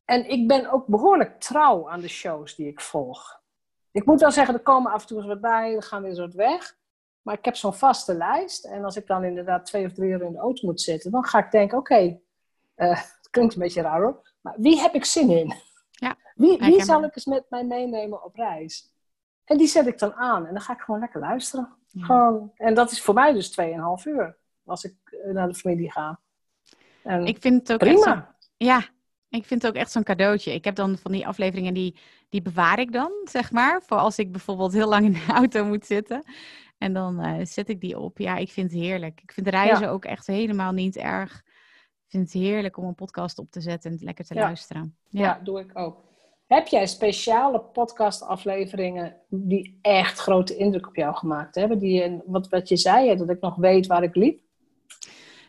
En 0.05 0.29
ik 0.29 0.47
ben 0.47 0.71
ook 0.71 0.87
behoorlijk 0.87 1.39
trouw 1.39 1.89
aan 1.89 2.01
de 2.01 2.07
shows 2.07 2.55
die 2.55 2.67
ik 2.67 2.81
volg. 2.81 3.41
Ik 3.91 4.05
moet 4.05 4.19
wel 4.19 4.31
zeggen, 4.31 4.53
er 4.53 4.61
komen 4.61 4.91
af 4.91 5.01
en 5.01 5.07
toe 5.07 5.17
eens 5.17 5.27
wat 5.27 5.41
bij. 5.41 5.71
Dan 5.71 5.81
gaan 5.81 6.01
we 6.01 6.07
weer 6.07 6.19
wat 6.19 6.33
weg. 6.33 6.77
Maar 7.21 7.37
ik 7.37 7.45
heb 7.45 7.55
zo'n 7.55 7.73
vaste 7.73 8.13
lijst. 8.13 8.65
En 8.65 8.83
als 8.83 8.95
ik 8.95 9.07
dan 9.07 9.23
inderdaad 9.23 9.65
twee 9.65 9.85
of 9.85 9.93
drie 9.93 10.09
uur 10.09 10.21
in 10.21 10.31
de 10.31 10.37
auto 10.37 10.67
moet 10.67 10.81
zitten... 10.81 11.11
dan 11.11 11.25
ga 11.25 11.45
ik 11.45 11.51
denken, 11.51 11.77
oké, 11.77 11.93
okay, 11.93 12.21
eh, 12.75 12.97
het 13.17 13.29
klinkt 13.29 13.53
een 13.53 13.59
beetje 13.59 13.81
raar 13.81 14.01
hoor. 14.01 14.33
Maar 14.41 14.55
wie 14.57 14.79
heb 14.79 14.93
ik 14.93 15.05
zin 15.05 15.29
in? 15.29 15.53
Wie, 16.39 16.57
wie 16.57 16.83
zal 16.83 17.03
ik 17.03 17.15
eens 17.15 17.25
met 17.25 17.45
mij 17.49 17.65
meenemen 17.65 18.23
op 18.23 18.35
reis? 18.35 18.91
En 19.45 19.57
die 19.57 19.67
zet 19.67 19.87
ik 19.87 19.99
dan 19.99 20.13
aan 20.13 20.45
en 20.45 20.53
dan 20.53 20.61
ga 20.61 20.73
ik 20.73 20.79
gewoon 20.79 20.99
lekker 20.99 21.19
luisteren. 21.19 21.75
Gewoon, 21.97 22.51
en 22.55 22.73
dat 22.73 22.91
is 22.91 23.01
voor 23.01 23.13
mij 23.13 23.33
dus 23.33 23.59
2,5 23.61 23.67
uur 24.03 24.37
als 24.65 24.83
ik 24.83 24.95
eh, 25.03 25.33
naar 25.33 25.47
de 25.47 25.53
familie 25.53 25.91
ga. 25.91 26.19
En 27.03 27.25
ik 27.25 27.37
vind 27.39 27.59
het 27.59 27.71
ook 27.71 27.79
prima. 27.79 28.35
ja, 28.57 28.77
ik 29.29 29.45
vind 29.45 29.61
het 29.61 29.71
ook 29.71 29.77
echt 29.77 29.91
zo'n 29.91 30.03
cadeautje. 30.03 30.53
Ik 30.53 30.63
heb 30.65 30.75
dan 30.75 30.97
van 30.97 31.11
die 31.11 31.27
afleveringen 31.27 31.73
die, 31.73 31.99
die 32.29 32.41
bewaar 32.41 32.79
ik 32.79 32.91
dan, 32.91 33.11
zeg 33.23 33.51
maar. 33.51 33.81
Voor 33.85 33.97
als 33.97 34.19
ik 34.19 34.31
bijvoorbeeld 34.31 34.73
heel 34.73 34.89
lang 34.89 35.05
in 35.05 35.13
de 35.13 35.25
auto 35.41 35.65
moet 35.65 35.85
zitten. 35.85 36.23
En 36.77 36.93
dan 36.93 37.25
uh, 37.25 37.45
zet 37.45 37.69
ik 37.69 37.81
die 37.81 37.99
op. 37.99 38.17
Ja, 38.17 38.35
ik 38.35 38.51
vind 38.51 38.71
het 38.71 38.81
heerlijk. 38.81 39.21
Ik 39.21 39.31
vind 39.31 39.47
reizen 39.47 39.89
ook 39.89 40.05
echt 40.05 40.27
helemaal 40.27 40.71
niet 40.71 40.97
erg 40.97 41.43
vind 42.09 42.33
het 42.33 42.41
heerlijk 42.41 42.77
om 42.77 42.85
een 42.85 42.95
podcast 42.95 43.39
op 43.39 43.51
te 43.51 43.61
zetten 43.61 43.91
en 43.91 43.97
lekker 44.01 44.25
te 44.25 44.33
luisteren. 44.33 44.95
Ja. 45.09 45.21
ja, 45.21 45.39
doe 45.43 45.59
ik 45.59 45.77
ook. 45.77 46.08
Heb 46.49 46.67
jij 46.67 46.87
speciale 46.87 47.59
podcastafleveringen 47.59 49.15
die 49.27 49.79
echt 49.81 50.19
grote 50.19 50.55
indruk 50.55 50.87
op 50.87 50.95
jou 50.95 51.15
gemaakt 51.15 51.55
hebben? 51.55 51.79
Die, 51.79 52.21
wat, 52.25 52.49
wat 52.49 52.69
je 52.69 52.77
zei, 52.77 53.15
dat 53.15 53.29
ik 53.29 53.41
nog 53.41 53.55
weet 53.55 53.87
waar 53.87 54.03
ik 54.03 54.15
liep? 54.15 54.39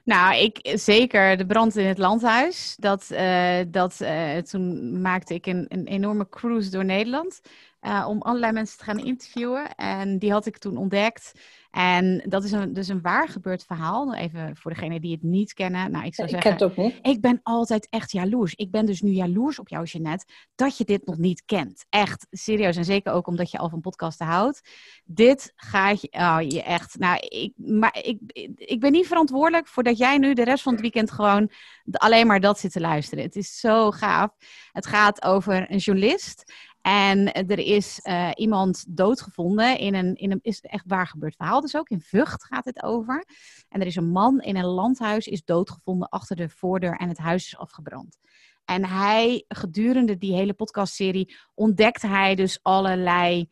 Nou, 0.04 0.36
ik 0.36 0.70
zeker 0.74 1.36
de 1.36 1.46
brand 1.46 1.76
in 1.76 1.86
het 1.86 1.98
landhuis. 1.98 2.76
Dat, 2.78 3.08
uh, 3.12 3.58
dat, 3.68 3.98
uh, 4.02 4.36
toen 4.36 5.00
maakte 5.00 5.34
ik 5.34 5.46
een, 5.46 5.66
een 5.68 5.86
enorme 5.86 6.28
cruise 6.28 6.70
door 6.70 6.84
Nederland. 6.84 7.40
Uh, 7.86 8.06
om 8.08 8.22
allerlei 8.22 8.52
mensen 8.52 8.78
te 8.78 8.84
gaan 8.84 9.04
interviewen. 9.04 9.74
En 9.74 10.18
die 10.18 10.32
had 10.32 10.46
ik 10.46 10.58
toen 10.58 10.76
ontdekt. 10.76 11.32
En 11.70 12.24
dat 12.28 12.44
is 12.44 12.52
een, 12.52 12.72
dus 12.72 12.88
een 12.88 13.00
waar 13.00 13.28
gebeurd 13.28 13.64
verhaal. 13.64 14.14
Even 14.14 14.56
voor 14.56 14.70
degenen 14.70 15.00
die 15.00 15.12
het 15.12 15.22
niet 15.22 15.52
kennen. 15.52 15.90
Nou, 15.90 16.04
ik 16.04 16.14
zou 16.14 16.28
zeggen, 16.28 16.50
ik 16.50 16.56
ken 16.58 16.68
het 16.68 16.78
ook 16.78 16.84
niet. 16.84 16.98
Ik 17.02 17.20
ben 17.20 17.40
altijd 17.42 17.86
echt 17.90 18.12
jaloers. 18.12 18.54
Ik 18.54 18.70
ben 18.70 18.86
dus 18.86 19.00
nu 19.00 19.10
jaloers 19.10 19.58
op 19.58 19.68
jou, 19.68 19.84
Jeanette, 19.84 20.24
dat 20.54 20.76
je 20.76 20.84
dit 20.84 21.06
nog 21.06 21.18
niet 21.18 21.42
kent. 21.44 21.84
Echt, 21.88 22.26
serieus. 22.30 22.76
En 22.76 22.84
zeker 22.84 23.12
ook 23.12 23.26
omdat 23.26 23.50
je 23.50 23.58
al 23.58 23.68
van 23.68 23.80
podcasten 23.80 24.26
houdt. 24.26 24.60
Dit 25.04 25.52
gaat 25.56 26.00
je, 26.00 26.08
oh, 26.12 26.38
je 26.40 26.62
echt... 26.62 26.98
Nou, 26.98 27.18
ik, 27.18 27.52
maar 27.56 27.98
ik, 28.02 28.18
ik 28.56 28.80
ben 28.80 28.92
niet 28.92 29.06
verantwoordelijk 29.06 29.68
voor 29.68 29.82
dat 29.82 29.98
jij 29.98 30.18
nu 30.18 30.34
de 30.34 30.44
rest 30.44 30.62
van 30.62 30.72
het 30.72 30.82
weekend 30.82 31.10
gewoon 31.10 31.50
alleen 31.92 32.26
maar 32.26 32.40
dat 32.40 32.58
zit 32.58 32.72
te 32.72 32.80
luisteren. 32.80 33.24
Het 33.24 33.36
is 33.36 33.60
zo 33.60 33.90
gaaf. 33.90 34.30
Het 34.72 34.86
gaat 34.86 35.22
over 35.22 35.70
een 35.70 35.78
journalist 35.78 36.52
en 36.82 37.32
er 37.32 37.58
is 37.58 38.00
uh, 38.02 38.30
iemand 38.34 38.84
doodgevonden 38.88 39.78
in 39.78 39.94
een, 39.94 40.14
in 40.14 40.30
een 40.30 40.38
is 40.42 40.60
echt 40.60 40.84
waar 40.86 41.06
gebeurd 41.06 41.36
verhaal. 41.36 41.60
Dus 41.60 41.76
ook 41.76 41.88
in 41.88 42.00
Vught 42.00 42.44
gaat 42.44 42.64
het 42.64 42.82
over. 42.82 43.24
En 43.68 43.80
er 43.80 43.86
is 43.86 43.96
een 43.96 44.10
man 44.10 44.40
in 44.40 44.56
een 44.56 44.64
landhuis 44.64 45.26
is 45.26 45.44
doodgevonden 45.44 46.08
achter 46.08 46.36
de 46.36 46.48
voordeur 46.48 46.96
en 46.96 47.08
het 47.08 47.18
huis 47.18 47.46
is 47.46 47.56
afgebrand. 47.56 48.18
En 48.64 48.84
hij, 48.84 49.44
gedurende 49.48 50.18
die 50.18 50.34
hele 50.34 50.52
podcastserie, 50.52 51.36
ontdekt 51.54 52.02
hij 52.02 52.34
dus 52.34 52.58
allerlei 52.62 53.48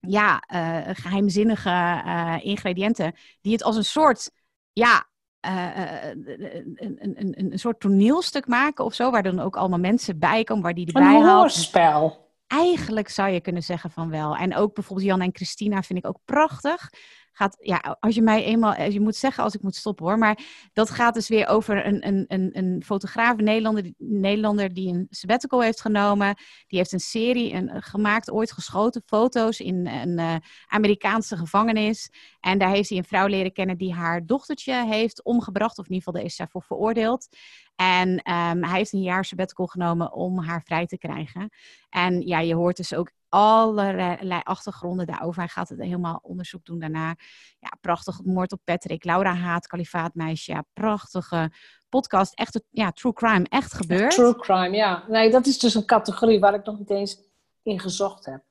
ja, 0.00 0.42
uh, 0.54 0.94
geheimzinnige 0.94 1.70
uh, 1.70 2.36
ingrediënten. 2.40 3.14
Die 3.40 3.52
het 3.52 3.62
als 3.62 3.76
een 3.76 3.84
soort 3.84 4.30
ja, 4.72 5.08
uh, 5.46 6.08
een, 6.08 6.96
een, 7.00 7.14
een, 7.16 7.52
een, 7.52 7.58
soort 7.58 7.80
toneelstuk 7.80 8.46
maken 8.46 8.84
of 8.84 8.94
zo, 8.94 9.10
waar 9.10 9.22
dan 9.22 9.40
ook 9.40 9.56
allemaal 9.56 9.78
mensen 9.78 10.18
bij 10.18 10.44
komen, 10.44 10.62
waar 10.62 10.74
die 10.74 10.86
erbij. 10.86 11.14
Een 11.14 11.28
hoorspel. 11.28 12.23
Eigenlijk 12.46 13.08
zou 13.08 13.30
je 13.30 13.40
kunnen 13.40 13.62
zeggen 13.62 13.90
van 13.90 14.10
wel. 14.10 14.36
En 14.36 14.56
ook 14.56 14.74
bijvoorbeeld 14.74 15.08
Jan 15.08 15.20
en 15.20 15.34
Christina 15.34 15.82
vind 15.82 15.98
ik 15.98 16.06
ook 16.06 16.20
prachtig 16.24 16.90
gaat, 17.36 17.56
ja, 17.60 17.96
als 18.00 18.14
je 18.14 18.22
mij 18.22 18.44
eenmaal, 18.44 18.82
je 18.82 19.00
moet 19.00 19.16
zeggen 19.16 19.44
als 19.44 19.54
ik 19.54 19.62
moet 19.62 19.76
stoppen 19.76 20.06
hoor, 20.06 20.18
maar 20.18 20.38
dat 20.72 20.90
gaat 20.90 21.14
dus 21.14 21.28
weer 21.28 21.46
over 21.46 21.86
een, 21.86 22.06
een, 22.06 22.24
een, 22.28 22.50
een 22.52 22.82
fotograaf, 22.84 23.38
een 23.38 23.44
Nederlander, 23.44 23.92
Nederlander 23.98 24.74
die 24.74 24.94
een 24.94 25.06
sabbatical 25.10 25.62
heeft 25.62 25.80
genomen. 25.80 26.34
Die 26.66 26.78
heeft 26.78 26.92
een 26.92 27.00
serie 27.00 27.52
een, 27.52 27.82
gemaakt, 27.82 28.30
ooit 28.30 28.52
geschoten 28.52 29.02
foto's 29.06 29.60
in 29.60 29.86
een 29.86 30.18
uh, 30.18 30.36
Amerikaanse 30.66 31.36
gevangenis. 31.36 32.10
En 32.40 32.58
daar 32.58 32.70
heeft 32.70 32.88
hij 32.88 32.98
een 32.98 33.04
vrouw 33.04 33.26
leren 33.26 33.52
kennen 33.52 33.76
die 33.76 33.92
haar 33.92 34.26
dochtertje 34.26 34.86
heeft 34.86 35.24
omgebracht, 35.24 35.78
of 35.78 35.86
in 35.86 35.92
ieder 35.92 36.04
geval 36.04 36.20
daar 36.20 36.30
is 36.30 36.40
voor 36.50 36.62
veroordeeld. 36.62 37.28
En 37.76 38.08
um, 38.08 38.64
hij 38.64 38.76
heeft 38.76 38.92
een 38.92 39.02
jaar 39.02 39.24
sabbatical 39.24 39.66
genomen 39.66 40.12
om 40.12 40.38
haar 40.38 40.62
vrij 40.62 40.86
te 40.86 40.98
krijgen. 40.98 41.50
En 41.88 42.20
ja, 42.20 42.38
je 42.38 42.54
hoort 42.54 42.76
dus 42.76 42.94
ook 42.94 43.10
allerlei 43.28 44.40
achtergronden 44.42 45.06
daarover. 45.06 45.40
Hij 45.40 45.48
gaat 45.48 45.68
het 45.68 45.78
helemaal 45.78 46.18
onderzoek 46.22 46.64
doen 46.64 46.78
daarna. 46.78 47.16
Ja, 47.58 47.68
prachtig. 47.80 48.22
Moord 48.24 48.52
op 48.52 48.60
Patrick. 48.64 49.04
Laura 49.04 49.34
Haat, 49.34 49.66
Kalifaatmeisje. 49.66 50.52
Ja, 50.52 50.64
prachtige 50.72 51.52
podcast. 51.88 52.34
Echt, 52.34 52.60
ja, 52.70 52.92
true 52.92 53.12
crime. 53.12 53.46
Echt 53.48 53.74
gebeurd. 53.74 54.10
True 54.10 54.36
crime, 54.36 54.76
ja. 54.76 55.04
Nee, 55.08 55.30
dat 55.30 55.46
is 55.46 55.58
dus 55.58 55.74
een 55.74 55.86
categorie 55.86 56.40
waar 56.40 56.54
ik 56.54 56.64
nog 56.64 56.78
niet 56.78 56.90
eens 56.90 57.18
in 57.62 57.80
gezocht 57.80 58.24
heb. 58.24 58.42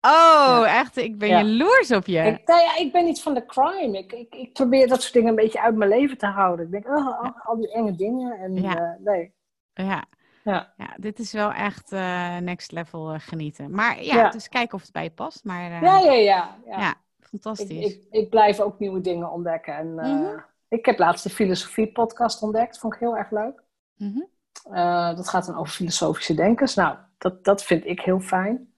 Oh, 0.00 0.64
echt? 0.66 0.96
Ik 0.96 1.18
ben 1.18 1.28
ja. 1.28 1.40
jaloers 1.40 1.92
op 1.92 2.06
je. 2.06 2.18
Ik, 2.18 2.46
nou 2.46 2.60
ja, 2.60 2.76
ik 2.76 2.92
ben 2.92 3.04
niet 3.04 3.22
van 3.22 3.34
de 3.34 3.46
crime. 3.46 3.98
Ik, 3.98 4.12
ik, 4.12 4.34
ik, 4.34 4.52
probeer 4.52 4.88
dat 4.88 5.02
soort 5.02 5.12
dingen 5.12 5.28
een 5.28 5.34
beetje 5.34 5.62
uit 5.62 5.76
mijn 5.76 5.90
leven 5.90 6.18
te 6.18 6.26
houden. 6.26 6.64
Ik 6.64 6.70
denk, 6.70 6.88
oh, 6.88 7.06
oh 7.06 7.46
al 7.46 7.56
die 7.56 7.72
enge 7.72 7.94
dingen. 7.94 8.38
En 8.38 8.54
ja. 8.54 8.80
Uh, 8.80 9.04
nee. 9.04 9.32
Ja. 9.74 10.04
Ja. 10.44 10.72
ja, 10.76 10.94
dit 10.96 11.18
is 11.18 11.32
wel 11.32 11.52
echt 11.52 11.92
uh, 11.92 12.36
next 12.36 12.72
level 12.72 13.14
uh, 13.14 13.20
genieten. 13.20 13.70
Maar 13.70 14.02
ja, 14.02 14.30
dus 14.30 14.48
kijken 14.48 14.74
of 14.74 14.82
het 14.82 14.92
bij 14.92 15.02
je 15.02 15.10
past. 15.10 15.44
Maar, 15.44 15.70
ja, 15.70 15.80
ja, 15.80 16.12
ja, 16.12 16.56
ja, 16.66 16.78
ja. 16.78 16.94
fantastisch. 17.20 17.70
Ik, 17.70 17.84
ik, 17.84 18.06
ik, 18.10 18.30
blijf 18.30 18.60
ook 18.60 18.78
nieuwe 18.78 19.00
dingen 19.00 19.30
ontdekken. 19.30 19.76
En, 19.76 19.92
mm 19.92 19.98
-hmm. 19.98 20.44
Ik 20.68 20.86
heb 20.86 20.98
laatst 20.98 21.24
de 21.24 21.30
filosofie-podcast 21.30 22.42
ontdekt. 22.42 22.78
Vond 22.78 22.94
ik 22.94 23.00
heel 23.00 23.16
erg 23.16 23.30
leuk. 23.30 23.62
Mm 23.96 24.12
-hmm. 24.12 25.16
dat 25.16 25.28
gaat 25.28 25.46
dan 25.46 25.56
over 25.56 25.72
filosofische 25.72 26.34
denkers. 26.34 26.74
Nou, 26.74 26.96
dat, 27.18 27.44
dat 27.44 27.64
vind 27.64 27.86
ik 27.86 28.00
heel 28.00 28.20
fijn. 28.20 28.69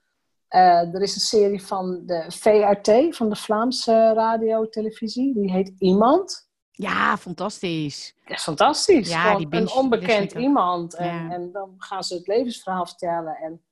Eh, 0.52 0.94
er 0.94 1.02
is 1.02 1.14
een 1.14 1.20
serie 1.20 1.62
van 1.62 2.02
de 2.06 2.24
VRT, 2.28 3.16
van 3.16 3.28
de 3.28 3.36
Vlaamse 3.36 4.12
radio-televisie. 4.14 5.34
Die 5.34 5.52
heet 5.52 5.72
Iemand. 5.78 6.50
Ja, 6.70 7.16
fantastisch. 7.16 8.14
Dat 8.24 8.36
is 8.36 8.42
fantastisch. 8.42 9.08
Ja, 9.08 9.36
die 9.36 9.46
een 9.50 9.70
onbekend 9.70 10.32
iemand. 10.32 10.94
En, 10.94 11.06
Ja. 11.06 11.30
en 11.30 11.52
dan 11.52 11.74
gaan 11.78 12.04
ze 12.04 12.14
het 12.14 12.26
levensverhaal 12.26 12.86
vertellen. 12.86 13.36
En 13.36 13.62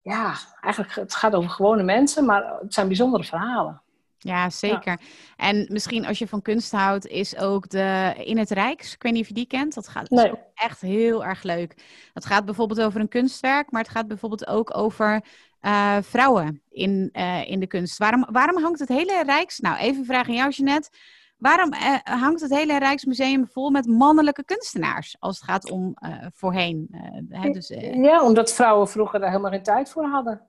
ja, 0.00 0.34
eigenlijk 0.60 0.94
het 0.94 1.14
gaat 1.14 1.34
over 1.34 1.50
gewone 1.50 1.82
mensen, 1.82 2.24
maar 2.24 2.58
het 2.60 2.74
zijn 2.74 2.86
bijzondere 2.86 3.24
verhalen. 3.24 3.82
Ja, 4.18 4.50
zeker. 4.50 5.00
En 5.36 5.66
misschien 5.68 6.06
als 6.06 6.18
je 6.18 6.28
van 6.28 6.42
kunst 6.42 6.72
houdt, 6.72 7.06
is 7.06 7.36
ook 7.36 7.68
de 7.68 8.14
In 8.16 8.38
het 8.38 8.50
Rijks. 8.50 8.94
Ik 8.94 9.02
weet 9.02 9.12
niet 9.12 9.22
of 9.22 9.28
je 9.28 9.34
die 9.34 9.46
kent. 9.46 9.74
Dat 9.74 9.88
gaat 9.88 10.08
dat 10.08 10.24
is 10.24 10.30
ook 10.30 10.38
echt 10.54 10.80
heel 10.80 11.24
erg 11.24 11.42
leuk. 11.42 11.74
Het 12.14 12.24
gaat 12.24 12.44
bijvoorbeeld 12.44 12.80
over 12.80 13.00
een 13.00 13.08
kunstwerk, 13.08 13.70
maar 13.70 13.82
het 13.82 13.90
gaat 13.90 14.08
bijvoorbeeld 14.08 14.46
ook 14.46 14.76
over 14.76 15.24
eh, 15.60 15.96
vrouwen 16.00 16.62
in, 16.68 17.08
eh, 17.12 17.50
in 17.50 17.60
de 17.60 17.66
kunst. 17.66 17.98
Waarom, 17.98 18.26
waarom 18.30 18.62
hangt 18.62 18.78
het 18.78 18.88
hele 18.88 19.22
Rijks... 19.24 19.58
Nou, 19.58 19.76
even 19.76 19.98
een 19.98 20.04
vraag 20.06 20.28
aan 20.28 20.34
jou, 20.34 20.50
Jeanette. 20.50 20.90
Waarom 21.36 21.72
eh, 21.72 21.94
hangt 22.04 22.40
het 22.40 22.50
hele 22.50 22.78
Rijksmuseum 22.78 23.46
vol 23.46 23.70
met 23.70 23.86
mannelijke 23.86 24.44
kunstenaars? 24.44 25.16
Als 25.18 25.36
het 25.36 25.44
gaat 25.44 25.70
om 25.70 25.96
voorheen. 26.34 26.88
hè, 27.28 27.50
dus, 27.50 27.68
Ja, 27.94 28.24
omdat 28.24 28.52
vrouwen 28.52 28.88
vroeger 28.88 29.20
daar 29.20 29.28
helemaal 29.28 29.50
geen 29.50 29.62
tijd 29.62 29.90
voor 29.90 30.04
hadden. 30.04 30.40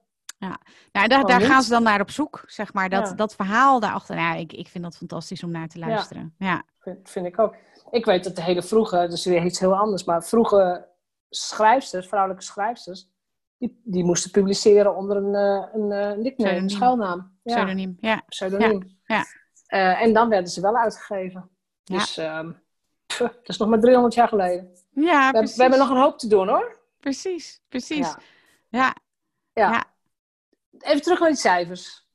nou, 0.91 1.07
daar, 1.07 1.25
daar 1.25 1.41
gaan 1.41 1.61
ze 1.61 1.69
dan 1.69 1.83
naar 1.83 2.01
op 2.01 2.11
zoek, 2.11 2.43
zeg 2.45 2.73
maar. 2.73 2.89
Dat, 2.89 3.07
Ja. 3.07 3.13
dat 3.13 3.35
verhaal 3.35 3.79
daarachter. 3.79 4.15
Nou, 4.15 4.39
ik, 4.39 4.53
ik 4.53 4.67
vind 4.67 4.83
dat 4.83 4.97
fantastisch 4.97 5.43
om 5.43 5.51
naar 5.51 5.67
te 5.67 5.79
luisteren. 5.79 6.35
Ja. 6.37 6.63
Vind, 6.79 7.09
vind 7.09 7.25
ik 7.25 7.39
ook. 7.39 7.55
Ik 7.91 8.05
weet 8.05 8.23
dat 8.23 8.35
de 8.35 8.43
hele 8.43 8.63
vroege, 8.63 9.07
dus 9.09 9.25
weer 9.25 9.45
iets 9.45 9.59
heel 9.59 9.77
anders, 9.77 10.03
maar 10.03 10.23
vroege 10.23 10.87
schrijfsters, 11.29 12.07
vrouwelijke 12.07 12.43
schrijfsters, 12.43 13.10
die, 13.61 13.81
die 13.83 14.03
moesten 14.03 14.31
publiceren 14.31 14.95
onder 14.95 15.17
een, 15.17 15.35
eh, 15.35 15.67
een 15.73 15.91
eh, 15.91 16.17
nickname, 16.17 16.55
een 16.57 16.69
schuilnaam. 16.69 17.37
Ja, 17.43 17.53
Pseudoniem. 17.53 17.97
Ja. 17.99 18.23
pseudoniem. 18.27 18.99
Ja. 19.05 19.25
Eh, 19.65 20.01
en 20.01 20.13
dan 20.13 20.29
werden 20.29 20.49
ze 20.49 20.61
wel 20.61 20.77
uitgegeven. 20.77 21.49
Ja. 21.83 21.97
Dus 21.97 22.17
ehm, 22.17 22.51
pff, 23.05 23.17
dat 23.17 23.39
is 23.43 23.57
nog 23.57 23.69
maar 23.69 23.79
300 23.79 24.13
jaar 24.13 24.27
geleden. 24.27 24.71
Ja, 24.89 25.01
We, 25.03 25.07
hebben- 25.09 25.31
precies. 25.31 25.55
we 25.55 25.61
hebben 25.61 25.79
nog 25.79 25.89
een 25.89 26.01
hoop 26.01 26.17
te 26.19 26.27
doen 26.27 26.47
hoor. 26.47 26.79
Precies, 26.99 27.61
precies. 27.67 28.15
Ja. 28.69 28.95
Ja. 29.53 29.85
Even 30.79 31.01
terug 31.01 31.19
naar 31.19 31.29
die 31.29 31.37
cijfers. 31.37 32.07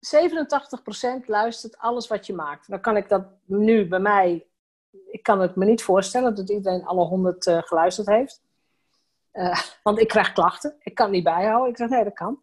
87% 0.00 1.26
luistert 1.26 1.78
alles 1.78 2.08
wat 2.08 2.26
je 2.26 2.34
maakt. 2.34 2.68
Dan 2.68 2.80
kan 2.80 2.96
ik 2.96 3.08
dat 3.08 3.24
nu 3.44 3.88
bij 3.88 4.00
mij... 4.00 4.46
Ik 5.10 5.22
kan 5.22 5.40
het 5.40 5.56
me 5.56 5.64
niet 5.64 5.82
voorstellen 5.82 6.34
dat 6.34 6.50
iedereen 6.50 6.84
alle 6.84 7.04
100 7.04 7.46
eh, 7.46 7.58
geluisterd 7.62 8.06
heeft. 8.06 8.42
Eh, 9.32 9.58
want 9.82 9.98
ik 9.98 10.08
krijg 10.08 10.32
klachten. 10.32 10.74
Ik 10.80 10.94
kan 10.94 11.06
het 11.06 11.14
niet 11.14 11.24
bijhouden. 11.24 11.70
Ik 11.70 11.76
zeg, 11.76 11.88
nee, 11.88 12.04
dat 12.04 12.12
kan. 12.14 12.38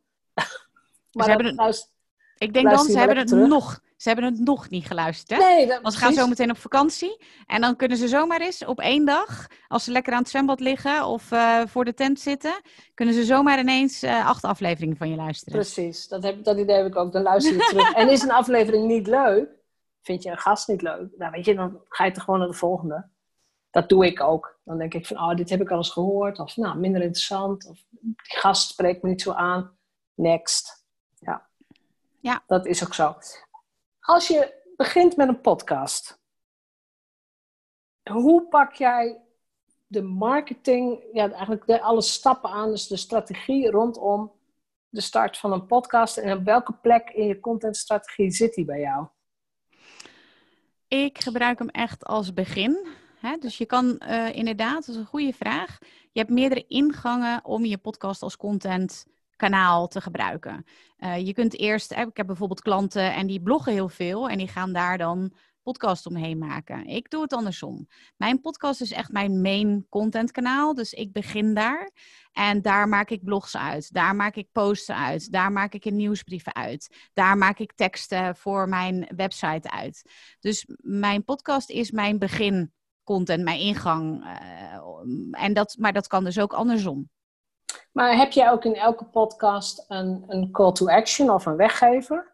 maar 1.11 1.27
hebben 1.27 1.45
dat 1.45 1.53
een- 1.57 1.63
luist- 1.63 1.93
Ik 2.37 2.53
denk 2.53 2.69
dan, 2.69 2.85
ze 2.85 2.97
hebben, 2.97 3.17
het 3.17 3.27
terug? 3.27 3.47
nog, 3.47 3.79
ze 3.97 4.07
hebben 4.09 4.25
het 4.25 4.39
nog 4.39 4.69
niet 4.69 4.85
geluisterd, 4.85 5.39
hè? 5.41 5.45
Nee, 5.47 5.67
dat, 5.67 5.81
Want 5.81 5.93
ze 5.93 5.99
gaan 5.99 6.13
zo 6.13 6.27
meteen 6.27 6.49
op 6.49 6.57
vakantie. 6.57 7.23
En 7.45 7.61
dan 7.61 7.75
kunnen 7.75 7.97
ze 7.97 8.07
zomaar 8.07 8.41
eens 8.41 8.65
op 8.65 8.79
één 8.79 9.05
dag, 9.05 9.47
als 9.67 9.83
ze 9.83 9.91
lekker 9.91 10.13
aan 10.13 10.19
het 10.19 10.29
zwembad 10.29 10.59
liggen 10.59 11.05
of 11.05 11.31
eh, 11.31 11.61
voor 11.65 11.85
de 11.85 11.93
tent 11.93 12.19
zitten, 12.19 12.61
kunnen 12.93 13.13
ze 13.15 13.23
zomaar 13.23 13.59
ineens 13.59 14.03
eh, 14.03 14.27
acht 14.27 14.43
afleveringen 14.43 14.97
van 14.97 15.09
je 15.09 15.15
luisteren. 15.15 15.53
Precies, 15.59 16.07
dat, 16.07 16.23
heb, 16.23 16.43
dat 16.43 16.57
idee 16.57 16.75
heb 16.75 16.85
ik 16.85 16.95
ook. 16.95 17.11
Dan 17.11 17.21
luister 17.21 17.53
je 17.53 17.59
terug. 17.59 17.93
en 17.93 18.09
is 18.09 18.21
een 18.23 18.31
aflevering 18.31 18.85
niet 18.87 19.07
leuk, 19.07 19.49
vind 20.01 20.23
je 20.23 20.29
een 20.29 20.37
gast 20.37 20.67
niet 20.67 20.81
leuk, 20.81 21.07
nou 21.17 21.31
weet 21.31 21.45
je, 21.45 21.55
dan 21.55 21.81
ga 21.87 22.05
je 22.05 22.11
toch 22.11 22.23
gewoon 22.23 22.39
naar 22.39 22.49
de 22.49 22.53
volgende. 22.53 23.09
Dat 23.69 23.89
doe 23.89 24.05
ik 24.05 24.21
ook. 24.21 24.59
Dan 24.63 24.77
denk 24.77 24.93
ik 24.93 25.07
van, 25.07 25.17
oh, 25.17 25.35
dit 25.35 25.49
heb 25.49 25.61
ik 25.61 25.71
al 25.71 25.77
eens 25.77 25.91
gehoord. 25.91 26.39
Of, 26.39 26.55
nou, 26.57 26.77
minder 26.77 27.01
interessant. 27.01 27.67
Of, 27.67 27.83
die 27.89 28.15
gast 28.15 28.69
spreekt 28.69 29.01
me 29.01 29.09
niet 29.09 29.21
zo 29.21 29.31
aan. 29.31 29.77
Next. 30.13 30.85
Ja. 31.19 31.47
Ja. 32.19 32.43
Dat 32.47 32.65
is 32.65 32.83
ook 32.83 32.93
zo. 32.93 33.15
Als 33.99 34.27
je 34.27 34.53
begint 34.75 35.15
met 35.15 35.27
een 35.27 35.41
podcast, 35.41 36.19
hoe 38.11 38.47
pak 38.47 38.73
jij 38.73 39.21
de 39.87 40.01
marketing, 40.01 41.03
ja, 41.13 41.29
eigenlijk 41.29 41.65
de, 41.65 41.81
alle 41.81 42.01
stappen 42.01 42.49
aan, 42.49 42.69
dus 42.69 42.87
de 42.87 42.97
strategie 42.97 43.71
rondom 43.71 44.31
de 44.89 45.01
start 45.01 45.37
van 45.37 45.51
een 45.51 45.65
podcast 45.65 46.17
en 46.17 46.37
op 46.37 46.43
welke 46.43 46.73
plek 46.73 47.09
in 47.09 47.25
je 47.27 47.39
contentstrategie 47.39 48.31
zit 48.31 48.53
die 48.53 48.65
bij 48.65 48.79
jou? 48.79 49.07
Ik 50.87 51.19
gebruik 51.19 51.59
hem 51.59 51.69
echt 51.69 52.05
als 52.05 52.33
begin. 52.33 52.87
Hè? 53.19 53.37
Dus 53.37 53.57
je 53.57 53.65
kan 53.65 53.97
eh, 53.97 54.35
inderdaad, 54.35 54.85
dat 54.85 54.95
is 54.95 54.95
een 54.95 55.05
goede 55.05 55.33
vraag. 55.33 55.77
Je 56.11 56.19
hebt 56.19 56.31
meerdere 56.31 56.65
ingangen 56.67 57.45
om 57.45 57.65
je 57.65 57.77
podcast 57.77 58.21
als 58.21 58.37
contentkanaal 58.37 59.87
te 59.87 60.01
gebruiken. 60.01 60.65
Eh, 60.97 61.25
je 61.25 61.33
kunt 61.33 61.57
eerst, 61.57 61.91
eh, 61.91 62.01
ik 62.01 62.17
heb 62.17 62.27
bijvoorbeeld 62.27 62.61
klanten 62.61 63.13
en 63.13 63.27
die 63.27 63.41
bloggen 63.41 63.73
heel 63.73 63.89
veel 63.89 64.29
en 64.29 64.37
die 64.37 64.47
gaan 64.47 64.73
daar 64.73 64.97
dan 64.97 65.33
podcast 65.63 66.05
omheen 66.05 66.37
maken. 66.37 66.85
Ik 66.85 67.09
doe 67.09 67.21
het 67.21 67.33
andersom. 67.33 67.87
Mijn 68.17 68.41
podcast 68.41 68.81
is 68.81 68.91
echt 68.91 69.11
mijn 69.11 69.41
main 69.41 69.85
contentkanaal, 69.89 70.73
dus 70.73 70.93
ik 70.93 71.11
begin 71.11 71.53
daar. 71.53 71.91
En 72.31 72.61
daar 72.61 72.87
maak 72.87 73.09
ik 73.09 73.23
blogs 73.23 73.57
uit, 73.57 73.93
daar 73.93 74.15
maak 74.15 74.35
ik 74.35 74.51
posts 74.51 74.91
uit, 74.91 75.31
daar 75.31 75.51
maak 75.51 75.73
ik 75.73 75.85
een 75.85 75.95
nieuwsbrieven 75.95 76.55
uit, 76.55 77.09
daar 77.13 77.37
maak 77.37 77.59
ik 77.59 77.73
teksten 77.73 78.35
voor 78.35 78.69
mijn 78.69 79.07
website 79.15 79.71
uit. 79.71 80.11
Dus 80.39 80.65
mijn 80.81 81.23
podcast 81.23 81.69
is 81.69 81.91
mijn 81.91 82.19
begin 82.19 82.73
content, 83.13 83.43
mijn 83.43 83.59
ingang. 83.59 84.23
eh, 84.23 85.43
en 85.43 85.53
dat, 85.53 85.75
maar 85.79 85.93
dat 85.93 86.07
kan 86.07 86.23
dus 86.23 86.39
ook 86.39 86.53
andersom. 86.53 87.09
Maar 87.91 88.17
heb 88.17 88.31
jij 88.31 88.51
ook 88.51 88.65
in 88.65 88.75
elke 88.75 89.05
podcast 89.05 89.85
een, 89.87 90.23
een 90.27 90.51
call 90.51 90.71
to 90.71 90.87
action 90.87 91.29
of 91.29 91.45
een 91.45 91.55
weggever? 91.55 92.31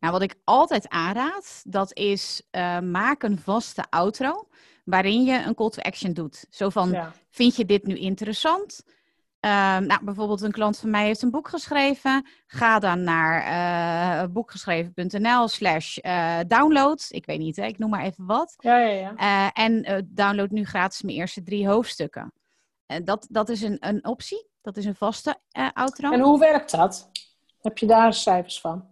Nou, 0.00 0.12
wat 0.12 0.22
ik 0.22 0.34
altijd 0.44 0.88
aanraad, 0.88 1.62
dat 1.64 1.94
is 1.96 2.42
eh, 2.50 2.80
maak 2.80 3.22
een 3.22 3.38
vaste 3.38 3.84
outro 3.90 4.48
waarin 4.84 5.24
je 5.24 5.42
een 5.46 5.54
call 5.54 5.68
to 5.70 5.82
action 5.82 6.12
doet. 6.12 6.46
Zo 6.50 6.68
van, 6.68 6.90
Ja. 6.90 7.12
vind 7.30 7.56
je 7.56 7.64
dit 7.64 7.86
nu 7.86 7.98
interessant? 7.98 8.82
Ehm, 9.40 9.86
nou, 9.86 10.04
bijvoorbeeld 10.04 10.40
een 10.40 10.52
klant 10.52 10.78
van 10.78 10.90
mij 10.90 11.04
heeft 11.04 11.22
een 11.22 11.30
boek 11.30 11.48
geschreven. 11.48 12.26
Ga 12.46 12.78
dan 12.78 13.02
naar 13.02 13.42
eh 13.42 14.28
boekgeschreven.nl 14.32 15.48
slash 15.48 15.96
eh, 15.98 16.38
download. 16.46 17.06
Ik 17.08 17.26
weet 17.26 17.38
niet, 17.38 17.56
hè? 17.56 17.64
ik 17.64 17.78
noem 17.78 17.90
maar 17.90 18.04
even 18.04 18.26
wat. 18.26 18.54
Ja, 18.58 18.76
ja, 18.78 18.88
ja. 18.88 19.14
Eh, 19.16 19.64
en 19.64 20.06
download 20.10 20.50
nu 20.50 20.64
gratis 20.64 21.02
mijn 21.02 21.16
eerste 21.16 21.42
drie 21.42 21.68
hoofdstukken. 21.68 22.32
Dat, 23.04 23.26
dat 23.30 23.48
is 23.48 23.62
een, 23.62 23.76
een 23.80 24.06
optie. 24.06 24.48
Dat 24.62 24.76
is 24.76 24.84
een 24.84 24.94
vaste 24.94 25.36
outro. 25.72 26.10
En 26.12 26.20
hoe 26.20 26.38
werkt 26.38 26.70
dat? 26.70 27.10
Heb 27.60 27.78
je 27.78 27.86
daar 27.86 28.12
cijfers 28.14 28.60
van? 28.60 28.88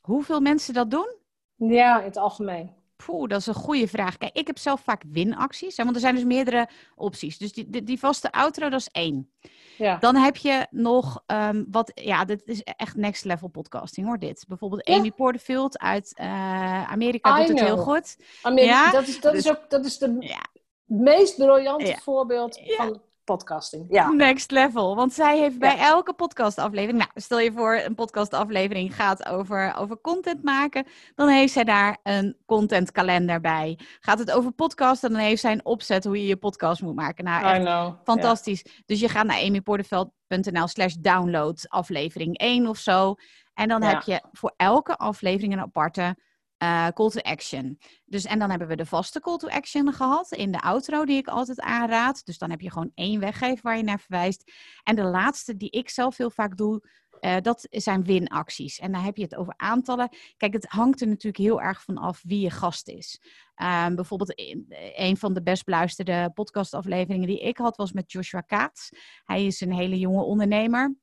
Hoeveel 0.00 0.40
mensen 0.40 0.74
dat 0.74 0.90
doen? 0.90 1.16
Ja, 1.56 1.98
in 1.98 2.04
het 2.04 2.16
algemeen. 2.16 2.74
Poeh, 2.96 3.28
dat 3.28 3.40
is 3.40 3.46
een 3.46 3.54
goede 3.54 3.88
vraag. 3.88 4.16
Kijk, 4.16 4.36
ik 4.36 4.46
heb 4.46 4.58
zelf 4.58 4.80
vaak 4.80 5.02
winacties. 5.06 5.76
Hè, 5.76 5.82
want 5.84 5.94
er 5.96 6.02
zijn 6.02 6.14
dus 6.14 6.24
meerdere 6.24 6.68
opties. 6.94 7.38
Dus 7.38 7.52
die, 7.52 7.70
die, 7.70 7.82
die 7.82 7.98
vaste 7.98 8.32
outro, 8.32 8.68
dat 8.68 8.80
is 8.80 8.88
één. 8.92 9.30
Ja. 9.78 9.96
Dan 9.96 10.16
heb 10.16 10.36
je 10.36 10.66
nog 10.70 11.22
ehm, 11.26 11.64
wat, 11.70 11.92
ja, 11.94 12.24
dit 12.24 12.42
is 12.44 12.62
echt 12.62 12.96
next 12.96 13.24
level 13.24 13.48
podcasting 13.48 14.06
hoor, 14.06 14.18
dit. 14.18 14.44
Bijvoorbeeld 14.48 14.88
Ja. 14.88 14.94
Amy 14.96 15.10
Porterfield 15.10 15.78
uit 15.78 16.12
eh, 16.14 16.90
Amerika 16.90 17.34
I 17.42 17.46
doet 17.46 17.58
het 17.58 17.66
heel 17.66 17.76
goed. 17.76 18.16
Amerika, 18.42 18.72
Ja, 18.72 18.90
dat 18.90 19.06
is, 19.06 19.20
dat 19.20 19.32
dus- 19.32 19.44
is 19.44 19.50
ook 19.50 19.70
dat 19.70 19.84
is 19.84 19.98
de 19.98 20.16
Ja, 20.20 20.44
meest 20.84 21.36
briljante 21.36 21.86
Ja. 21.86 21.96
voorbeeld 21.96 22.60
van 22.76 23.02
podcasting. 23.26 23.86
Ja. 23.88 24.10
next 24.10 24.50
level. 24.50 24.96
Want 24.96 25.12
zij 25.12 25.38
heeft 25.38 25.58
bij 25.58 25.76
Ja. 25.76 25.86
elke 25.86 26.12
podcastaflevering, 26.12 26.98
nou, 26.98 27.10
stel 27.14 27.38
je 27.40 27.52
voor 27.52 27.74
een 27.84 27.94
podcastaflevering 27.94 28.94
gaat 28.94 29.26
over, 29.26 29.74
over 29.78 30.00
content 30.00 30.42
maken, 30.42 30.86
dan 31.14 31.28
heeft 31.28 31.52
zij 31.52 31.64
daar 31.64 31.98
een 32.02 32.36
contentkalender 32.46 33.40
bij. 33.40 33.78
Gaat 34.00 34.18
het 34.18 34.30
over 34.30 34.52
podcasten, 34.52 35.10
dan 35.10 35.20
heeft 35.20 35.40
zij 35.40 35.52
een 35.52 35.64
opzet 35.64 36.04
hoe 36.04 36.20
je 36.20 36.26
je 36.26 36.36
podcast 36.36 36.82
moet 36.82 36.94
maken. 36.94 37.24
Nou, 37.24 37.44
echt 37.44 37.58
I 37.58 37.62
know. 37.64 37.94
Fantastisch. 38.04 38.64
Dus 38.86 39.00
je 39.00 39.08
gaat 39.08 39.26
naar 39.26 39.40
amyporterveld.nl 39.42 40.66
slash 40.68 40.94
download 40.94 41.64
aflevering 41.68 42.38
1 42.38 42.66
of 42.66 42.78
zo. 42.78 43.14
En 43.54 43.68
dan 43.68 43.82
Ja. 43.82 43.88
heb 43.88 44.02
je 44.02 44.22
voor 44.32 44.52
elke 44.56 44.96
aflevering 44.96 45.52
een 45.52 45.60
aparte 45.60 46.16
eh, 46.56 46.88
call 46.88 47.10
to 47.10 47.20
action. 47.20 47.78
Dus, 48.04 48.24
en 48.24 48.38
dan 48.38 48.50
hebben 48.50 48.68
we 48.68 48.76
de 48.76 48.86
vaste 48.86 49.20
call 49.20 49.36
to 49.36 49.48
action 49.48 49.92
gehad 49.92 50.32
in 50.32 50.52
de 50.52 50.60
outro 50.60 51.04
die 51.04 51.16
ik 51.16 51.28
altijd 51.28 51.60
aanraad. 51.60 52.24
Dus 52.24 52.38
dan 52.38 52.50
heb 52.50 52.60
je 52.60 52.70
gewoon 52.70 52.90
één 52.94 53.20
weggever 53.20 53.60
waar 53.62 53.76
je 53.76 53.82
naar 53.82 54.00
verwijst. 54.00 54.52
En 54.82 54.96
de 54.96 55.04
laatste 55.04 55.56
die 55.56 55.70
ik 55.70 55.88
zelf 55.90 56.16
heel 56.16 56.30
vaak 56.30 56.56
doe, 56.56 56.88
eh, 57.20 57.36
dat 57.40 57.66
zijn 57.70 58.04
winacties. 58.04 58.78
En 58.78 58.92
dan 58.92 59.02
heb 59.02 59.16
je 59.16 59.22
het 59.22 59.34
over 59.36 59.54
aantallen. 59.56 60.08
Kijk, 60.36 60.52
het 60.52 60.66
hangt 60.66 61.00
er 61.00 61.06
natuurlijk 61.06 61.42
heel 61.42 61.60
erg 61.60 61.82
van 61.82 61.96
af 61.96 62.22
wie 62.22 62.40
je 62.40 62.50
gast 62.50 62.88
is. 62.88 63.20
Ehm, 63.54 63.94
bijvoorbeeld 63.94 64.30
in- 64.32 64.66
een 64.94 65.16
van 65.16 65.34
de 65.34 65.42
best 65.42 65.64
beluisterde 65.64 66.30
podcastafleveringen 66.34 67.26
die 67.28 67.40
ik 67.40 67.58
had 67.58 67.76
was 67.76 67.92
met 67.92 68.12
Joshua 68.12 68.40
Kaats. 68.40 68.88
Hij 69.24 69.46
is 69.46 69.60
een 69.60 69.72
hele 69.72 69.98
jonge 69.98 70.22
ondernemer. 70.22 70.96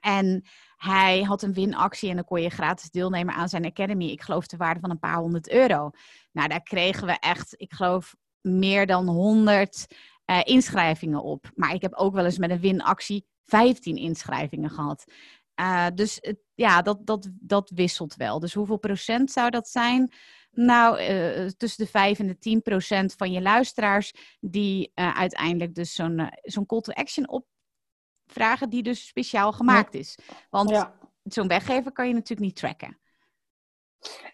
En 0.00 0.44
hij 0.82 1.22
had 1.22 1.42
een 1.42 1.52
winactie 1.52 2.08
en 2.08 2.14
dan 2.14 2.24
kon 2.24 2.42
je 2.42 2.50
gratis 2.50 2.90
deelnemen 2.90 3.34
aan 3.34 3.48
zijn 3.48 3.64
Academy. 3.64 4.04
Ik 4.04 4.22
geloof 4.22 4.46
de 4.46 4.56
waarde 4.56 4.80
van 4.80 4.90
een 4.90 4.98
paar 4.98 5.16
honderd 5.16 5.50
euro. 5.50 5.90
Nou, 6.32 6.48
daar 6.48 6.62
kregen 6.62 7.06
we 7.06 7.12
echt, 7.18 7.54
ik 7.56 7.72
geloof, 7.72 8.16
meer 8.40 8.86
dan 8.86 9.08
honderd 9.08 9.86
eh, 10.24 10.40
inschrijvingen 10.44 11.22
op. 11.22 11.50
Maar 11.54 11.74
ik 11.74 11.82
heb 11.82 11.94
ook 11.94 12.14
wel 12.14 12.24
eens 12.24 12.38
met 12.38 12.50
een 12.50 12.60
winactie 12.60 13.26
15 13.44 13.96
inschrijvingen 13.96 14.70
gehad. 14.70 15.04
Uh, 15.60 15.86
dus 15.94 16.20
ja, 16.54 16.82
dat, 16.82 17.06
dat, 17.06 17.28
dat 17.32 17.70
wisselt 17.74 18.14
wel. 18.14 18.40
Dus 18.40 18.54
hoeveel 18.54 18.78
procent 18.78 19.30
zou 19.30 19.50
dat 19.50 19.68
zijn? 19.68 20.12
Nou, 20.50 21.00
uh, 21.00 21.46
tussen 21.46 21.84
de 21.84 21.90
5 21.90 22.18
en 22.18 22.26
de 22.26 22.38
10 22.38 22.62
procent 22.62 23.14
van 23.14 23.32
je 23.32 23.40
luisteraars 23.40 24.12
die 24.40 24.90
uiteindelijk 24.94 25.74
dus 25.74 25.94
zo'n 25.94 26.30
zo'n 26.42 26.66
call 26.66 26.80
to 26.80 26.92
action 26.92 27.28
opvragen 28.32 28.70
die 28.70 28.82
dus 28.82 29.06
speciaal 29.06 29.52
gemaakt 29.52 29.94
is. 29.94 30.18
Want 30.50 30.70
ja. 30.70 30.94
zo'n 31.22 31.48
weggever 31.48 31.92
kan 31.92 32.08
je 32.08 32.14
natuurlijk 32.14 32.40
niet 32.40 32.56
tracken. 32.56 32.96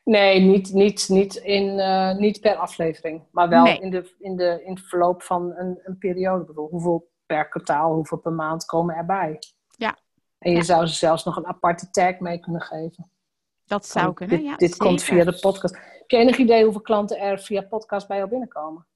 Nee, 0.05 0.41
niet, 0.41 0.73
niet, 0.73 1.09
niet, 1.09 1.35
in, 1.35 1.79
uh, 1.79 2.17
niet 2.17 2.41
per 2.41 2.55
aflevering, 2.55 3.23
maar 3.31 3.49
wel 3.49 3.63
nee. 3.63 3.81
in, 3.81 3.91
de, 3.91 4.15
in, 4.19 4.37
de, 4.37 4.63
in 4.65 4.75
het 4.75 4.87
verloop 4.87 5.23
van 5.23 5.53
een, 5.57 5.81
een 5.83 5.99
periode. 5.99 6.45
Bijvoorbeeld 6.45 6.71
hoeveel 6.71 7.11
per 7.27 7.49
kwartaal, 7.49 7.95
hoeveel 7.95 8.19
per 8.19 8.33
maand 8.33 8.65
komen 8.65 8.95
erbij. 8.95 9.39
Ja. 9.77 9.99
En 10.39 10.51
je 10.51 10.57
ja. 10.57 10.63
zou 10.63 10.87
ze 10.87 10.95
zelfs 10.95 11.25
nog 11.25 11.37
een 11.37 11.47
aparte 11.47 11.91
tag 11.91 12.19
mee 12.19 12.39
kunnen 12.39 12.63
geven. 12.63 13.11
Dat 13.65 13.87
zou 13.87 14.13
kunnen, 14.13 14.37
dit, 14.37 14.47
ja. 14.47 14.57
Dit 14.57 14.77
komt 14.77 15.03
via 15.03 15.25
de 15.25 15.39
podcast. 15.39 15.75
Heb 15.75 16.11
je 16.11 16.17
enig 16.17 16.37
idee 16.37 16.65
hoeveel 16.65 16.81
klanten 16.81 17.19
er 17.19 17.39
via 17.39 17.63
podcast 17.63 18.09
bij 18.09 18.17
jou 18.17 18.29
binnenkomen? 18.29 18.87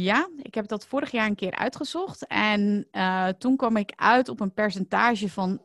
Ja, 0.00 0.28
ik 0.36 0.54
heb 0.54 0.68
dat 0.68 0.86
vorig 0.86 1.10
jaar 1.10 1.26
een 1.26 1.34
keer 1.34 1.54
uitgezocht. 1.54 2.26
En 2.26 2.88
uh, 2.92 3.28
toen 3.28 3.56
kwam 3.56 3.76
ik 3.76 3.92
uit 3.96 4.28
op 4.28 4.40
een 4.40 4.52
percentage 4.52 5.28
van 5.28 5.60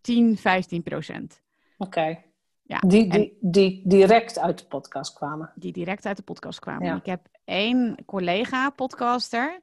10, 0.00 0.36
15 0.36 0.82
procent. 0.82 1.42
Oké. 1.78 1.98
Okay. 1.98 2.24
Ja, 2.62 2.78
die, 2.78 3.08
die, 3.08 3.38
die 3.40 3.82
direct 3.84 4.38
uit 4.38 4.58
de 4.58 4.66
podcast 4.66 5.14
kwamen. 5.14 5.52
Die 5.54 5.72
direct 5.72 6.06
uit 6.06 6.16
de 6.16 6.22
podcast 6.22 6.58
kwamen. 6.58 6.86
Ja. 6.86 6.96
Ik 6.96 7.06
heb 7.06 7.26
één 7.44 8.04
collega 8.04 8.70
podcaster. 8.70 9.60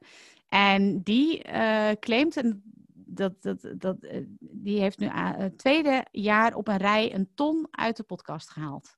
En 0.48 1.02
die 1.02 1.48
uh, 1.52 1.90
claimt, 2.00 2.42
dat, 2.92 3.42
dat, 3.42 3.72
dat, 3.76 3.96
uh, 4.00 4.24
die 4.40 4.80
heeft 4.80 4.98
nu 4.98 5.06
het 5.06 5.58
tweede 5.58 6.06
jaar 6.10 6.54
op 6.54 6.68
een 6.68 6.76
rij 6.76 7.14
een 7.14 7.30
ton 7.34 7.66
uit 7.70 7.96
de 7.96 8.02
podcast 8.02 8.50
gehaald. 8.50 8.96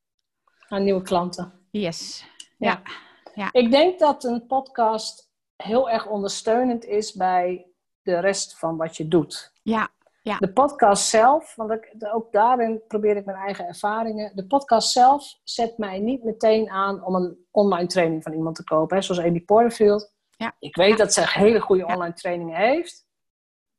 Aan 0.69 0.85
nieuwe 0.85 1.03
klanten. 1.03 1.53
Yes. 1.71 2.25
Ja. 2.59 2.83
ja. 2.85 3.13
Ja. 3.35 3.49
Ik 3.53 3.71
denk 3.71 3.99
dat 3.99 4.25
een 4.25 4.47
podcast 4.47 5.31
heel 5.57 5.91
erg 5.91 6.07
ondersteunend 6.07 6.85
is 6.85 7.13
bij 7.13 7.67
de 8.03 8.19
rest 8.19 8.59
van 8.59 8.77
wat 8.77 8.97
je 8.97 9.09
doet. 9.09 9.53
Ja, 9.63 9.89
ja. 10.23 10.37
De 10.39 10.53
podcast 10.53 11.09
zelf, 11.09 11.55
want 11.55 11.71
ik, 11.71 11.95
ook 12.13 12.33
daarin 12.33 12.83
probeer 12.89 13.17
ik 13.17 13.25
mijn 13.25 13.39
eigen 13.39 13.67
ervaringen. 13.67 14.37
De 14.37 14.47
podcast 14.47 14.91
zelf 14.91 15.41
zet 15.43 15.79
mij 15.79 15.99
niet 15.99 16.25
meteen 16.25 16.71
aan 16.71 17.05
om 17.05 17.15
een 17.15 17.47
online 17.51 17.87
training 17.87 18.23
van 18.23 18.33
iemand 18.33 18.57
te 18.57 18.65
kopen. 18.65 18.97
Hè, 18.97 19.03
zoals 19.03 19.21
Amy 19.21 19.41
Porterfield. 19.41 20.13
Ja. 20.37 20.55
Ik 20.59 20.77
weet 20.77 20.91
ja. 20.91 20.97
dat 20.97 21.13
ze 21.13 21.29
hele 21.29 21.61
goede 21.61 21.87
online 21.87 22.15
trainingen 22.15 22.57
heeft. 22.57 23.07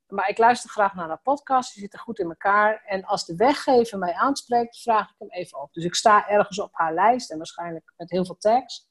Maar 0.07 0.29
ik 0.29 0.37
luister 0.37 0.69
graag 0.69 0.93
naar 0.93 1.07
haar 1.07 1.21
podcast. 1.21 1.73
Die 1.73 1.81
zitten 1.81 1.99
goed 1.99 2.19
in 2.19 2.29
elkaar. 2.29 2.83
En 2.85 3.03
als 3.05 3.25
de 3.25 3.35
weggever 3.35 3.97
mij 3.97 4.13
aanspreekt, 4.13 4.81
vraag 4.81 5.09
ik 5.09 5.15
hem 5.17 5.29
even 5.29 5.61
op. 5.61 5.73
Dus 5.73 5.83
ik 5.83 5.95
sta 5.95 6.27
ergens 6.27 6.59
op 6.59 6.69
haar 6.71 6.93
lijst. 6.93 7.31
En 7.31 7.37
waarschijnlijk 7.37 7.93
met 7.97 8.09
heel 8.09 8.25
veel 8.25 8.37
tags. 8.37 8.87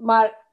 Maar 0.00 0.46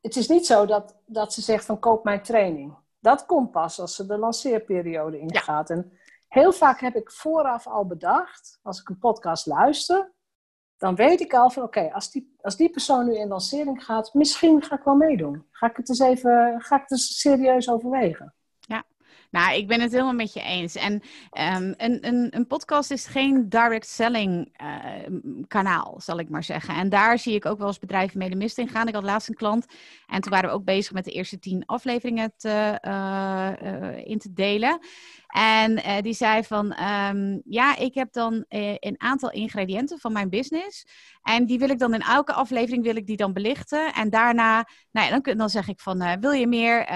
het 0.00 0.16
is 0.16 0.28
niet 0.28 0.46
zo 0.46 0.66
dat, 0.66 0.96
dat 1.06 1.32
ze 1.32 1.40
zegt 1.40 1.64
van 1.64 1.78
koop 1.78 2.04
mijn 2.04 2.22
training. 2.22 2.74
Dat 2.98 3.26
komt 3.26 3.50
pas 3.50 3.80
als 3.80 3.94
ze 3.94 4.06
de 4.06 4.18
lanceerperiode 4.18 5.18
ingaat. 5.18 5.68
Ja. 5.68 5.74
En 5.74 5.92
heel 6.28 6.52
vaak 6.52 6.80
heb 6.80 6.94
ik 6.94 7.10
vooraf 7.10 7.66
al 7.66 7.86
bedacht, 7.86 8.58
als 8.62 8.80
ik 8.80 8.88
een 8.88 8.98
podcast 8.98 9.46
luister, 9.46 10.12
dan 10.76 10.94
weet 10.94 11.20
ik 11.20 11.34
al 11.34 11.50
van 11.50 11.62
oké, 11.62 11.78
okay, 11.78 11.92
als, 11.92 12.10
die, 12.10 12.34
als 12.40 12.56
die 12.56 12.70
persoon 12.70 13.06
nu 13.06 13.16
in 13.16 13.28
lancering 13.28 13.84
gaat, 13.84 14.14
misschien 14.14 14.62
ga 14.62 14.76
ik 14.76 14.84
wel 14.84 14.94
meedoen. 14.94 15.46
Ga 15.50 15.66
ik 15.66 15.76
het 15.76 15.88
eens 15.88 15.98
even, 15.98 16.60
ga 16.60 16.74
ik 16.74 16.82
het 16.82 16.90
eens 16.90 17.20
serieus 17.20 17.70
overwegen. 17.70 18.34
Nou, 19.34 19.56
ik 19.56 19.66
ben 19.66 19.80
het 19.80 19.92
helemaal 19.92 20.12
met 20.12 20.32
je 20.32 20.42
eens. 20.42 20.74
En 20.74 20.92
um, 20.92 21.74
een, 21.76 22.06
een, 22.06 22.26
een, 22.30 22.46
podcast 22.46 22.90
is 22.90 23.06
geen 23.06 23.48
direct 23.48 23.88
selling 23.88 24.54
uh, 24.62 25.18
kanaal, 25.48 26.00
zal 26.00 26.18
ik 26.18 26.28
maar 26.28 26.44
zeggen. 26.44 26.74
En 26.74 26.88
daar 26.88 27.18
zie 27.18 27.34
ik 27.34 27.46
ook 27.46 27.58
wel 27.58 27.66
eens 27.66 27.78
bedrijven 27.78 28.18
mee 28.18 28.30
de 28.30 28.36
mist 28.36 28.58
in 28.58 28.68
gaan. 28.68 28.88
Ik 28.88 28.94
had 28.94 29.02
laatst 29.02 29.28
een 29.28 29.34
klant 29.34 29.66
en 30.06 30.20
toen 30.20 30.32
waren 30.32 30.48
we 30.48 30.54
ook 30.54 30.64
bezig 30.64 30.92
met 30.92 31.04
de 31.04 31.10
eerste 31.10 31.38
tien 31.38 31.66
afleveringen 31.66 32.32
te, 32.36 32.78
uh, 32.86 33.50
uh, 33.62 34.06
in 34.06 34.18
te 34.18 34.32
delen. 34.32 34.78
En 35.34 35.78
uh, 35.78 36.00
die 36.00 36.12
zei 36.12 36.44
van, 36.44 36.82
um, 36.82 37.42
ja, 37.44 37.76
ik 37.76 37.94
heb 37.94 38.12
dan 38.12 38.34
uh, 38.34 38.74
een 38.78 38.94
aantal 39.00 39.30
ingrediënten 39.30 39.98
van 39.98 40.12
mijn 40.12 40.28
business. 40.28 40.86
En 41.22 41.46
die 41.46 41.58
wil 41.58 41.68
ik 41.68 41.78
dan 41.78 41.94
in 41.94 42.00
elke 42.00 42.32
aflevering 42.32 42.84
wil 42.84 42.96
ik 42.96 43.06
die 43.06 43.16
dan 43.16 43.32
belichten. 43.32 43.92
En 43.92 44.10
daarna, 44.10 44.68
nou 44.90 45.06
ja, 45.06 45.18
dan, 45.20 45.36
dan 45.36 45.50
zeg 45.50 45.68
ik 45.68 45.80
van, 45.80 46.02
uh, 46.02 46.12
wil 46.20 46.30
je 46.30 46.46
meer, 46.46 46.86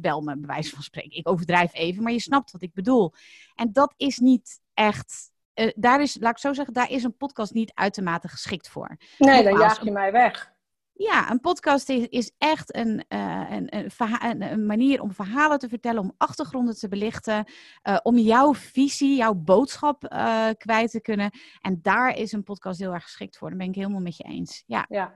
bel 0.00 0.20
me, 0.20 0.36
bij 0.38 0.46
wijze 0.46 0.70
van 0.70 0.82
spreken. 0.82 1.18
Ik 1.18 1.28
overdrijf 1.28 1.74
even, 1.74 2.02
maar 2.02 2.12
je 2.12 2.20
snapt 2.20 2.52
wat 2.52 2.62
ik 2.62 2.74
bedoel. 2.74 3.12
En 3.54 3.72
dat 3.72 3.94
is 3.96 4.18
niet 4.18 4.60
echt... 4.74 5.30
daar 5.74 6.02
is, 6.02 6.16
laat 6.20 6.32
ik 6.32 6.38
zo 6.38 6.52
zeggen, 6.52 6.74
daar 6.74 6.90
is 6.90 7.04
een 7.04 7.16
podcast 7.16 7.52
niet 7.52 7.72
uitermate 7.74 8.28
geschikt 8.28 8.68
voor. 8.68 8.96
Nee, 9.18 9.42
dan 9.42 9.58
jaag 9.58 9.84
je 9.84 9.90
mij 9.90 10.12
weg. 10.12 10.54
Ja, 10.98 11.30
een 11.30 11.40
podcast 11.40 11.88
is, 11.88 12.06
is 12.08 12.32
echt 12.38 12.76
een, 12.76 13.04
uh, 13.08 13.50
een, 13.50 14.42
een, 14.52 14.66
manier 14.66 15.02
om 15.02 15.12
verhalen 15.12 15.58
te 15.58 15.68
vertellen, 15.68 16.02
om 16.02 16.14
achtergronden 16.16 16.78
te 16.78 16.88
belichten, 16.88 17.44
uh, 17.84 17.98
om 18.02 18.18
jouw 18.18 18.54
visie, 18.54 19.16
jouw 19.16 19.34
boodschap 19.34 20.12
uh, 20.12 20.48
kwijt 20.58 20.90
te 20.90 21.00
kunnen. 21.00 21.30
En 21.60 21.78
daar 21.82 22.16
is 22.16 22.32
een 22.32 22.42
podcast 22.42 22.80
heel 22.80 22.92
erg 22.92 23.02
geschikt 23.02 23.36
voor. 23.36 23.48
Daar 23.48 23.58
ben 23.58 23.68
ik 23.68 23.74
helemaal 23.74 24.00
met 24.00 24.16
je 24.16 24.24
eens. 24.24 24.62
Ja. 24.66 24.86
ja. 24.88 25.14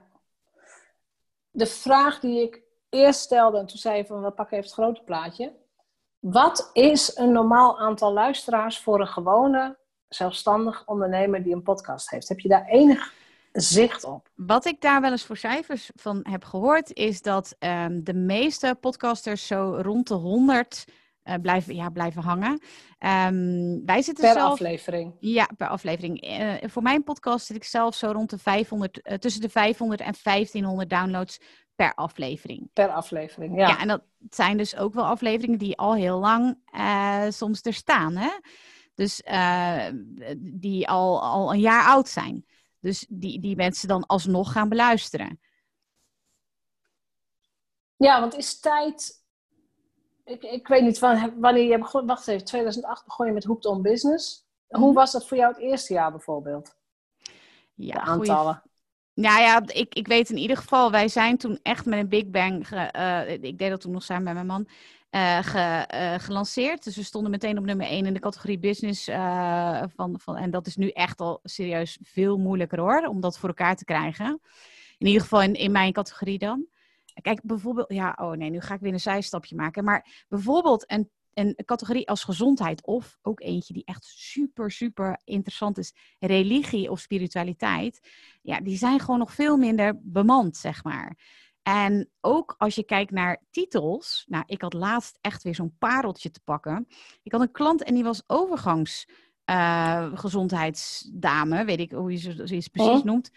De 1.51 1.65
vraag 1.65 2.19
die 2.19 2.41
ik 2.41 2.61
eerst 2.89 3.19
stelde, 3.19 3.57
en 3.57 3.65
toen 3.65 3.77
zei 3.77 3.97
je 3.97 4.05
van 4.05 4.21
we 4.21 4.31
pakken 4.31 4.57
even 4.57 4.69
het 4.69 4.79
grote 4.79 5.03
plaatje. 5.03 5.53
Wat 6.19 6.69
is 6.73 7.17
een 7.17 7.31
normaal 7.31 7.79
aantal 7.79 8.13
luisteraars 8.13 8.79
voor 8.79 8.99
een 8.99 9.07
gewone 9.07 9.77
zelfstandig 10.07 10.87
ondernemer 10.87 11.43
die 11.43 11.53
een 11.53 11.63
podcast 11.63 12.09
heeft? 12.09 12.29
Heb 12.29 12.39
je 12.39 12.49
daar 12.49 12.65
enig 12.65 13.13
zicht 13.51 14.03
op. 14.03 14.29
Wat 14.35 14.65
ik 14.65 14.81
daar 14.81 15.01
wel 15.01 15.11
eens 15.11 15.25
voor 15.25 15.37
cijfers 15.37 15.89
van 15.95 16.19
heb 16.29 16.43
gehoord, 16.43 16.93
is 16.93 17.21
dat 17.21 17.55
um, 17.59 18.03
de 18.03 18.13
meeste 18.13 18.77
podcasters 18.79 19.47
zo 19.47 19.79
rond 19.81 20.07
de 20.07 20.13
100 20.13 20.85
uh, 21.23 21.33
blijven, 21.41 21.75
ja, 21.75 21.89
blijven 21.89 22.21
hangen. 22.21 22.51
Um, 22.99 23.85
wij 23.85 24.01
zitten 24.01 24.23
per 24.23 24.33
zelf, 24.33 24.51
aflevering? 24.51 25.15
Ja, 25.19 25.49
per 25.57 25.67
aflevering. 25.67 26.27
Uh, 26.27 26.53
voor 26.69 26.81
mijn 26.81 27.03
podcast 27.03 27.45
zit 27.45 27.55
ik 27.55 27.63
zelf 27.63 27.95
zo 27.95 28.11
rond 28.11 28.29
de 28.29 28.37
500, 28.37 28.99
uh, 29.03 29.13
tussen 29.13 29.41
de 29.41 29.49
500 29.49 30.01
en 30.01 30.13
1500 30.23 30.89
downloads 30.89 31.39
per 31.75 31.93
aflevering. 31.93 32.69
Per 32.73 32.89
aflevering, 32.89 33.57
ja. 33.57 33.67
Ja, 33.67 33.79
en 33.79 33.87
dat 33.87 34.03
zijn 34.29 34.57
dus 34.57 34.75
ook 34.75 34.93
wel 34.93 35.05
afleveringen 35.05 35.59
die 35.59 35.77
al 35.77 35.93
heel 35.93 36.19
lang 36.19 36.57
soms 37.29 37.61
er 37.61 37.73
staan. 37.73 38.15
Hè? 38.15 38.29
Dus 38.95 39.21
die 40.37 40.87
al, 40.87 41.21
al 41.21 41.53
een 41.53 41.59
jaar 41.59 41.85
oud 41.85 42.09
zijn. 42.09 42.45
Dus 42.81 43.05
die, 43.09 43.39
die 43.39 43.55
mensen 43.55 43.87
dan 43.87 44.05
alsnog 44.05 44.51
gaan 44.51 44.69
beluisteren. 44.69 45.39
Ja, 47.95 48.19
want 48.19 48.35
is 48.35 48.59
tijd. 48.59 49.23
Ik, 50.25 50.43
ik 50.43 50.67
weet 50.67 50.83
niet 50.83 50.99
wanneer 50.99 51.69
je 51.69 51.77
begon. 51.77 52.05
Wacht 52.05 52.27
even, 52.27 52.45
2008 52.45 53.05
begon 53.05 53.25
je 53.25 53.31
met 53.31 53.43
Hooped 53.43 53.65
on 53.65 53.81
Business. 53.81 54.45
Hoe 54.67 54.93
was 54.93 55.11
dat 55.11 55.27
voor 55.27 55.37
jou 55.37 55.53
het 55.53 55.61
eerste 55.61 55.93
jaar 55.93 56.11
bijvoorbeeld? 56.11 56.75
Ja, 57.73 57.93
De 57.93 57.99
aantallen. 57.99 58.53
Goeie... 58.53 58.69
Nou 59.13 59.41
ja, 59.41 59.61
ik, 59.65 59.95
ik 59.95 60.07
weet 60.07 60.29
in 60.29 60.37
ieder 60.37 60.57
geval, 60.57 60.91
wij 60.91 61.07
zijn 61.07 61.37
toen 61.37 61.59
echt 61.61 61.85
met 61.85 61.99
een 61.99 62.09
Big 62.09 62.29
Bang. 62.29 62.67
Ge, 62.67 62.93
uh, 62.95 63.43
ik 63.43 63.57
deed 63.57 63.69
dat 63.69 63.81
toen 63.81 63.91
nog 63.91 64.03
samen 64.03 64.23
met 64.23 64.33
mijn 64.33 64.45
man. 64.45 64.67
Ge, 65.41 65.87
uh, 65.93 66.13
gelanceerd. 66.19 66.83
Dus 66.83 66.95
we 66.95 67.03
stonden 67.03 67.31
meteen 67.31 67.57
op 67.57 67.65
nummer 67.65 67.87
1 67.87 68.05
in 68.05 68.13
de 68.13 68.19
categorie 68.19 68.59
business. 68.59 69.09
Uh, 69.09 69.83
van, 69.95 70.19
van, 70.19 70.37
en 70.37 70.51
dat 70.51 70.67
is 70.67 70.75
nu 70.75 70.89
echt 70.89 71.19
al 71.19 71.39
serieus 71.43 71.97
veel 72.01 72.37
moeilijker 72.37 72.79
hoor, 72.79 73.07
om 73.07 73.21
dat 73.21 73.37
voor 73.37 73.49
elkaar 73.49 73.75
te 73.75 73.85
krijgen. 73.85 74.41
In 74.97 75.07
ieder 75.07 75.21
geval 75.21 75.41
in, 75.41 75.53
in 75.53 75.71
mijn 75.71 75.93
categorie 75.93 76.37
dan. 76.37 76.65
Kijk, 77.21 77.41
bijvoorbeeld, 77.43 77.93
ja, 77.93 78.17
oh 78.21 78.31
nee, 78.31 78.49
nu 78.49 78.61
ga 78.61 78.73
ik 78.73 78.79
weer 78.79 78.93
een 78.93 78.99
zijstapje 78.99 79.55
maken. 79.55 79.83
Maar 79.83 80.25
bijvoorbeeld 80.29 80.91
een, 80.91 81.09
een 81.33 81.57
categorie 81.65 82.09
als 82.09 82.23
gezondheid, 82.23 82.85
of 82.85 83.17
ook 83.21 83.39
eentje 83.39 83.73
die 83.73 83.85
echt 83.85 84.05
super, 84.05 84.71
super 84.71 85.21
interessant 85.23 85.77
is, 85.77 85.93
religie 86.19 86.91
of 86.91 86.99
spiritualiteit. 86.99 87.99
Ja, 88.41 88.59
die 88.61 88.77
zijn 88.77 88.99
gewoon 88.99 89.19
nog 89.19 89.33
veel 89.33 89.57
minder 89.57 89.99
bemand, 90.01 90.57
zeg 90.57 90.83
maar. 90.83 91.17
En 91.63 92.09
ook 92.21 92.55
als 92.57 92.75
je 92.75 92.83
kijkt 92.83 93.11
naar 93.11 93.41
titels. 93.51 94.25
Nou, 94.27 94.43
ik 94.47 94.61
had 94.61 94.73
laatst 94.73 95.17
echt 95.21 95.43
weer 95.43 95.55
zo'n 95.55 95.75
pareltje 95.79 96.31
te 96.31 96.41
pakken. 96.43 96.87
Ik 97.23 97.31
had 97.31 97.41
een 97.41 97.51
klant 97.51 97.83
en 97.83 97.93
die 97.93 98.03
was 98.03 98.23
overgangs 98.27 99.07
uh, 99.45 100.07
gezondheidsdame. 100.13 101.65
Weet 101.65 101.79
ik 101.79 101.91
hoe 101.91 102.11
je 102.11 102.17
ze 102.17 102.35
precies 102.71 102.99
oh. 102.99 103.03
noemt. 103.03 103.31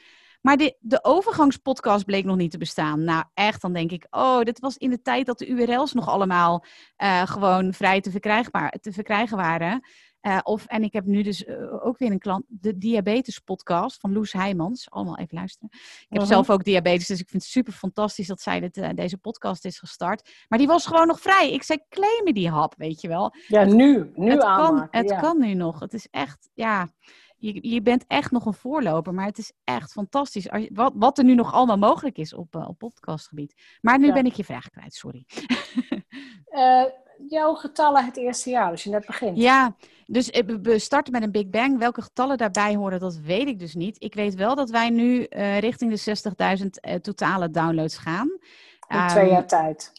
Maar 0.45 0.57
de, 0.57 0.77
de 0.81 1.05
overgangspodcast 1.05 2.05
bleek 2.05 2.25
nog 2.25 2.37
niet 2.37 2.51
te 2.51 2.59
bestaan. 2.59 3.05
Nou, 3.05 3.25
echt, 3.35 3.61
dan 3.61 3.73
denk 3.73 3.91
ik, 3.91 4.07
oh, 4.11 4.41
dit 4.41 4.61
was 4.61 4.77
in 4.77 4.91
de 4.91 5.03
tijd 5.03 5.27
dat 5.27 5.39
de 5.39 5.47
URL's 5.47 5.93
nog 5.93 6.09
allemaal 6.09 6.65
uh, 7.03 7.23
gewoon 7.23 7.73
vrij 7.73 8.01
te, 8.01 8.11
verkrijgbaar, 8.11 8.71
te 8.71 8.93
verkrijgen 8.93 9.37
waren. 9.37 9.89
Uh, 10.27 10.39
of, 10.43 10.67
en 10.67 10.83
ik 10.83 10.93
heb 10.93 11.05
nu 11.05 11.23
dus 11.23 11.45
uh, 11.45 11.87
ook 11.87 11.99
weer 11.99 12.11
een 12.11 12.19
klant, 12.19 12.45
de 12.49 12.79
diabetes 12.79 13.39
podcast 13.39 14.01
van 14.01 14.13
Loes 14.13 14.33
Heijmans. 14.33 14.91
Allemaal 14.91 15.19
even 15.19 15.37
luisteren. 15.37 15.69
Ik 15.73 16.07
heb 16.09 16.19
Mhm. 16.21 16.29
zelf 16.31 16.51
ook 16.51 16.65
diabetes, 16.65 17.07
dus 17.07 17.21
ik 17.21 17.29
vind 17.29 17.43
het 17.43 17.51
super 17.51 17.73
fantastisch 17.73 18.27
dat 18.27 18.41
zij 18.41 18.61
dit, 18.61 18.77
uh, 18.77 18.89
deze 18.95 19.19
podcast 19.19 19.65
is 19.65 19.79
gestart. 19.79 20.31
Maar 20.49 20.59
die 20.59 20.69
was 20.69 20.87
gewoon 20.87 21.07
nog 21.07 21.21
vrij. 21.21 21.53
Ik 21.53 21.63
zei, 21.63 21.79
claim 21.89 22.25
me 22.25 22.33
die 22.33 22.49
hap, 22.51 22.75
weet 22.77 23.01
je 23.01 23.09
wel. 23.09 23.35
Ja, 23.49 23.65
nu. 23.65 24.11
Nu 24.15 24.31
het 24.31 24.41
kan, 24.41 24.89
het 24.91 25.09
ja. 25.09 25.21
kan 25.21 25.41
nu 25.41 25.55
nog. 25.55 25.81
Het 25.81 25.95
is 25.95 26.09
echt, 26.11 26.49
ja, 26.55 26.89
je, 27.37 27.69
je 27.71 27.83
bent 27.83 28.05
echt 28.07 28.31
nog 28.31 28.47
een 28.47 28.55
voorloper, 28.55 29.15
maar 29.15 29.27
het 29.27 29.39
is 29.39 29.53
echt 29.65 29.93
fantastisch. 29.93 30.51
Als 30.51 30.63
je, 30.63 30.71
wat, 30.73 30.93
wat 30.97 31.19
er 31.19 31.25
nu 31.25 31.35
nog 31.35 31.53
allemaal 31.53 31.79
mogelijk 31.79 32.19
is 32.19 32.35
op, 32.35 32.55
uh, 32.57 32.69
op 32.69 32.79
podcastgebied. 32.79 33.55
Maar 33.81 33.99
nu 33.99 34.07
Ja. 34.07 34.13
ben 34.13 34.27
ik 34.27 34.35
je 34.35 34.45
vraag 34.45 34.71
kwijt, 34.71 34.95
sorry. 34.95 35.25
Eh, 36.45 36.85
jouw 37.29 37.55
getallen 37.55 38.05
het 38.05 38.17
eerste 38.17 38.51
jaar, 38.51 38.71
als 38.71 38.85
je 38.85 38.91
net 38.91 39.07
begint. 39.07 39.37
Ja, 39.39 39.77
dus 40.07 40.31
eh, 40.31 40.47
we- 40.63 40.79
starten 40.79 41.13
met 41.13 41.23
een 41.23 41.31
Big 41.31 41.49
Bang. 41.49 41.79
Welke 41.79 42.03
getallen 42.03 42.37
daarbij 42.39 42.75
horen, 42.75 43.01
dat 43.01 43.17
weet 43.17 43.47
ik 43.49 43.59
dus 43.59 43.75
niet. 43.75 44.03
Ik 44.03 44.15
weet 44.15 44.35
wel 44.35 44.55
dat 44.55 44.71
wij 44.71 44.91
nu 44.91 45.25
eh, 45.25 45.59
richting 45.59 45.93
de 45.93 45.99
60.000 46.63 46.67
eh, 46.81 46.95
totale 46.95 47.51
downloads 47.51 47.97
gaan. 47.97 48.29
In 48.89 49.07
twee 49.09 49.25
Ehm, 49.25 49.33
jaar 49.33 49.47
tijd. 49.47 49.93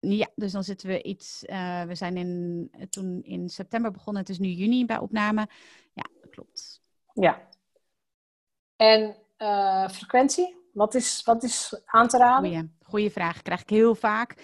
Ja, 0.00 0.28
dus 0.34 0.52
dan 0.52 0.64
zitten 0.64 0.88
we 0.88 1.02
iets. 1.02 1.42
we 1.86 1.90
zijn 1.92 2.16
in, 2.16 2.70
toen 2.90 3.22
in 3.22 3.48
september 3.48 3.90
begonnen. 3.90 4.22
Het 4.22 4.30
is 4.30 4.38
nu 4.38 4.48
juni 4.48 4.86
bij 4.86 4.98
opname. 4.98 5.48
Ja, 5.92 6.04
dat 6.20 6.30
klopt. 6.30 6.82
Ja. 7.12 7.48
En 8.76 9.16
frequentie? 9.90 10.56
Wat 10.72 10.94
is, 10.94 11.22
wat 11.24 11.42
is 11.42 11.80
aan 11.86 12.08
te 12.08 12.16
raden? 12.18 12.50
Goeie, 12.50 12.70
goeie 12.82 13.10
vraag. 13.10 13.42
Krijg 13.42 13.60
ik 13.60 13.70
heel 13.70 13.94
vaak. 13.94 14.34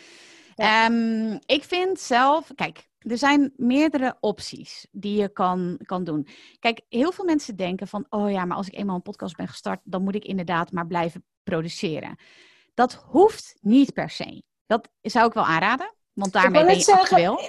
Ja. 0.57 0.87
Ehm, 0.87 1.39
ik 1.47 1.65
vind 1.65 2.01
zelf. 2.01 2.51
Kijk, 2.55 2.89
er 2.99 3.19
zijn 3.19 3.53
meerdere 3.57 4.17
opties 4.21 4.87
die 4.91 5.21
je 5.21 5.29
kan, 5.29 5.79
kan 5.85 6.05
doen. 6.05 6.29
Kijk, 6.59 6.81
heel 6.89 7.13
veel 7.13 7.25
mensen 7.25 7.57
denken 7.57 7.89
van. 7.89 8.07
Oh 8.09 8.31
ja, 8.31 8.45
maar 8.45 8.57
als 8.57 8.67
ik 8.69 8.75
eenmaal 8.79 8.97
een 8.97 9.03
podcast 9.03 9.37
ben 9.37 9.49
gestart. 9.49 9.81
dan 9.85 10.03
moet 10.03 10.15
ik 10.15 10.25
inderdaad 10.25 10.73
maar 10.73 10.87
blijven 10.87 11.25
produceren. 11.43 12.17
Dat 12.75 12.95
hoeft 12.95 13.57
niet 13.61 13.93
per 13.93 14.11
se. 14.11 14.43
Dat 14.67 14.89
zou 15.03 15.27
ik 15.27 15.33
wel 15.33 15.45
aanraden. 15.45 15.95
Want 16.13 16.33
daarmee 16.33 16.65
ben 16.65 16.75
je 16.77 16.81
zeggen, 16.81 17.03
actueel. 17.03 17.41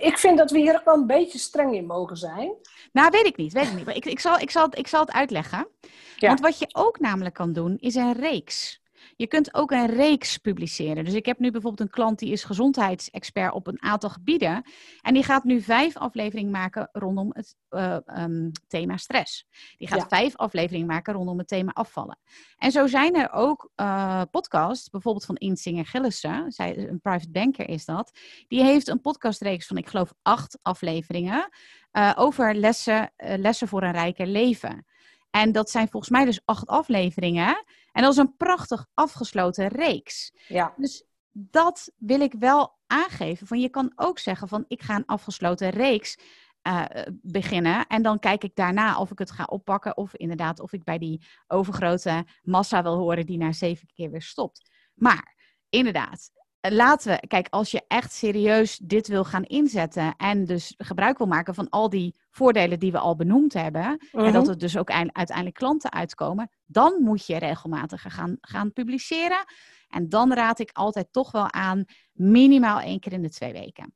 Ik 0.00 0.18
vind 0.18 0.38
dat 0.38 0.50
we 0.50 0.58
hier 0.58 0.74
ook 0.74 0.84
wel 0.84 0.94
een 0.94 1.06
beetje 1.06 1.38
streng 1.38 1.74
in 1.74 1.86
mogen 1.86 2.16
zijn. 2.16 2.52
Nou, 2.92 3.10
weet 3.10 3.26
ik 3.26 3.36
niet. 3.36 3.52
Weet 3.52 3.66
ik 3.66 3.74
niet. 3.74 3.84
Maar 3.84 3.94
ik, 3.96 4.04
ik, 4.04 4.20
zal, 4.20 4.38
ik, 4.38 4.50
zal, 4.50 4.64
het- 4.64 4.78
ik 4.78 4.86
zal 4.86 5.00
het 5.00 5.12
uitleggen. 5.12 5.68
Ja. 6.16 6.28
Want 6.28 6.40
wat 6.40 6.58
je 6.58 6.68
ook 6.72 7.00
namelijk 7.00 7.34
kan 7.34 7.52
doen, 7.52 7.76
is 7.78 7.94
een 7.94 8.12
reeks. 8.12 8.80
Je 9.18 9.26
kunt 9.26 9.54
ook 9.54 9.70
een 9.70 9.86
reeks 9.86 10.36
publiceren. 10.36 11.04
Dus 11.04 11.14
ik 11.14 11.26
heb 11.26 11.38
nu 11.38 11.50
bijvoorbeeld 11.50 11.88
een 11.88 11.94
klant 11.94 12.18
die 12.18 12.32
is 12.32 12.44
gezondheidsexpert 12.44 13.52
op 13.52 13.66
een 13.66 13.82
aantal 13.82 14.10
gebieden. 14.10 14.62
En 15.00 15.14
die 15.14 15.22
gaat 15.22 15.44
nu 15.44 15.60
vijf 15.60 15.96
afleveringen 15.96 16.50
maken 16.50 16.88
rondom 16.92 17.30
het 17.32 17.56
eh, 17.68 17.96
ehm, 18.04 18.50
thema 18.66 18.96
stress. 18.96 19.46
Die 19.76 19.88
gaat 19.88 19.98
Ja. 19.98 20.08
vijf 20.08 20.36
afleveringen 20.36 20.86
maken 20.86 21.14
rondom 21.14 21.38
het 21.38 21.48
thema 21.48 21.70
afvallen. 21.72 22.18
En 22.56 22.70
zo 22.70 22.86
zijn 22.86 23.14
er 23.14 23.32
ook 23.32 23.70
eh, 23.74 24.22
podcasts, 24.30 24.90
bijvoorbeeld 24.90 25.24
van 25.24 25.36
Insinger 25.36 25.86
Gillissen, 25.86 26.52
zij, 26.52 26.88
een 26.88 27.00
private 27.00 27.30
banker 27.30 27.68
is 27.68 27.84
dat. 27.84 28.18
Die 28.48 28.62
heeft 28.62 28.88
een 28.88 29.00
podcastreeks 29.00 29.66
van, 29.66 29.76
ik 29.76 29.88
geloof, 29.88 30.12
acht 30.22 30.58
afleveringen 30.62 31.48
eh, 31.90 32.12
over 32.16 32.54
lessen, 32.54 33.12
lessen 33.16 33.68
voor 33.68 33.82
een 33.82 33.92
rijker 33.92 34.26
leven. 34.26 34.86
En 35.30 35.52
dat 35.52 35.70
zijn 35.70 35.88
volgens 35.88 36.12
mij 36.12 36.24
dus 36.24 36.40
acht 36.44 36.66
afleveringen. 36.66 37.64
En 37.92 38.02
dat 38.02 38.12
is 38.12 38.18
een 38.18 38.36
prachtig 38.36 38.86
afgesloten 38.94 39.68
reeks. 39.68 40.32
Ja. 40.46 40.74
Dus 40.76 41.04
dat 41.32 41.92
wil 41.96 42.20
ik 42.20 42.34
wel 42.38 42.78
aangeven. 42.86 43.46
Van 43.46 43.60
je 43.60 43.68
kan 43.68 43.92
ook 43.96 44.18
zeggen 44.18 44.48
van 44.48 44.64
ik 44.68 44.82
ga 44.82 44.94
een 44.94 45.06
afgesloten 45.06 45.70
reeks 45.70 46.18
eh, 46.62 46.84
beginnen. 47.22 47.86
En 47.86 48.02
dan 48.02 48.18
kijk 48.18 48.44
ik 48.44 48.54
daarna 48.54 48.98
of 48.98 49.10
ik 49.10 49.18
het 49.18 49.30
ga 49.30 49.44
oppakken. 49.44 49.96
Of 49.96 50.14
inderdaad 50.14 50.60
of 50.60 50.72
ik 50.72 50.84
bij 50.84 50.98
die 50.98 51.26
overgrote 51.46 52.26
massa 52.42 52.82
wil 52.82 52.96
horen 52.96 53.26
die 53.26 53.38
na 53.38 53.52
zeven 53.52 53.88
keer 53.94 54.10
weer 54.10 54.22
stopt. 54.22 54.70
Maar 54.94 55.36
inderdaad, 55.68 56.30
laten 56.60 57.10
we, 57.12 57.26
kijk, 57.26 57.46
als 57.50 57.70
je 57.70 57.82
echt 57.88 58.12
serieus 58.12 58.76
dit 58.78 59.08
wil 59.08 59.24
gaan 59.24 59.42
inzetten 59.44 60.14
en 60.16 60.44
dus 60.44 60.74
gebruik 60.76 61.18
wil 61.18 61.26
maken 61.26 61.54
van 61.54 61.68
al 61.68 61.88
die 61.88 62.14
voordelen 62.30 62.78
die 62.78 62.92
we 62.92 62.98
al 62.98 63.16
benoemd 63.16 63.52
hebben, 63.52 63.82
en 63.84 63.98
Mhm. 64.12 64.32
dat 64.32 64.48
er 64.48 64.58
dus 64.58 64.76
ook 64.76 64.88
eind- 64.88 65.12
uiteindelijk 65.16 65.56
klanten 65.56 65.92
uitkomen, 65.92 66.50
dan 66.66 67.02
moet 67.02 67.26
je 67.26 67.38
regelmatig 67.38 68.04
gaan, 68.08 68.36
gaan 68.40 68.72
publiceren. 68.72 69.44
En 69.88 70.08
dan 70.08 70.32
raad 70.32 70.58
ik 70.58 70.70
altijd 70.72 71.12
toch 71.12 71.30
wel 71.30 71.52
aan 71.52 71.84
minimaal 72.12 72.80
één 72.80 73.00
keer 73.00 73.12
in 73.12 73.22
de 73.22 73.30
twee 73.30 73.52
weken. 73.52 73.94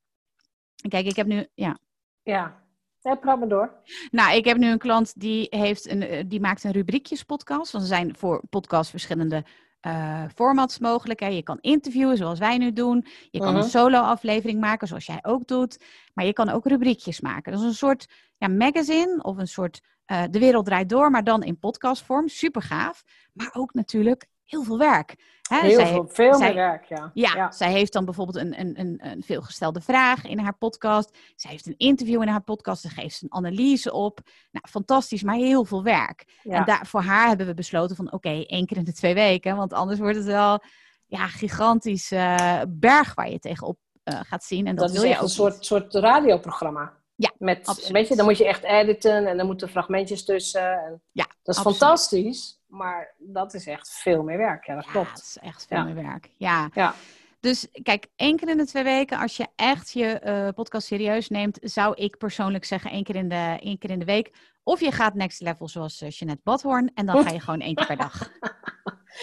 Kijk, 0.89 1.07
ik 1.07 1.17
heb 1.17 1.27
nu, 1.27 1.47
ja. 1.55 1.79
Ja. 2.23 2.62
Ja, 3.03 3.15
praat 3.15 3.39
maar 3.39 3.49
door. 3.49 3.73
Nou, 4.11 4.37
ik 4.37 4.45
heb 4.45 4.57
nu 4.57 4.71
een 4.71 4.79
klant 4.79 5.21
die, 5.21 5.47
heeft 5.51 5.89
een, 5.91 6.03
eh, 6.03 6.25
die 6.27 6.41
maakt 6.41 6.65
een 6.65 6.71
rubriekjes 6.73 7.23
podcast. 7.23 7.73
Want 7.73 7.85
er 7.85 7.91
zijn 7.91 8.17
voor 8.17 8.43
podcasts 8.51 8.91
verschillende 8.91 9.45
eh, 9.81 10.25
formats 10.35 10.79
mogelijk. 10.79 11.21
Hè. 11.21 11.27
Je 11.27 11.43
kan 11.43 11.59
interviewen, 11.61 12.17
zoals 12.17 12.39
wij 12.39 12.59
nu 12.59 12.73
doen. 12.73 13.07
Je 13.31 13.39
kan 13.39 13.53
Mhm. 13.53 13.63
een 13.63 13.69
solo-aflevering 13.69 14.61
maken, 14.61 14.89
zoals 14.89 15.07
jij 15.07 15.19
ook 15.23 15.47
doet. 15.47 15.85
Maar 16.15 16.25
je 16.25 16.33
kan 16.33 16.49
ook 16.49 16.67
rubriekjes 16.67 17.21
maken. 17.21 17.53
Dat 17.53 17.61
is 17.61 17.67
een 17.67 17.75
soort 17.75 18.07
ja, 18.39 18.49
magazine 18.49 19.23
of 19.23 19.37
een 19.37 19.49
soort 19.49 19.81
eh, 20.05 20.23
De 20.31 20.39
Wereld 20.39 20.65
Draait 20.65 20.89
Door, 20.89 21.11
maar 21.11 21.25
dan 21.25 21.43
in 21.43 21.59
podcastvorm. 21.59 22.29
Super 22.29 22.63
gaaf. 22.63 23.03
Maar 23.33 23.51
ook 23.53 23.75
natuurlijk 23.75 24.27
heel 24.53 24.63
veel 24.65 24.79
werk. 24.79 25.17
Hè. 25.49 25.61
Heel 25.61 25.75
Zij- 25.79 25.87
veel, 25.87 26.09
veel 26.09 26.35
zij- 26.35 26.47
meer 26.47 26.57
werk, 26.57 26.85
ja. 26.85 27.11
ja, 27.15 27.51
zij 27.53 27.73
heeft 27.73 27.93
dan 27.93 28.05
bijvoorbeeld 28.05 28.37
een, 28.37 28.61
een, 28.61 28.81
een, 28.81 28.99
een 29.07 29.23
veelgestelde 29.23 29.81
vraag 29.81 30.25
in 30.25 30.39
haar 30.39 30.57
podcast. 30.57 31.19
Zij 31.37 31.51
heeft 31.51 31.67
een 31.67 31.75
interview 31.77 32.23
in 32.23 32.29
haar 32.29 32.43
podcast. 32.43 32.83
Daar 32.83 32.93
geeft 32.93 33.17
ze 33.17 33.25
een 33.25 33.33
analyse 33.33 33.93
op. 33.93 34.21
Nou, 34.51 34.67
fantastisch, 34.71 35.23
maar 35.23 35.35
heel 35.35 35.65
veel 35.65 35.83
werk. 35.83 36.25
Ja. 36.43 36.57
En 36.57 36.65
daar, 36.65 36.87
voor 36.87 37.01
haar 37.03 37.29
hebben 37.29 37.47
we 37.47 37.55
besloten 37.55 37.97
van 37.97 38.13
oké, 38.13 38.45
één 38.47 38.67
keer 38.67 38.77
in 38.77 38.85
de 38.85 38.93
twee 38.93 39.15
weken. 39.15 39.57
Want 39.57 39.73
anders 39.73 39.99
wordt 39.99 40.17
het 40.17 40.27
wel 40.27 40.63
ja, 41.07 41.27
gigantisch 41.27 42.11
eh, 42.11 42.61
berg 42.69 43.15
waar 43.15 43.31
je 43.31 43.39
tegenop 43.39 43.79
eh, 44.03 44.21
gaat 44.23 44.45
zien. 44.45 44.67
En 44.67 44.75
dat, 44.77 44.85
dat 44.87 44.95
wil 44.97 45.03
is 45.05 45.11
je 45.11 45.17
ook 45.17 45.23
een 45.23 45.29
soort, 45.29 45.65
soort 45.67 45.95
radioprogramma. 45.95 46.93
Ja, 47.15 47.31
Met, 47.39 47.67
absoluut. 47.67 47.91
weet 47.93 48.09
je, 48.09 48.17
dan 48.17 48.25
moet 48.25 48.39
je 48.39 48.47
echt 48.47 48.63
editen 48.63 49.27
en 49.27 49.37
dan 49.37 49.47
moeten 49.47 49.69
fragmentjes 49.69 50.25
tussen. 50.25 50.73
En 50.73 51.03
Ja, 51.13 51.25
dat 51.43 51.55
is 51.55 51.57
absoluut. 51.57 51.79
fantastisch, 51.79 52.61
maar 52.73 53.15
dat 53.19 53.55
is 53.55 53.67
echt 53.67 53.91
veel 53.91 54.23
meer 54.23 54.39
werk. 54.39 54.67
Ja, 54.67 54.75
dat. 54.75 54.85
Ja, 54.85 54.91
klopt. 54.91 55.19
is 55.19 55.39
echt 55.41 55.67
veel 55.67 55.77
Ja. 55.79 55.85
meer 55.85 55.95
werk. 55.95 56.31
Ja. 56.37 56.69
Ja. 56.75 56.95
Dus 57.41 57.69
kijk, 57.83 58.07
één 58.17 58.37
keer 58.37 58.49
in 58.49 58.57
de 58.57 58.67
twee 58.67 58.83
weken, 58.85 59.19
als 59.19 59.37
je 59.37 59.47
echt 59.57 59.91
je 59.93 60.07
eh, 60.07 60.49
podcast 60.55 60.87
serieus 60.87 61.29
neemt, 61.29 61.59
zou 61.63 61.95
ik 61.95 62.19
persoonlijk 62.19 62.65
zeggen 62.65 62.91
één 62.91 63.05
keer 63.05 63.17
in 63.17 63.29
de, 63.29 63.59
één 63.61 63.79
keer 63.79 63.91
in 63.91 63.99
de 63.99 64.05
week. 64.05 64.33
Of 64.63 64.81
je 64.81 64.93
gaat 64.93 65.15
next 65.15 65.41
level 65.41 65.69
zoals 65.69 66.03
uh, 66.03 66.11
Jeanette 66.11 66.41
Badhoorn 66.45 66.91
en 66.95 67.07
dan 67.07 67.25
ga 67.25 67.31
je 67.33 67.41
gewoon 67.41 67.61
één 67.61 67.75
keer 67.75 67.87
per 67.87 67.97
dag. 67.97 68.21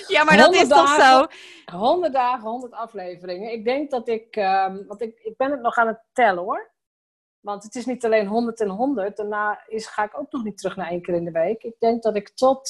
Ja, 0.08 0.24
maar 0.24 0.38
dat 0.38 0.54
is 0.54 0.60
100 0.60 0.80
toch 0.80 0.90
zo? 0.90 0.98
dagen. 0.98 1.30
100 1.80 2.14
dagen, 2.14 2.50
100 2.50 2.74
afleveringen. 2.74 3.52
Ik 3.52 3.66
denk 3.66 3.92
dat 3.92 4.08
ik, 4.08 4.36
ehm, 4.36 4.86
want 4.88 5.02
ik, 5.02 5.20
ik 5.20 5.38
ben 5.38 5.52
het 5.52 5.62
nog 5.62 5.76
aan 5.78 5.88
het 5.88 6.00
tellen 6.14 6.44
hoor. 6.44 6.72
Want 7.40 7.64
het 7.64 7.76
is 7.76 7.86
niet 7.86 8.06
alleen 8.06 8.28
100 8.28 8.60
en 8.62 8.70
100. 8.70 9.18
Daarna 9.18 9.64
is, 9.68 9.88
ga 9.88 10.04
ik 10.04 10.20
ook 10.20 10.32
nog 10.32 10.44
niet 10.44 10.58
terug 10.58 10.76
naar 10.76 10.88
één 10.90 11.02
keer 11.02 11.14
in 11.16 11.26
de 11.26 11.32
week. 11.32 11.64
Ik 11.64 11.76
denk 11.80 12.04
dat 12.04 12.16
ik 12.16 12.30
tot, 12.30 12.70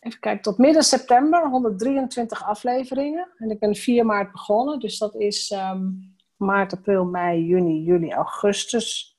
even 0.00 0.20
kijken, 0.20 0.42
tot 0.42 0.58
midden 0.58 0.82
september 0.82 1.48
123 1.48 2.44
afleveringen. 2.44 3.28
En 3.36 3.50
ik 3.50 3.58
ben 3.58 3.74
4 3.74 4.06
maart 4.06 4.32
begonnen. 4.32 4.78
Dus 4.78 4.98
dat 4.98 5.14
is 5.14 5.50
ehm, 5.50 5.90
maart, 6.36 6.72
april, 6.72 7.04
mei, 7.04 7.44
juni, 7.44 7.82
juli, 7.82 8.12
augustus. 8.12 9.16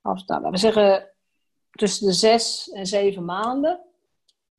Als, 0.00 0.24
nou, 0.26 0.40
laten 0.40 0.52
we 0.52 0.58
zeggen 0.58 1.10
tussen 1.70 2.06
de 2.06 2.12
6 2.12 2.70
en 2.70 2.86
7 2.86 3.24
maanden. 3.24 3.80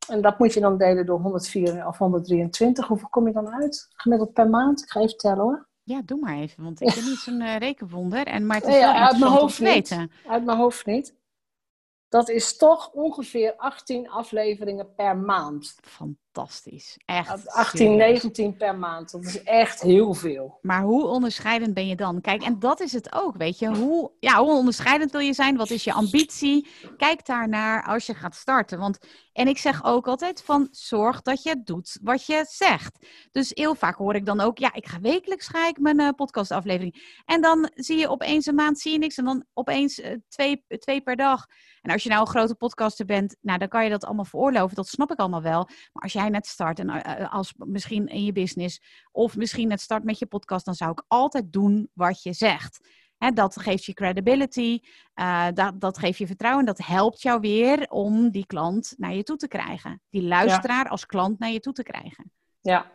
En 0.08 0.22
dat 0.22 0.40
moet 0.40 0.54
je 0.54 0.60
dan 0.60 0.78
delen 0.78 1.06
door 1.06 1.20
104 1.20 1.88
of 1.88 1.98
123. 1.98 2.88
Hoeveel 2.88 3.10
kom 3.10 3.28
je 3.28 3.34
dan 3.34 3.54
uit? 3.54 3.88
Gemiddeld 3.94 4.34
per 4.34 4.50
maand? 4.50 4.82
Ik 4.82 4.90
ga 4.90 5.00
even 5.00 5.18
tellen 5.18 5.44
hoor. 5.44 5.68
Ja, 5.84 6.02
doe 6.06 6.20
maar 6.20 6.36
even, 6.36 6.64
want 6.64 6.82
ik 6.82 6.94
ben 6.96 7.04
niet 7.04 7.18
zo'n 7.18 7.42
eh, 7.42 7.58
rekenwonder. 7.58 8.26
En, 8.26 8.46
maar 8.46 8.56
het 8.56 8.66
is 8.66 8.72
Nee, 8.72 8.82
wel 8.82 8.92
ja, 8.94 9.08
uit 9.08 9.20
mijn 9.20 9.32
hoofd 9.32 9.56
te 9.56 9.64
niet. 9.64 10.08
Uit 10.28 10.46
mijn 10.46 10.58
hoofd 10.58 10.86
niet. 10.86 11.16
Dat 12.14 12.30
is 12.30 12.58
toch 12.58 12.92
ongeveer 12.92 13.56
18 13.56 14.10
afleveringen 14.10 14.94
per 14.96 15.18
maand. 15.18 15.76
Fantastisch. 16.34 16.98
Echt. 17.06 17.48
18, 17.48 17.78
serieus. 17.78 17.98
19 17.98 18.58
per 18.58 18.78
maand. 18.78 19.12
Dat 19.12 19.26
is 19.26 19.44
echt 19.44 19.82
heel 19.82 20.14
veel. 20.14 20.60
Maar 20.62 20.82
hoe 20.82 21.06
onderscheidend 21.06 21.74
ben 21.74 21.88
je 21.88 21.96
dan? 21.96 22.22
Kijk, 22.22 22.44
en 22.44 22.60
dat 22.60 22.80
is 22.80 22.94
het 22.94 23.14
ook, 23.14 23.38
weet 23.38 23.60
je. 23.60 23.76
Hoe, 23.76 24.12
ja, 24.20 24.40
hoe 24.40 24.54
onderscheidend 24.54 25.12
wil 25.12 25.22
je 25.22 25.34
zijn? 25.34 25.58
Wat 25.58 25.70
is 25.70 25.84
je 25.84 25.94
ambitie? 25.94 26.68
Kijk 26.98 27.26
daarnaar 27.26 27.84
als 27.84 28.06
je 28.06 28.14
gaat 28.14 28.36
starten. 28.36 28.80
Want, 28.80 28.98
en 29.34 29.48
ik 29.48 29.58
zeg 29.58 29.84
ook 29.84 30.08
altijd 30.08 30.42
van, 30.42 30.68
zorg 30.72 31.22
dat 31.22 31.44
je 31.44 31.62
doet 31.64 32.00
wat 32.02 32.26
je 32.26 32.46
zegt. 32.50 33.08
Dus 33.32 33.52
heel 33.54 33.76
vaak 33.76 33.96
hoor 33.96 34.16
ik 34.16 34.26
dan 34.26 34.40
ook, 34.40 34.58
ja, 34.58 34.74
ik 34.74 34.88
ga 34.88 35.00
wekelijks 35.00 35.48
ga 35.48 35.68
ik 35.68 35.80
mijn 35.80 36.00
eh, 36.00 36.10
podcastaflevering. 36.16 37.22
En 37.26 37.42
dan 37.42 37.72
zie 37.74 37.98
je 37.98 38.10
opeens 38.10 38.46
een 38.46 38.56
maand 38.56 38.80
zie 38.80 38.92
je 38.92 38.98
niks. 38.98 39.18
En 39.18 39.26
dan 39.26 39.46
opeens 39.54 40.00
eh, 40.00 40.18
twee, 40.28 40.66
twee 40.80 41.02
per 41.02 41.16
dag. 41.16 41.46
En 41.82 41.92
als 41.92 42.04
je 42.04 42.10
nou 42.10 42.22
een 42.22 42.28
grote 42.28 42.56
podcaster 42.56 43.06
bent, 43.06 43.36
nou, 43.42 43.60
dan 43.60 43.68
kan 43.68 43.84
je 43.84 43.90
dat 43.90 44.06
allemaal 44.06 44.26
veroorloven. 44.26 44.76
Dat 44.76 44.88
snap 44.88 45.12
ik 45.12 45.20
allemaal 45.20 45.42
wel. 45.42 45.70
Maar 45.94 46.04
als 46.04 46.14
jij 46.14 46.23
net 46.30 46.48
start 46.48 46.80
en 46.80 46.90
eh, 46.90 47.34
als 47.34 47.54
misschien 47.58 48.08
in 48.08 48.24
je 48.24 48.32
business 48.32 48.82
of 49.12 49.36
misschien 49.36 49.68
net 49.68 49.82
start 49.82 50.04
met 50.04 50.20
je 50.20 50.26
podcast, 50.26 50.66
dan 50.66 50.74
zou 50.74 50.92
ik 50.92 51.04
altijd 51.08 51.54
doen 51.54 51.90
wat 51.94 52.24
je 52.24 52.34
zegt. 52.34 52.80
Hè, 53.18 53.32
dat 53.32 53.62
geeft 53.62 53.86
je 53.86 53.94
credibility, 53.94 54.80
uh, 55.16 55.48
dat, 55.54 55.82
dat 55.82 55.98
geeft 55.98 56.18
je 56.18 56.28
vertrouwen. 56.28 56.66
Dat 56.66 56.86
helpt 56.86 57.22
jou 57.22 57.40
weer 57.40 57.90
om 57.90 58.32
die 58.32 58.46
klant 58.46 58.94
naar 58.98 59.14
je 59.14 59.24
toe 59.24 59.38
te 59.38 59.48
krijgen. 59.48 60.02
Die 60.10 60.24
luisteraar 60.24 60.90
als 60.90 61.06
klant 61.06 61.40
naar 61.40 61.50
je 61.50 61.60
toe 61.60 61.74
te 61.74 61.84
krijgen. 61.84 62.32
Ja, 62.62 62.92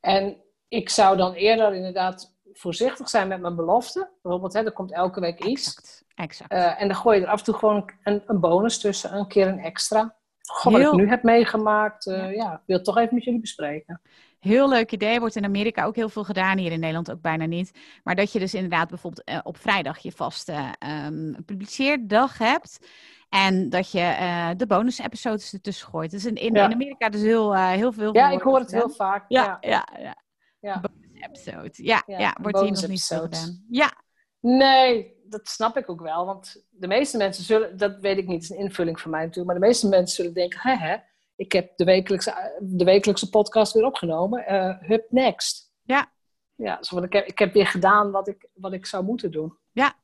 en 0.00 0.42
ik 0.68 0.88
zou 0.88 1.16
dan 1.16 1.32
eerder 1.32 1.74
inderdaad 1.74 2.36
voorzichtig 2.52 3.08
zijn 3.08 3.28
met 3.28 3.40
mijn 3.40 3.56
beloften. 3.56 4.10
Bijvoorbeeld, 4.22 4.52
hè, 4.52 4.64
er 4.64 4.72
komt 4.72 4.92
elke 4.92 5.20
week 5.20 5.44
iets. 5.44 5.74
Exact. 5.74 6.04
exact. 6.14 6.52
Uh, 6.52 6.80
en 6.80 6.88
dan 6.88 6.96
gooi 6.96 7.18
je 7.18 7.24
er 7.24 7.30
af 7.30 7.38
en 7.38 7.44
toe 7.44 7.54
gewoon 7.54 7.90
een, 8.02 8.22
een 8.26 8.40
bonus 8.40 8.78
tussen, 8.78 9.16
een 9.16 9.28
keer 9.28 9.48
een 9.48 9.58
extra. 9.58 10.16
Goh, 10.50 10.72
wat 10.72 10.82
ik 10.82 10.92
nu 10.92 11.08
heb 11.08 11.22
meegemaakt, 11.22 12.06
uh, 12.06 12.16
ja. 12.16 12.30
ja, 12.30 12.62
wil 12.66 12.76
het 12.76 12.84
toch 12.84 12.96
even 12.96 13.14
met 13.14 13.24
jullie 13.24 13.40
bespreken. 13.40 14.00
Heel 14.38 14.68
leuk 14.68 14.92
idee. 14.92 15.20
Wordt 15.20 15.36
in 15.36 15.44
Amerika 15.44 15.84
ook 15.84 15.96
heel 15.96 16.08
veel 16.08 16.24
gedaan. 16.24 16.58
Hier 16.58 16.72
in 16.72 16.80
Nederland 16.80 17.10
ook 17.10 17.20
bijna 17.20 17.44
niet. 17.44 17.78
Maar 18.02 18.14
dat 18.14 18.32
je 18.32 18.38
dus 18.38 18.54
inderdaad 18.54 18.88
bijvoorbeeld 18.88 19.28
uh, 19.28 19.38
op 19.42 19.56
vrijdag 19.56 19.98
je 19.98 20.12
vaste 20.12 20.74
um, 21.06 21.44
publiceerdag 21.44 22.38
hebt. 22.38 22.86
En 23.28 23.68
dat 23.70 23.90
je 23.90 24.16
uh, 24.20 24.50
de 24.56 24.66
bonus-episodes 24.66 25.52
ertussen 25.52 25.88
gooit. 25.88 26.10
Dus 26.10 26.24
in, 26.24 26.34
in, 26.34 26.54
ja. 26.54 26.64
in 26.64 26.72
Amerika 26.72 27.08
dus 27.08 27.20
heel, 27.20 27.54
uh, 27.54 27.68
heel 27.68 27.92
veel. 27.92 28.14
Ja, 28.14 28.30
ik 28.30 28.42
hoor 28.42 28.58
het 28.58 28.70
heel 28.70 28.90
vaak. 28.90 29.24
Ja, 29.28 29.58
ja, 29.60 29.88
ja. 29.98 30.16
ja. 30.60 30.80
Bonus-episode. 30.80 31.70
Ja, 31.72 32.02
ja, 32.06 32.18
ja 32.18 32.36
wordt 32.42 32.60
hier 32.60 32.70
nog 32.70 32.88
niet 32.88 33.00
zo 33.00 33.20
gedaan. 33.20 33.64
Ja. 33.68 34.02
Nee, 34.46 35.14
dat 35.24 35.48
snap 35.48 35.76
ik 35.76 35.90
ook 35.90 36.00
wel. 36.00 36.26
Want 36.26 36.64
de 36.70 36.86
meeste 36.86 37.16
mensen 37.16 37.44
zullen, 37.44 37.76
dat 37.76 37.98
weet 38.00 38.18
ik 38.18 38.26
niet, 38.26 38.42
is 38.42 38.50
een 38.50 38.56
invulling 38.56 39.00
van 39.00 39.10
mij 39.10 39.20
natuurlijk. 39.20 39.46
Maar 39.46 39.60
de 39.60 39.66
meeste 39.66 39.88
mensen 39.88 40.16
zullen 40.16 40.34
denken, 40.34 40.60
hè, 40.60 40.76
hè 40.76 40.96
ik 41.36 41.52
heb 41.52 41.76
de 41.76 41.84
wekelijkse, 41.84 42.58
de 42.60 42.84
wekelijkse 42.84 43.28
podcast 43.28 43.72
weer 43.72 43.84
opgenomen. 43.84 44.52
Uh, 44.52 44.78
hup 44.80 45.06
next. 45.10 45.72
Ja. 45.82 46.12
Ja, 46.54 46.82
zo, 46.82 47.02
ik, 47.02 47.12
heb, 47.12 47.26
ik 47.26 47.38
heb 47.38 47.52
weer 47.52 47.66
gedaan 47.66 48.10
wat 48.10 48.28
ik, 48.28 48.48
wat 48.52 48.72
ik 48.72 48.86
zou 48.86 49.04
moeten 49.04 49.30
doen. 49.30 49.58
Ja. 49.72 49.94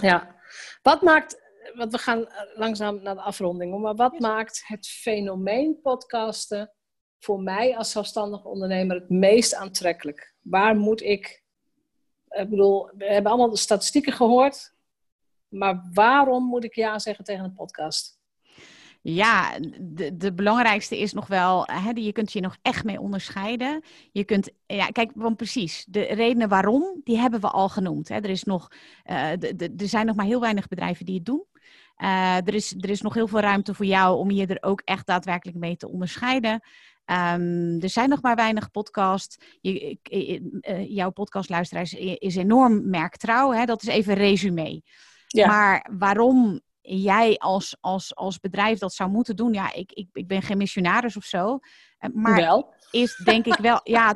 Ja. 0.00 0.36
Wat 0.82 1.02
maakt, 1.02 1.40
want 1.74 1.92
we 1.92 1.98
gaan 1.98 2.28
langzaam 2.54 3.02
naar 3.02 3.14
de 3.14 3.20
afronding, 3.20 3.80
maar 3.80 3.94
wat 3.94 4.18
maakt 4.18 4.62
het 4.66 4.86
fenomeen 4.86 5.80
podcasten 5.82 6.72
voor 7.18 7.40
mij 7.40 7.76
als 7.76 7.90
zelfstandig 7.90 8.44
ondernemer 8.44 8.96
het 8.96 9.10
meest 9.10 9.54
aantrekkelijk? 9.54 10.34
Waar 10.40 10.76
moet 10.76 11.02
ik, 11.02 11.41
ik 12.32 12.48
bedoel, 12.48 12.90
we 12.96 13.04
hebben 13.04 13.30
allemaal 13.30 13.50
de 13.50 13.56
statistieken 13.56 14.12
gehoord, 14.12 14.72
maar 15.48 15.90
waarom 15.92 16.44
moet 16.44 16.64
ik 16.64 16.74
ja 16.74 16.98
zeggen 16.98 17.24
tegen 17.24 17.44
een 17.44 17.54
podcast? 17.54 18.20
Ja, 19.04 19.58
de, 19.80 20.16
de 20.16 20.32
belangrijkste 20.32 20.98
is 20.98 21.12
nog 21.12 21.26
wel, 21.26 21.64
hè, 21.64 21.90
je 21.94 22.12
kunt 22.12 22.32
je 22.32 22.40
nog 22.40 22.56
echt 22.62 22.84
mee 22.84 23.00
onderscheiden. 23.00 23.82
Je 24.12 24.24
kunt, 24.24 24.50
ja, 24.66 24.86
kijk, 24.86 25.10
want 25.14 25.36
precies, 25.36 25.84
de 25.88 26.00
redenen 26.02 26.48
waarom, 26.48 27.00
die 27.04 27.18
hebben 27.18 27.40
we 27.40 27.50
al 27.50 27.68
genoemd. 27.68 28.08
Hè. 28.08 28.14
Er, 28.14 28.30
is 28.30 28.42
nog, 28.42 28.68
uh, 29.10 29.30
de, 29.38 29.72
er 29.76 29.88
zijn 29.88 30.06
nog 30.06 30.16
maar 30.16 30.26
heel 30.26 30.40
weinig 30.40 30.68
bedrijven 30.68 31.06
die 31.06 31.14
het 31.14 31.24
doen. 31.24 31.44
Uh, 31.98 32.36
er, 32.36 32.54
is, 32.54 32.74
er 32.80 32.90
is 32.90 33.00
nog 33.00 33.14
heel 33.14 33.28
veel 33.28 33.40
ruimte 33.40 33.74
voor 33.74 33.86
jou 33.86 34.18
om 34.18 34.30
je 34.30 34.46
er 34.46 34.62
ook 34.62 34.80
echt 34.84 35.06
daadwerkelijk 35.06 35.58
mee 35.58 35.76
te 35.76 35.88
onderscheiden. 35.88 36.60
Um, 37.06 37.80
er 37.80 37.88
zijn 37.88 38.08
nog 38.08 38.22
maar 38.22 38.36
weinig 38.36 38.70
podcasts. 38.70 39.36
Je, 39.60 39.98
uh, 40.68 40.88
jouw 40.88 41.10
podcastluisteraar 41.10 41.82
is, 41.82 41.94
is 42.18 42.36
enorm 42.36 42.88
merktrouw. 42.90 43.52
Hè? 43.52 43.64
Dat 43.64 43.82
is 43.82 43.88
even 43.88 44.12
een 44.12 44.18
resume. 44.18 44.82
Ja. 45.26 45.46
Maar 45.46 45.90
waarom 45.98 46.60
jij 46.82 47.38
als, 47.38 47.76
als, 47.80 48.14
als 48.14 48.40
bedrijf 48.40 48.78
dat 48.78 48.94
zou 48.94 49.10
moeten 49.10 49.36
doen. 49.36 49.52
Ja, 49.52 49.72
ik, 49.72 49.92
ik, 49.92 50.08
ik 50.12 50.26
ben 50.26 50.42
geen 50.42 50.56
missionaris 50.56 51.16
of 51.16 51.24
zo. 51.24 51.58
Maar 52.12 52.36
wel. 52.36 52.74
is 52.90 53.16
denk 53.24 53.46
ik 53.46 53.56
wel, 53.56 53.80
ja, 53.84 54.14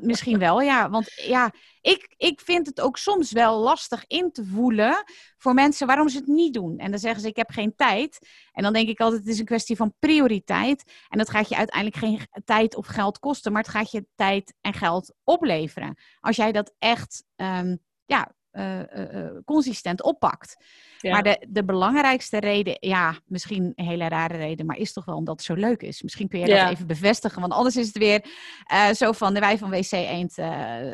misschien 0.00 0.38
wel, 0.38 0.60
ja. 0.60 0.90
Want 0.90 1.12
ja, 1.14 1.52
ik, 1.80 2.14
ik 2.16 2.40
vind 2.40 2.66
het 2.66 2.80
ook 2.80 2.96
soms 2.96 3.32
wel 3.32 3.60
lastig 3.60 4.04
in 4.06 4.32
te 4.32 4.44
voelen 4.44 5.04
voor 5.36 5.54
mensen 5.54 5.86
waarom 5.86 6.08
ze 6.08 6.16
het 6.16 6.26
niet 6.26 6.54
doen. 6.54 6.78
En 6.78 6.90
dan 6.90 7.00
zeggen 7.00 7.20
ze, 7.20 7.28
ik 7.28 7.36
heb 7.36 7.50
geen 7.50 7.74
tijd. 7.76 8.28
En 8.52 8.62
dan 8.62 8.72
denk 8.72 8.88
ik 8.88 9.00
altijd, 9.00 9.20
het 9.20 9.30
is 9.30 9.38
een 9.38 9.44
kwestie 9.44 9.76
van 9.76 9.94
prioriteit. 9.98 10.92
En 11.08 11.18
dat 11.18 11.30
gaat 11.30 11.48
je 11.48 11.56
uiteindelijk 11.56 11.96
geen 11.96 12.20
tijd 12.44 12.76
of 12.76 12.86
geld 12.86 13.18
kosten, 13.18 13.52
maar 13.52 13.62
het 13.62 13.70
gaat 13.70 13.90
je 13.90 14.06
tijd 14.14 14.54
en 14.60 14.72
geld 14.72 15.14
opleveren. 15.24 15.98
Als 16.20 16.36
jij 16.36 16.52
dat 16.52 16.74
echt, 16.78 17.24
um, 17.36 17.78
ja, 18.04 18.34
uh, 18.52 18.78
uh, 18.78 19.38
consistent 19.44 20.02
oppakt. 20.02 20.56
Ja. 20.98 21.10
Maar 21.10 21.22
de, 21.22 21.46
de 21.48 21.64
belangrijkste 21.64 22.40
reden, 22.40 22.76
ja, 22.80 23.18
misschien 23.26 23.72
een 23.74 23.84
hele 23.84 24.08
rare 24.08 24.36
reden, 24.36 24.66
maar 24.66 24.76
is 24.76 24.92
toch 24.92 25.04
wel 25.04 25.16
omdat 25.16 25.36
het 25.36 25.44
zo 25.44 25.54
leuk 25.54 25.82
is. 25.82 26.02
Misschien 26.02 26.28
kun 26.28 26.40
je 26.40 26.46
ja. 26.46 26.62
dat 26.62 26.72
even 26.72 26.86
bevestigen, 26.86 27.40
want 27.40 27.52
anders 27.52 27.76
is 27.76 27.86
het 27.86 27.98
weer 27.98 28.24
uh, 28.72 28.88
zo 28.88 29.12
van 29.12 29.34
de 29.34 29.40
wij 29.40 29.58
van 29.58 29.70
WC 29.70 29.92
Eend 29.92 30.38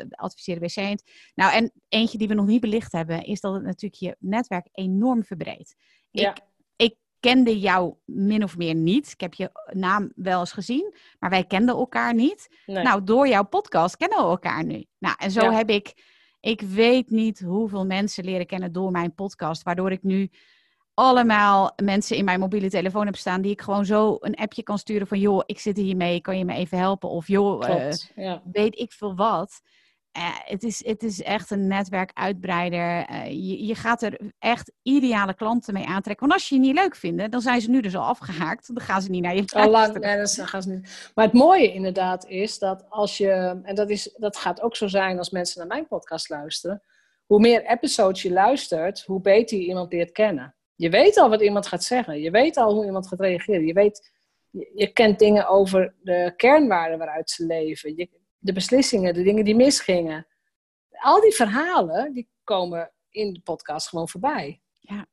adviseren 0.09 0.61
WC 0.61 0.75
Eend. 0.75 1.03
Nou, 1.35 1.53
en 1.53 1.71
eentje 1.87 2.17
die 2.17 2.27
we 2.27 2.33
nog 2.33 2.45
niet 2.45 2.61
belicht 2.61 2.91
hebben, 2.91 3.23
is 3.23 3.41
dat 3.41 3.53
het 3.53 3.63
natuurlijk 3.63 4.01
je 4.01 4.15
netwerk 4.19 4.67
enorm 4.71 5.23
verbreedt. 5.23 5.75
Ja. 6.09 6.29
Ik, 6.29 6.41
ik 6.75 6.95
kende 7.19 7.59
jou 7.59 7.93
min 8.05 8.43
of 8.43 8.57
meer 8.57 8.75
niet. 8.75 9.11
Ik 9.11 9.19
heb 9.19 9.33
je 9.33 9.51
naam 9.71 10.11
wel 10.15 10.39
eens 10.39 10.51
gezien, 10.51 10.95
maar 11.19 11.29
wij 11.29 11.43
kenden 11.43 11.75
elkaar 11.75 12.13
niet. 12.13 12.61
Nee. 12.65 12.83
Nou, 12.83 13.03
door 13.03 13.27
jouw 13.27 13.43
podcast 13.43 13.97
kennen 13.97 14.17
we 14.17 14.23
elkaar 14.23 14.65
nu. 14.65 14.85
Nou, 14.97 15.15
en 15.17 15.31
zo 15.31 15.51
heb 15.51 15.69
ik 15.69 16.17
ik 16.39 16.61
weet 16.61 17.09
niet 17.09 17.39
hoeveel 17.39 17.85
mensen 17.85 18.23
leren 18.23 18.45
kennen 18.45 18.71
door 18.71 18.91
mijn 18.91 19.13
podcast, 19.13 19.63
waardoor 19.63 19.91
ik 19.91 20.03
nu 20.03 20.29
allemaal 20.93 21.73
mensen 21.83 22.17
in 22.17 22.25
mijn 22.25 22.39
mobiele 22.39 22.69
telefoon 22.69 23.05
heb 23.05 23.15
staan 23.15 23.41
die 23.41 23.51
ik 23.51 23.61
gewoon 23.61 23.85
zo 23.85 24.17
een 24.19 24.35
appje 24.35 24.63
kan 24.63 24.77
sturen 24.77 25.07
van 25.07 25.19
joh, 25.19 25.43
ik 25.45 25.59
zit 25.59 25.77
hiermee, 25.77 26.21
kan 26.21 26.37
je 26.37 26.45
me 26.45 26.53
even 26.53 26.77
helpen? 26.77 27.09
Of 27.09 27.27
joh, 27.27 27.69
uh, 27.69 27.91
ja. 28.15 28.41
weet 28.51 28.79
ik 28.79 28.91
veel 28.91 29.15
wat. 29.15 29.61
Uh, 30.19 30.25
het, 30.43 30.63
is, 30.63 30.85
het 30.85 31.03
is 31.03 31.21
echt 31.21 31.51
een 31.51 31.67
netwerkuitbreider. 31.67 33.09
Uh, 33.09 33.25
je, 33.25 33.65
je 33.65 33.75
gaat 33.75 34.01
er 34.01 34.19
echt 34.39 34.71
ideale 34.81 35.33
klanten 35.33 35.73
mee 35.73 35.85
aantrekken. 35.85 36.27
Want 36.27 36.39
als 36.39 36.49
je 36.49 36.55
je 36.55 36.61
niet 36.61 36.75
leuk 36.75 36.95
vinden, 36.95 37.31
dan 37.31 37.41
zijn 37.41 37.61
ze 37.61 37.69
nu 37.69 37.81
dus 37.81 37.95
al 37.95 38.03
afgehaakt. 38.03 38.67
Dan 38.67 38.83
gaan 38.83 39.01
ze 39.01 39.09
niet 39.09 39.23
naar 39.23 39.35
je 39.35 39.43
Al 39.47 39.69
lang, 39.69 39.99
nee, 39.99 40.17
dat 40.17 40.39
gaan 40.41 40.61
ze 40.61 40.69
niet. 40.69 41.11
Maar 41.15 41.25
het 41.25 41.33
mooie 41.33 41.73
inderdaad 41.73 42.25
is 42.27 42.59
dat 42.59 42.85
als 42.89 43.17
je, 43.17 43.59
en 43.63 43.75
dat, 43.75 43.89
is, 43.89 44.15
dat 44.17 44.37
gaat 44.37 44.61
ook 44.61 44.75
zo 44.75 44.87
zijn 44.87 45.17
als 45.17 45.29
mensen 45.29 45.59
naar 45.59 45.67
mijn 45.67 45.87
podcast 45.87 46.29
luisteren, 46.29 46.83
hoe 47.25 47.39
meer 47.39 47.65
episodes 47.65 48.21
je 48.21 48.31
luistert, 48.31 49.03
hoe 49.05 49.21
beter 49.21 49.57
je 49.57 49.65
iemand 49.65 49.93
leert 49.93 50.11
kennen. 50.11 50.55
Je 50.75 50.89
weet 50.89 51.17
al 51.17 51.29
wat 51.29 51.41
iemand 51.41 51.67
gaat 51.67 51.83
zeggen. 51.83 52.21
Je 52.21 52.31
weet 52.31 52.57
al 52.57 52.73
hoe 52.73 52.85
iemand 52.85 53.07
gaat 53.07 53.19
reageren. 53.19 53.65
Je, 53.65 53.73
weet, 53.73 54.11
je, 54.49 54.71
je 54.75 54.93
kent 54.93 55.19
dingen 55.19 55.47
over 55.47 55.93
de 56.01 56.33
kernwaarden 56.35 56.97
waaruit 56.97 57.29
ze 57.29 57.45
leven. 57.45 57.95
Je, 57.95 58.09
de 58.39 58.53
beslissingen, 58.53 59.13
de 59.13 59.23
dingen 59.23 59.45
die 59.45 59.55
misgingen. 59.55 60.27
Al 60.89 61.21
die 61.21 61.33
verhalen, 61.33 62.13
die 62.13 62.29
komen 62.43 62.91
in 63.09 63.33
de 63.33 63.41
podcast 63.41 63.87
gewoon 63.87 64.09
voorbij. 64.09 64.61
Ja, 64.79 65.07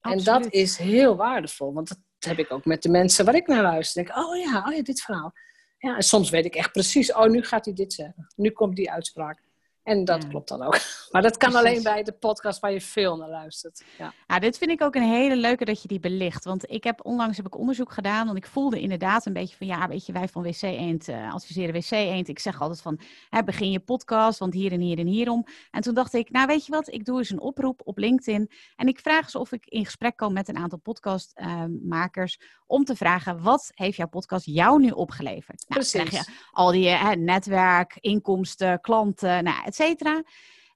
en 0.00 0.22
dat 0.22 0.52
is 0.52 0.76
heel 0.76 1.16
waardevol. 1.16 1.72
Want 1.72 1.88
dat 1.88 1.98
heb 2.18 2.38
ik 2.38 2.52
ook 2.52 2.64
met 2.64 2.82
de 2.82 2.88
mensen 2.88 3.24
waar 3.24 3.34
ik 3.34 3.46
naar 3.46 3.62
luister. 3.62 4.04
Denk, 4.04 4.16
oh 4.16 4.36
ja, 4.36 4.64
oh 4.66 4.74
ja, 4.74 4.82
dit 4.82 5.00
verhaal. 5.00 5.32
Ja, 5.78 5.96
en 5.96 6.02
soms 6.02 6.30
weet 6.30 6.44
ik 6.44 6.54
echt 6.54 6.72
precies, 6.72 7.12
oh, 7.12 7.26
nu 7.26 7.42
gaat 7.44 7.64
hij 7.64 7.74
dit 7.74 7.92
zeggen. 7.92 8.32
Nu 8.36 8.50
komt 8.50 8.76
die 8.76 8.90
uitspraak. 8.90 9.42
En 9.88 10.04
dat 10.04 10.22
ja. 10.22 10.28
klopt 10.28 10.48
dan 10.48 10.62
ook. 10.62 10.78
Maar 11.10 11.22
dat 11.22 11.36
kan 11.36 11.50
Precies. 11.50 11.68
alleen 11.68 11.82
bij 11.82 12.02
de 12.02 12.12
podcast 12.12 12.60
waar 12.60 12.72
je 12.72 12.80
veel 12.80 13.16
naar 13.16 13.28
luistert. 13.28 13.84
Ja. 13.98 14.12
ja, 14.26 14.38
dit 14.38 14.58
vind 14.58 14.70
ik 14.70 14.82
ook 14.82 14.94
een 14.94 15.02
hele 15.02 15.36
leuke 15.36 15.64
dat 15.64 15.82
je 15.82 15.88
die 15.88 16.00
belicht. 16.00 16.44
Want 16.44 16.70
ik 16.70 16.84
heb 16.84 17.04
onlangs 17.04 17.36
heb 17.36 17.46
ik 17.46 17.58
onderzoek 17.58 17.92
gedaan. 17.92 18.26
Want 18.26 18.38
ik 18.38 18.46
voelde 18.46 18.80
inderdaad 18.80 19.26
een 19.26 19.32
beetje 19.32 19.56
van 19.56 19.66
ja, 19.66 19.88
weet 19.88 20.06
je, 20.06 20.12
wij 20.12 20.28
van 20.28 20.42
WC 20.42 20.62
Eend 20.62 21.08
uh, 21.08 21.34
adviseren 21.34 21.74
WC 21.74 21.90
Eend. 21.90 22.28
Ik 22.28 22.38
zeg 22.38 22.60
altijd 22.60 22.80
van 22.80 23.00
hè, 23.30 23.42
begin 23.42 23.70
je 23.70 23.80
podcast, 23.80 24.38
want 24.38 24.54
hier 24.54 24.72
en 24.72 24.80
hier 24.80 24.98
en 24.98 25.06
hierom. 25.06 25.46
En 25.70 25.80
toen 25.80 25.94
dacht 25.94 26.14
ik, 26.14 26.30
nou 26.30 26.46
weet 26.46 26.66
je 26.66 26.72
wat, 26.72 26.92
ik 26.92 27.04
doe 27.04 27.18
eens 27.18 27.30
een 27.30 27.40
oproep 27.40 27.80
op 27.84 27.98
LinkedIn. 27.98 28.50
En 28.76 28.88
ik 28.88 28.98
vraag 28.98 29.30
ze 29.30 29.38
of 29.38 29.52
ik 29.52 29.66
in 29.66 29.84
gesprek 29.84 30.16
kom 30.16 30.32
met 30.32 30.48
een 30.48 30.58
aantal 30.58 30.78
podcastmakers. 30.78 32.38
Uh, 32.40 32.46
om 32.68 32.84
te 32.84 32.96
vragen, 32.96 33.42
wat 33.42 33.70
heeft 33.74 33.96
jouw 33.96 34.08
podcast 34.08 34.46
jou 34.46 34.80
nu 34.80 34.90
opgeleverd? 34.90 35.64
Nou, 35.68 35.80
Precies. 35.80 36.08
krijg 36.10 36.26
je 36.26 36.32
al 36.52 36.70
die 36.70 36.88
hè, 36.88 37.14
netwerk, 37.14 37.96
inkomsten, 38.00 38.80
klanten, 38.80 39.44
nou, 39.44 39.64
et 39.64 39.74
cetera. 39.78 40.22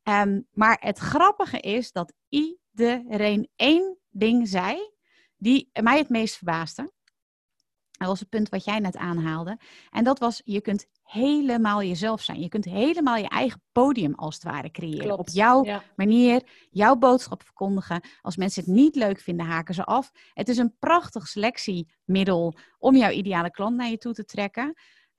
Um, 0.05 0.47
maar 0.53 0.77
het 0.81 0.99
grappige 0.99 1.61
is 1.61 1.93
dat 1.93 2.13
iedereen 2.29 3.49
één 3.57 3.99
ding 4.11 4.49
zei 4.49 4.91
die 5.37 5.71
mij 5.83 5.99
het 5.99 6.09
meest 6.09 6.37
verbaasde. 6.37 6.93
Dat 7.91 8.09
was 8.09 8.21
het 8.21 8.29
punt 8.29 8.49
wat 8.49 8.65
jij 8.65 8.79
net 8.79 8.97
aanhaalde. 8.97 9.59
En 9.91 10.05
dat 10.05 10.19
was, 10.19 10.41
je 10.45 10.61
kunt 10.61 10.87
helemaal 11.03 11.83
jezelf 11.83 12.23
zijn. 12.23 12.41
Je 12.41 12.49
kunt 12.49 12.65
helemaal 12.65 13.17
je 13.17 13.29
eigen 13.29 13.63
podium 13.73 14.15
als 14.15 14.35
het 14.35 14.45
ware 14.45 14.71
creëren. 14.71 15.05
Klopt. 15.05 15.21
Op 15.21 15.29
jouw 15.29 15.65
ja. 15.65 15.83
manier, 15.97 16.43
jouw 16.71 16.97
boodschap 16.97 17.43
verkondigen. 17.43 18.01
Als 18.21 18.37
mensen 18.37 18.65
het 18.65 18.73
niet 18.73 18.97
leuk 18.97 19.21
vinden, 19.21 19.47
haken 19.47 19.75
ze 19.75 19.85
af. 19.85 20.11
Het 20.33 20.49
is 20.49 20.57
een 20.57 20.77
prachtig 20.79 21.29
selectiemiddel 21.29 22.55
om 22.79 22.97
jouw 22.97 23.11
ideale 23.11 23.51
klant 23.51 23.77
naar 23.77 23.91
je 23.91 23.99
toe 23.99 24.13
te 24.13 24.25
trekken. 24.25 24.75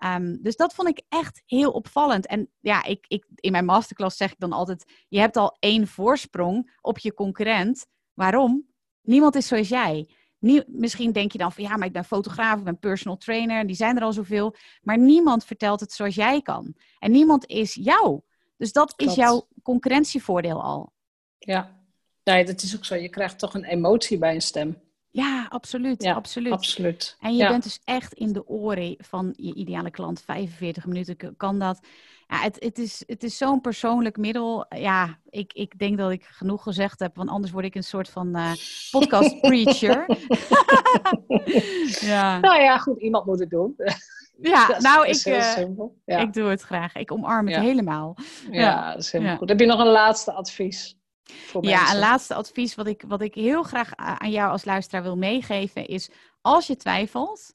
Um, 0.05 0.41
dus 0.41 0.55
dat 0.55 0.73
vond 0.73 0.87
ik 0.87 1.01
echt 1.09 1.41
heel 1.45 1.71
opvallend. 1.71 2.27
En 2.27 2.49
ja, 2.59 2.83
ik, 2.83 3.05
ik, 3.07 3.25
in 3.35 3.51
mijn 3.51 3.65
masterclass 3.65 4.17
zeg 4.17 4.31
ik 4.31 4.39
dan 4.39 4.51
altijd: 4.51 4.91
je 5.07 5.19
hebt 5.19 5.37
al 5.37 5.57
één 5.59 5.87
voorsprong 5.87 6.77
op 6.81 6.99
je 6.99 7.13
concurrent. 7.13 7.85
Waarom? 8.13 8.67
Niemand 9.01 9.35
is 9.35 9.47
zoals 9.47 9.67
jij. 9.67 10.09
Nie, 10.39 10.63
misschien 10.67 11.11
denk 11.11 11.31
je 11.31 11.37
dan 11.37 11.51
van 11.51 11.63
ja, 11.63 11.77
maar 11.77 11.87
ik 11.87 11.93
ben 11.93 12.05
fotograaf, 12.05 12.57
ik 12.57 12.63
ben 12.63 12.79
personal 12.79 13.17
trainer, 13.17 13.67
die 13.67 13.75
zijn 13.75 13.97
er 13.97 14.03
al 14.03 14.13
zoveel. 14.13 14.55
Maar 14.81 14.97
niemand 14.97 15.45
vertelt 15.45 15.79
het 15.79 15.91
zoals 15.91 16.15
jij 16.15 16.41
kan. 16.41 16.75
En 16.99 17.11
niemand 17.11 17.47
is 17.47 17.73
jou. 17.73 18.21
Dus 18.57 18.71
dat 18.71 18.95
Klopt. 18.95 19.11
is 19.11 19.17
jouw 19.17 19.47
concurrentievoordeel 19.61 20.63
al. 20.63 20.93
Ja. 21.37 21.81
Nee, 22.23 22.45
dat 22.45 22.61
is 22.61 22.75
ook 22.75 22.85
zo. 22.85 22.95
Je 22.95 23.09
krijgt 23.09 23.39
toch 23.39 23.53
een 23.53 23.63
emotie 23.63 24.17
bij 24.17 24.33
een 24.33 24.41
stem. 24.41 24.81
Ja, 25.13 25.45
absoluut. 25.49 26.03
Ja, 26.03 26.13
absoluut. 26.13 26.53
Absoluut. 26.53 27.17
En 27.19 27.31
je 27.35 27.43
ja. 27.43 27.49
bent 27.49 27.63
dus 27.63 27.79
echt 27.83 28.13
in 28.13 28.33
de 28.33 28.47
oren 28.47 28.95
van 28.97 29.33
je 29.35 29.53
ideale 29.53 29.91
klant. 29.91 30.21
45 30.21 30.85
minuten 30.85 31.35
kan 31.37 31.59
dat. 31.59 31.79
Ja, 32.27 32.41
het, 32.41 32.55
het 32.59 32.77
is, 32.77 33.03
het 33.05 33.23
is 33.23 33.37
zo'n 33.37 33.61
persoonlijk 33.61 34.17
middel. 34.17 34.65
Ja, 34.69 35.19
ik, 35.29 35.53
ik 35.53 35.79
denk 35.79 35.97
dat 35.97 36.11
ik 36.11 36.23
genoeg 36.23 36.63
gezegd 36.63 36.99
heb, 36.99 37.15
want 37.15 37.29
anders 37.29 37.51
word 37.51 37.65
ik 37.65 37.75
een 37.75 37.83
soort 37.83 38.09
van 38.09 38.35
eh, 38.35 38.51
podcast 38.91 39.39
preacher. 39.47 40.05
ja. 42.11 42.39
Nou 42.39 42.61
ja, 42.61 42.77
goed, 42.77 43.01
iemand 43.01 43.25
moet 43.25 43.39
het 43.39 43.49
doen. 43.49 43.75
ja, 44.51 44.67
Dat 44.67 44.81
nou, 44.81 45.03
ik, 45.03 45.09
is 45.09 45.25
eh. 45.25 45.65
Ja, 46.05 46.17
ik 46.17 46.33
doe 46.33 46.49
het 46.49 46.61
graag. 46.61 46.95
Ik 46.95 47.11
omarm 47.11 47.47
het 47.47 47.59
helemaal. 47.59 48.17
ja, 48.51 48.91
dat 48.91 49.01
is 49.01 49.11
helemaal 49.11 49.37
goed. 49.37 49.49
Heb 49.49 49.59
je 49.59 49.65
nog 49.65 49.79
een 49.79 49.91
laatste 49.91 50.31
advies 50.31 50.97
voor 51.23 51.63
Ja, 51.65 51.77
mensen? 51.77 51.95
een 51.95 52.01
laatste 52.01 52.33
advies 52.33 52.75
wat 52.75 52.87
ik, 52.87 53.03
wat 53.07 53.21
ik 53.21 53.33
heel 53.35 53.63
graag 53.63 53.95
aan 53.95 54.31
jou 54.31 54.51
als 54.51 54.65
luisteraar 54.65 55.03
wil 55.03 55.17
meegeven 55.17 55.87
is: 55.87 56.09
als 56.41 56.67
je 56.67 56.75
twijfelt, 56.75 57.51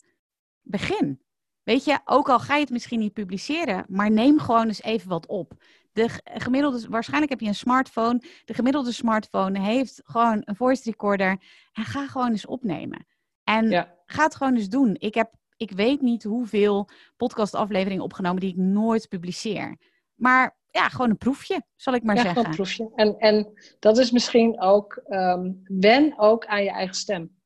begin. 0.62 1.20
Weet 1.62 1.84
je, 1.84 1.98
ook 2.04 2.28
al 2.28 2.38
ga 2.38 2.54
je 2.54 2.60
het 2.60 2.70
misschien 2.70 2.98
niet 2.98 3.12
publiceren, 3.12 3.84
maar 3.88 4.10
neem 4.10 4.38
gewoon 4.38 4.66
eens 4.66 4.82
even 4.82 5.08
wat 5.08 5.26
op. 5.26 5.52
De 5.92 6.08
gemiddelde, 6.24 6.88
waarschijnlijk 6.88 7.30
heb 7.30 7.40
je 7.40 7.46
een 7.46 7.54
smartphone. 7.54 8.22
De 8.44 8.54
gemiddelde 8.54 8.92
smartphone 8.92 9.60
heeft 9.60 10.00
gewoon 10.04 10.42
een 10.44 10.56
voice 10.56 10.82
recorder. 10.84 11.42
En 11.72 11.84
ga 11.84 12.06
gewoon 12.06 12.30
eens 12.30 12.46
opnemen. 12.46 13.06
En 13.44 13.70
Ja, 13.70 13.94
ga 14.04 14.22
het 14.24 14.34
gewoon 14.34 14.54
eens 14.56 14.68
doen. 14.68 14.96
Ik 14.98 15.14
heb, 15.14 15.34
ik 15.56 15.70
weet 15.70 16.00
niet 16.00 16.22
hoeveel 16.22 16.88
podcastafleveringen 17.16 18.04
opgenomen 18.04 18.40
die 18.40 18.50
ik 18.50 18.56
nooit 18.56 19.08
publiceer. 19.08 19.78
Maar 20.14 20.57
ja, 20.70 20.88
gewoon 20.88 21.10
een 21.10 21.18
proefje, 21.18 21.62
zal 21.76 21.94
ik 21.94 22.02
maar 22.02 22.16
ja 22.16 22.22
zeggen. 22.22 22.42
gewoon 22.44 22.58
een 22.58 22.64
proefje. 22.64 22.92
En, 22.94 23.18
en 23.18 23.52
dat 23.78 23.98
is 23.98 24.10
misschien 24.10 24.60
ook, 24.60 25.02
ehm, 25.06 25.52
wen 25.64 26.18
ook 26.18 26.46
aan 26.46 26.64
je 26.64 26.70
eigen 26.70 26.94
stem. 26.94 27.36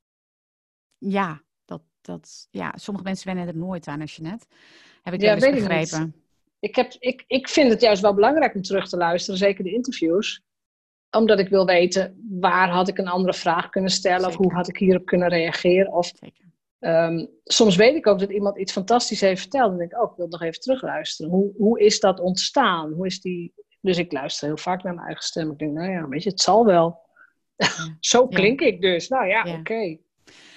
Ja, 0.97 1.41
dat, 1.65 1.81
dat, 2.01 2.47
ja, 2.51 2.73
sommige 2.75 3.05
mensen 3.05 3.27
wennen 3.27 3.47
er 3.47 3.57
nooit 3.57 3.87
aan, 3.87 4.01
als 4.01 4.15
je 4.15 4.21
net. 4.21 4.47
Heb 5.01 5.13
ik 5.13 5.21
Ja, 5.21 5.25
wel 5.25 5.35
eens 5.35 5.45
ik 5.45 5.67
begrepen. 5.67 6.15
Ik, 6.59 6.75
heb, 6.75 6.93
ik, 6.99 7.23
ik 7.27 7.49
vind 7.49 7.71
het 7.71 7.81
juist 7.81 8.01
wel 8.01 8.13
belangrijk 8.13 8.55
om 8.55 8.61
terug 8.61 8.89
te 8.89 8.97
luisteren, 8.97 9.39
zeker 9.39 9.63
de 9.63 9.73
interviews. 9.73 10.41
Omdat 11.11 11.39
ik 11.39 11.49
wil 11.49 11.65
weten, 11.65 12.27
waar 12.39 12.69
had 12.69 12.87
ik 12.87 12.97
een 12.97 13.07
andere 13.07 13.33
vraag 13.33 13.69
kunnen 13.69 13.91
stellen? 13.91 14.27
Of 14.27 14.35
hoe 14.35 14.53
had 14.53 14.67
ik 14.67 14.77
hierop 14.77 15.05
kunnen 15.05 15.29
reageren? 15.29 15.93
Of 15.93 16.11
Zeker. 16.15 16.45
Ehm, 16.83 17.25
soms 17.43 17.75
weet 17.75 17.95
ik 17.95 18.07
ook 18.07 18.19
dat 18.19 18.31
iemand 18.31 18.57
iets 18.59 18.71
fantastisch 18.71 19.21
heeft 19.21 19.41
verteld. 19.41 19.71
En 19.71 19.77
denk 19.77 19.91
ik, 19.91 20.01
oh, 20.01 20.11
ik 20.11 20.17
wil 20.17 20.27
nog 20.27 20.41
even 20.41 20.59
terugluisteren. 20.61 21.31
Hoe, 21.31 21.51
hoe 21.57 21.79
is 21.79 21.99
dat 21.99 22.19
ontstaan? 22.19 22.91
Hoe 22.93 23.05
is 23.05 23.21
die... 23.21 23.53
Dus 23.81 23.97
ik 23.97 24.11
luister 24.11 24.47
heel 24.47 24.57
vaak 24.57 24.83
naar 24.83 24.93
mijn 24.93 25.05
eigen 25.05 25.23
stem. 25.23 25.51
Ik 25.51 25.57
denk, 25.57 25.73
nou 25.73 25.91
ja, 25.91 26.07
weet 26.07 26.23
je, 26.23 26.29
het 26.29 26.41
zal 26.41 26.65
wel. 26.65 26.99
Zo 27.99 28.21
Ja. 28.29 28.35
klink 28.37 28.61
ik 28.61 28.81
dus. 28.81 29.07
Nou 29.07 29.27
ja, 29.27 29.45
Ja. 29.45 29.57
oké. 29.59 29.97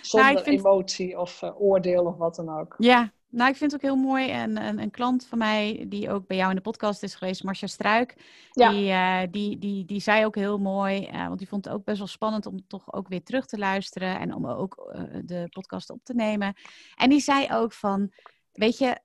Zonder 0.02 0.32
Nou, 0.32 0.44
vind- 0.44 0.58
emotie 0.58 1.18
of 1.18 1.42
eh, 1.42 1.60
oordeel 1.60 2.04
of 2.04 2.16
wat 2.16 2.34
dan 2.34 2.58
ook. 2.58 2.74
Ja, 2.78 3.12
nou, 3.28 3.50
ik 3.50 3.56
vind 3.56 3.72
het 3.72 3.80
ook 3.84 3.86
heel 3.90 4.02
mooi. 4.02 4.30
En 4.30 4.56
een, 4.66 4.78
een 4.80 4.90
klant 4.90 5.26
van 5.26 5.38
mij, 5.38 5.84
die 5.88 6.10
ook 6.10 6.26
bij 6.26 6.36
jou 6.36 6.50
in 6.50 6.56
de 6.56 6.62
podcast 6.62 7.02
is 7.02 7.14
geweest, 7.14 7.42
Marcia 7.44 7.66
Struik, 7.68 8.14
Ja. 8.50 8.70
die, 8.70 8.90
eh, 8.90 9.20
die, 9.30 9.58
die, 9.58 9.84
die 9.84 10.00
zei 10.00 10.24
ook 10.24 10.34
heel 10.34 10.58
mooi, 10.58 11.04
eh, 11.04 11.26
want 11.26 11.38
die 11.38 11.48
vond 11.48 11.64
het 11.64 11.74
ook 11.74 11.84
best 11.84 11.98
wel 11.98 12.06
spannend 12.06 12.46
om 12.46 12.66
toch 12.66 12.92
ook 12.92 13.08
weer 13.08 13.22
terug 13.22 13.46
te 13.46 13.58
luisteren 13.58 14.18
en 14.18 14.34
om 14.34 14.46
ook 14.46 14.90
eh, 14.92 15.02
de 15.24 15.46
podcast 15.50 15.90
op 15.90 16.00
te 16.02 16.14
nemen. 16.14 16.54
En 16.94 17.10
die 17.10 17.20
zei 17.20 17.46
ook 17.52 17.72
van, 17.72 18.12
weet 18.52 18.78
je, 18.78 18.98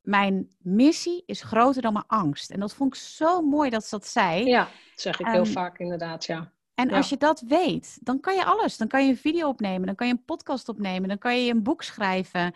mijn 0.00 0.48
missie 0.58 1.22
is 1.26 1.42
groter 1.42 1.82
dan 1.82 1.92
mijn 1.92 2.04
angst. 2.06 2.50
En 2.50 2.60
dat 2.60 2.74
vond 2.74 2.94
ik 2.94 3.00
zo 3.00 3.40
mooi 3.42 3.70
dat 3.70 3.84
ze 3.84 3.90
dat 3.90 4.06
zei. 4.06 4.44
Ja, 4.44 4.64
dat 4.64 5.00
zeg 5.00 5.20
ik 5.20 5.26
heel 5.26 5.42
Ehm, 5.42 5.52
vaak 5.52 5.78
inderdaad, 5.78 6.24
ja. 6.24 6.52
En 6.74 6.88
Ja. 6.88 6.96
als 6.96 7.08
je 7.08 7.16
dat 7.16 7.40
weet, 7.40 7.98
dan 8.02 8.20
kan 8.20 8.34
je 8.34 8.44
alles. 8.44 8.76
Dan 8.76 8.88
kan 8.88 9.04
je 9.04 9.10
een 9.10 9.16
video 9.16 9.48
opnemen, 9.48 9.86
dan 9.86 9.94
kan 9.94 10.06
je 10.06 10.12
een 10.12 10.24
podcast 10.24 10.68
opnemen, 10.68 11.08
dan 11.08 11.18
kan 11.18 11.44
je 11.44 11.50
een 11.52 11.62
boek 11.62 11.82
schrijven. 11.82 12.54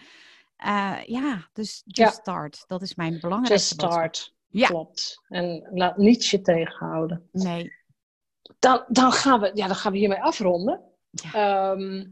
Eh, 0.61 0.99
ja, 1.05 1.49
dus 1.53 1.83
just 1.85 2.15
Ja. 2.15 2.21
start. 2.21 2.65
Dat 2.67 2.83
is 2.83 2.95
mijn 2.95 3.21
belangrijkste 3.21 3.75
Just 3.75 3.93
start. 3.93 4.35
Ja. 4.49 4.67
Klopt. 4.67 5.21
En 5.29 5.69
laat 5.73 5.97
niets 5.97 6.31
je 6.31 6.41
tegenhouden. 6.41 7.29
Nee. 7.33 7.73
Dan, 8.59 8.85
dan, 8.89 9.13
gaan, 9.13 9.41
we, 9.41 9.51
ja, 9.55 9.67
dan 9.67 9.77
gaan 9.77 9.93
we 9.93 9.99
hiermee 9.99 10.23
afronden. 10.23 10.81
Ja. 11.11 11.33
Ehm, 11.73 12.07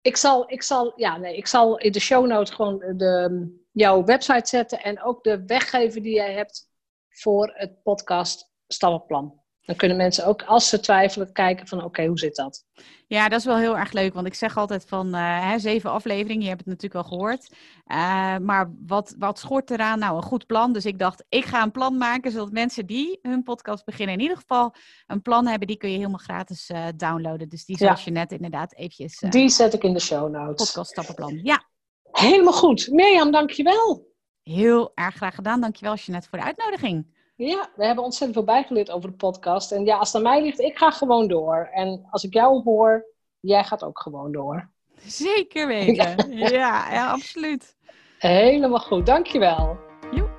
ik, 0.00 0.16
zal, 0.16 0.50
ik, 0.50 0.62
zal, 0.62 0.92
ja, 0.96 1.16
nee, 1.16 1.36
ik 1.36 1.46
zal 1.46 1.78
in 1.78 1.92
de 1.92 2.00
show 2.00 2.26
notes 2.26 2.54
gewoon 2.54 2.78
de, 2.78 3.46
jouw 3.72 4.04
website 4.04 4.48
zetten 4.48 4.82
en 4.82 5.02
ook 5.02 5.24
de 5.24 5.44
weggever 5.44 6.02
die 6.02 6.14
jij 6.14 6.32
hebt 6.32 6.70
voor 7.08 7.52
het 7.54 7.82
podcast 7.82 8.52
Stappenplan. 8.66 9.42
Dan 9.68 9.76
kunnen 9.76 9.96
mensen 9.96 10.26
ook, 10.26 10.42
als 10.42 10.68
ze 10.68 10.80
twijfelen, 10.80 11.32
kijken 11.32 11.66
van 11.66 11.84
oké, 11.84 12.06
hoe 12.06 12.18
zit 12.18 12.36
dat? 12.36 12.64
Ja, 13.06 13.28
dat 13.28 13.38
is 13.38 13.44
wel 13.44 13.56
heel 13.56 13.78
erg 13.78 13.92
leuk. 13.92 14.14
Want 14.14 14.26
ik 14.26 14.34
zeg 14.34 14.56
altijd 14.56 14.84
van 14.86 15.14
eh, 15.14 15.48
hè, 15.50 15.58
zeven 15.58 15.90
afleveringen, 15.90 16.42
je 16.42 16.48
hebt 16.48 16.60
het 16.60 16.68
natuurlijk 16.68 17.04
al 17.04 17.10
gehoord. 17.10 17.54
Eh, 17.84 18.36
maar 18.38 18.72
wat, 18.86 19.14
wat 19.18 19.38
schort 19.38 19.70
eraan? 19.70 19.98
Nou, 19.98 20.16
een 20.16 20.22
goed 20.22 20.46
plan. 20.46 20.72
Dus 20.72 20.86
ik 20.86 20.98
dacht, 20.98 21.24
ik 21.28 21.44
ga 21.44 21.62
een 21.62 21.70
plan 21.70 21.96
maken, 21.96 22.30
zodat 22.30 22.52
mensen 22.52 22.86
die 22.86 23.18
hun 23.22 23.42
podcast 23.42 23.84
beginnen 23.84 24.14
in 24.14 24.20
ieder 24.20 24.36
geval 24.36 24.74
een 25.06 25.22
plan 25.22 25.46
hebben. 25.46 25.66
Die 25.68 25.76
kun 25.76 25.90
je 25.90 25.96
helemaal 25.96 26.18
gratis 26.18 26.68
eh, 26.68 26.86
downloaden. 26.96 27.48
Dus 27.48 27.64
die 27.64 27.76
Ja. 27.78 27.84
zoals 27.86 28.04
je 28.04 28.10
net 28.10 28.32
inderdaad 28.32 28.74
eventjes 28.74 29.18
Die 29.18 29.48
zet 29.48 29.74
ik 29.74 29.82
in 29.84 29.92
de 29.92 30.00
show 30.00 30.30
notes. 30.30 30.54
podcast 30.66 30.90
stappenplan. 30.90 31.40
Ja, 31.42 31.64
Helemaal 32.12 32.52
goed. 32.52 32.88
Mirjam, 32.90 33.30
dankjewel. 33.30 34.06
heel 34.42 34.92
erg 34.94 35.14
graag 35.14 35.34
gedaan. 35.34 35.60
Dankjewel 35.60 35.94
Jeanette 35.94 36.28
voor 36.28 36.38
de 36.38 36.44
uitnodiging. 36.44 37.16
Ja, 37.38 37.68
we 37.76 37.86
hebben 37.86 38.04
ontzettend 38.04 38.38
veel 38.38 38.54
bijgeleerd 38.54 38.90
over 38.90 39.10
de 39.10 39.16
podcast. 39.16 39.72
En 39.72 39.84
ja, 39.84 39.96
als 39.96 40.12
het 40.12 40.16
aan 40.16 40.30
mij 40.30 40.42
ligt, 40.42 40.60
ik 40.60 40.78
ga 40.78 40.90
gewoon 40.90 41.28
door. 41.28 41.68
En 41.72 42.06
als 42.10 42.24
ik 42.24 42.32
jou 42.32 42.62
hoor, 42.62 43.04
jij 43.40 43.64
gaat 43.64 43.84
ook 43.84 44.00
gewoon 44.00 44.32
door. 44.32 44.68
Zeker 44.96 45.66
weten. 45.76 46.32
Ja, 46.36 46.92
ja, 46.92 47.10
absoluut. 47.10 47.76
Helemaal 48.18 48.78
goed, 48.78 49.06
dankjewel. 49.06 49.76
Joep. 50.10 50.30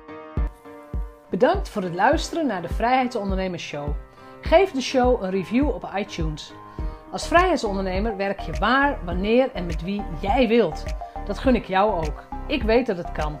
Bedankt 1.30 1.68
voor 1.68 1.82
het 1.82 1.94
luisteren 1.94 2.46
naar 2.46 2.62
de 2.62 2.68
Vrijheidsondernemers 2.68 3.62
Show. 3.62 3.88
Geef 4.40 4.70
de 4.70 4.80
show 4.80 5.22
een 5.22 5.30
review 5.30 5.68
op 5.68 5.90
iTunes. 5.96 6.52
Als 7.12 7.26
vrijheidsondernemer 7.26 8.16
werk 8.16 8.40
je 8.40 8.52
waar, 8.52 9.04
wanneer 9.04 9.50
en 9.52 9.66
met 9.66 9.82
wie 9.82 10.02
jij 10.20 10.48
wilt. 10.48 10.84
Dat 11.26 11.38
gun 11.38 11.54
ik 11.54 11.66
jou 11.66 12.06
ook. 12.06 12.24
Ik 12.46 12.62
weet 12.62 12.86
dat 12.86 12.96
het 12.96 13.12
kan. 13.12 13.40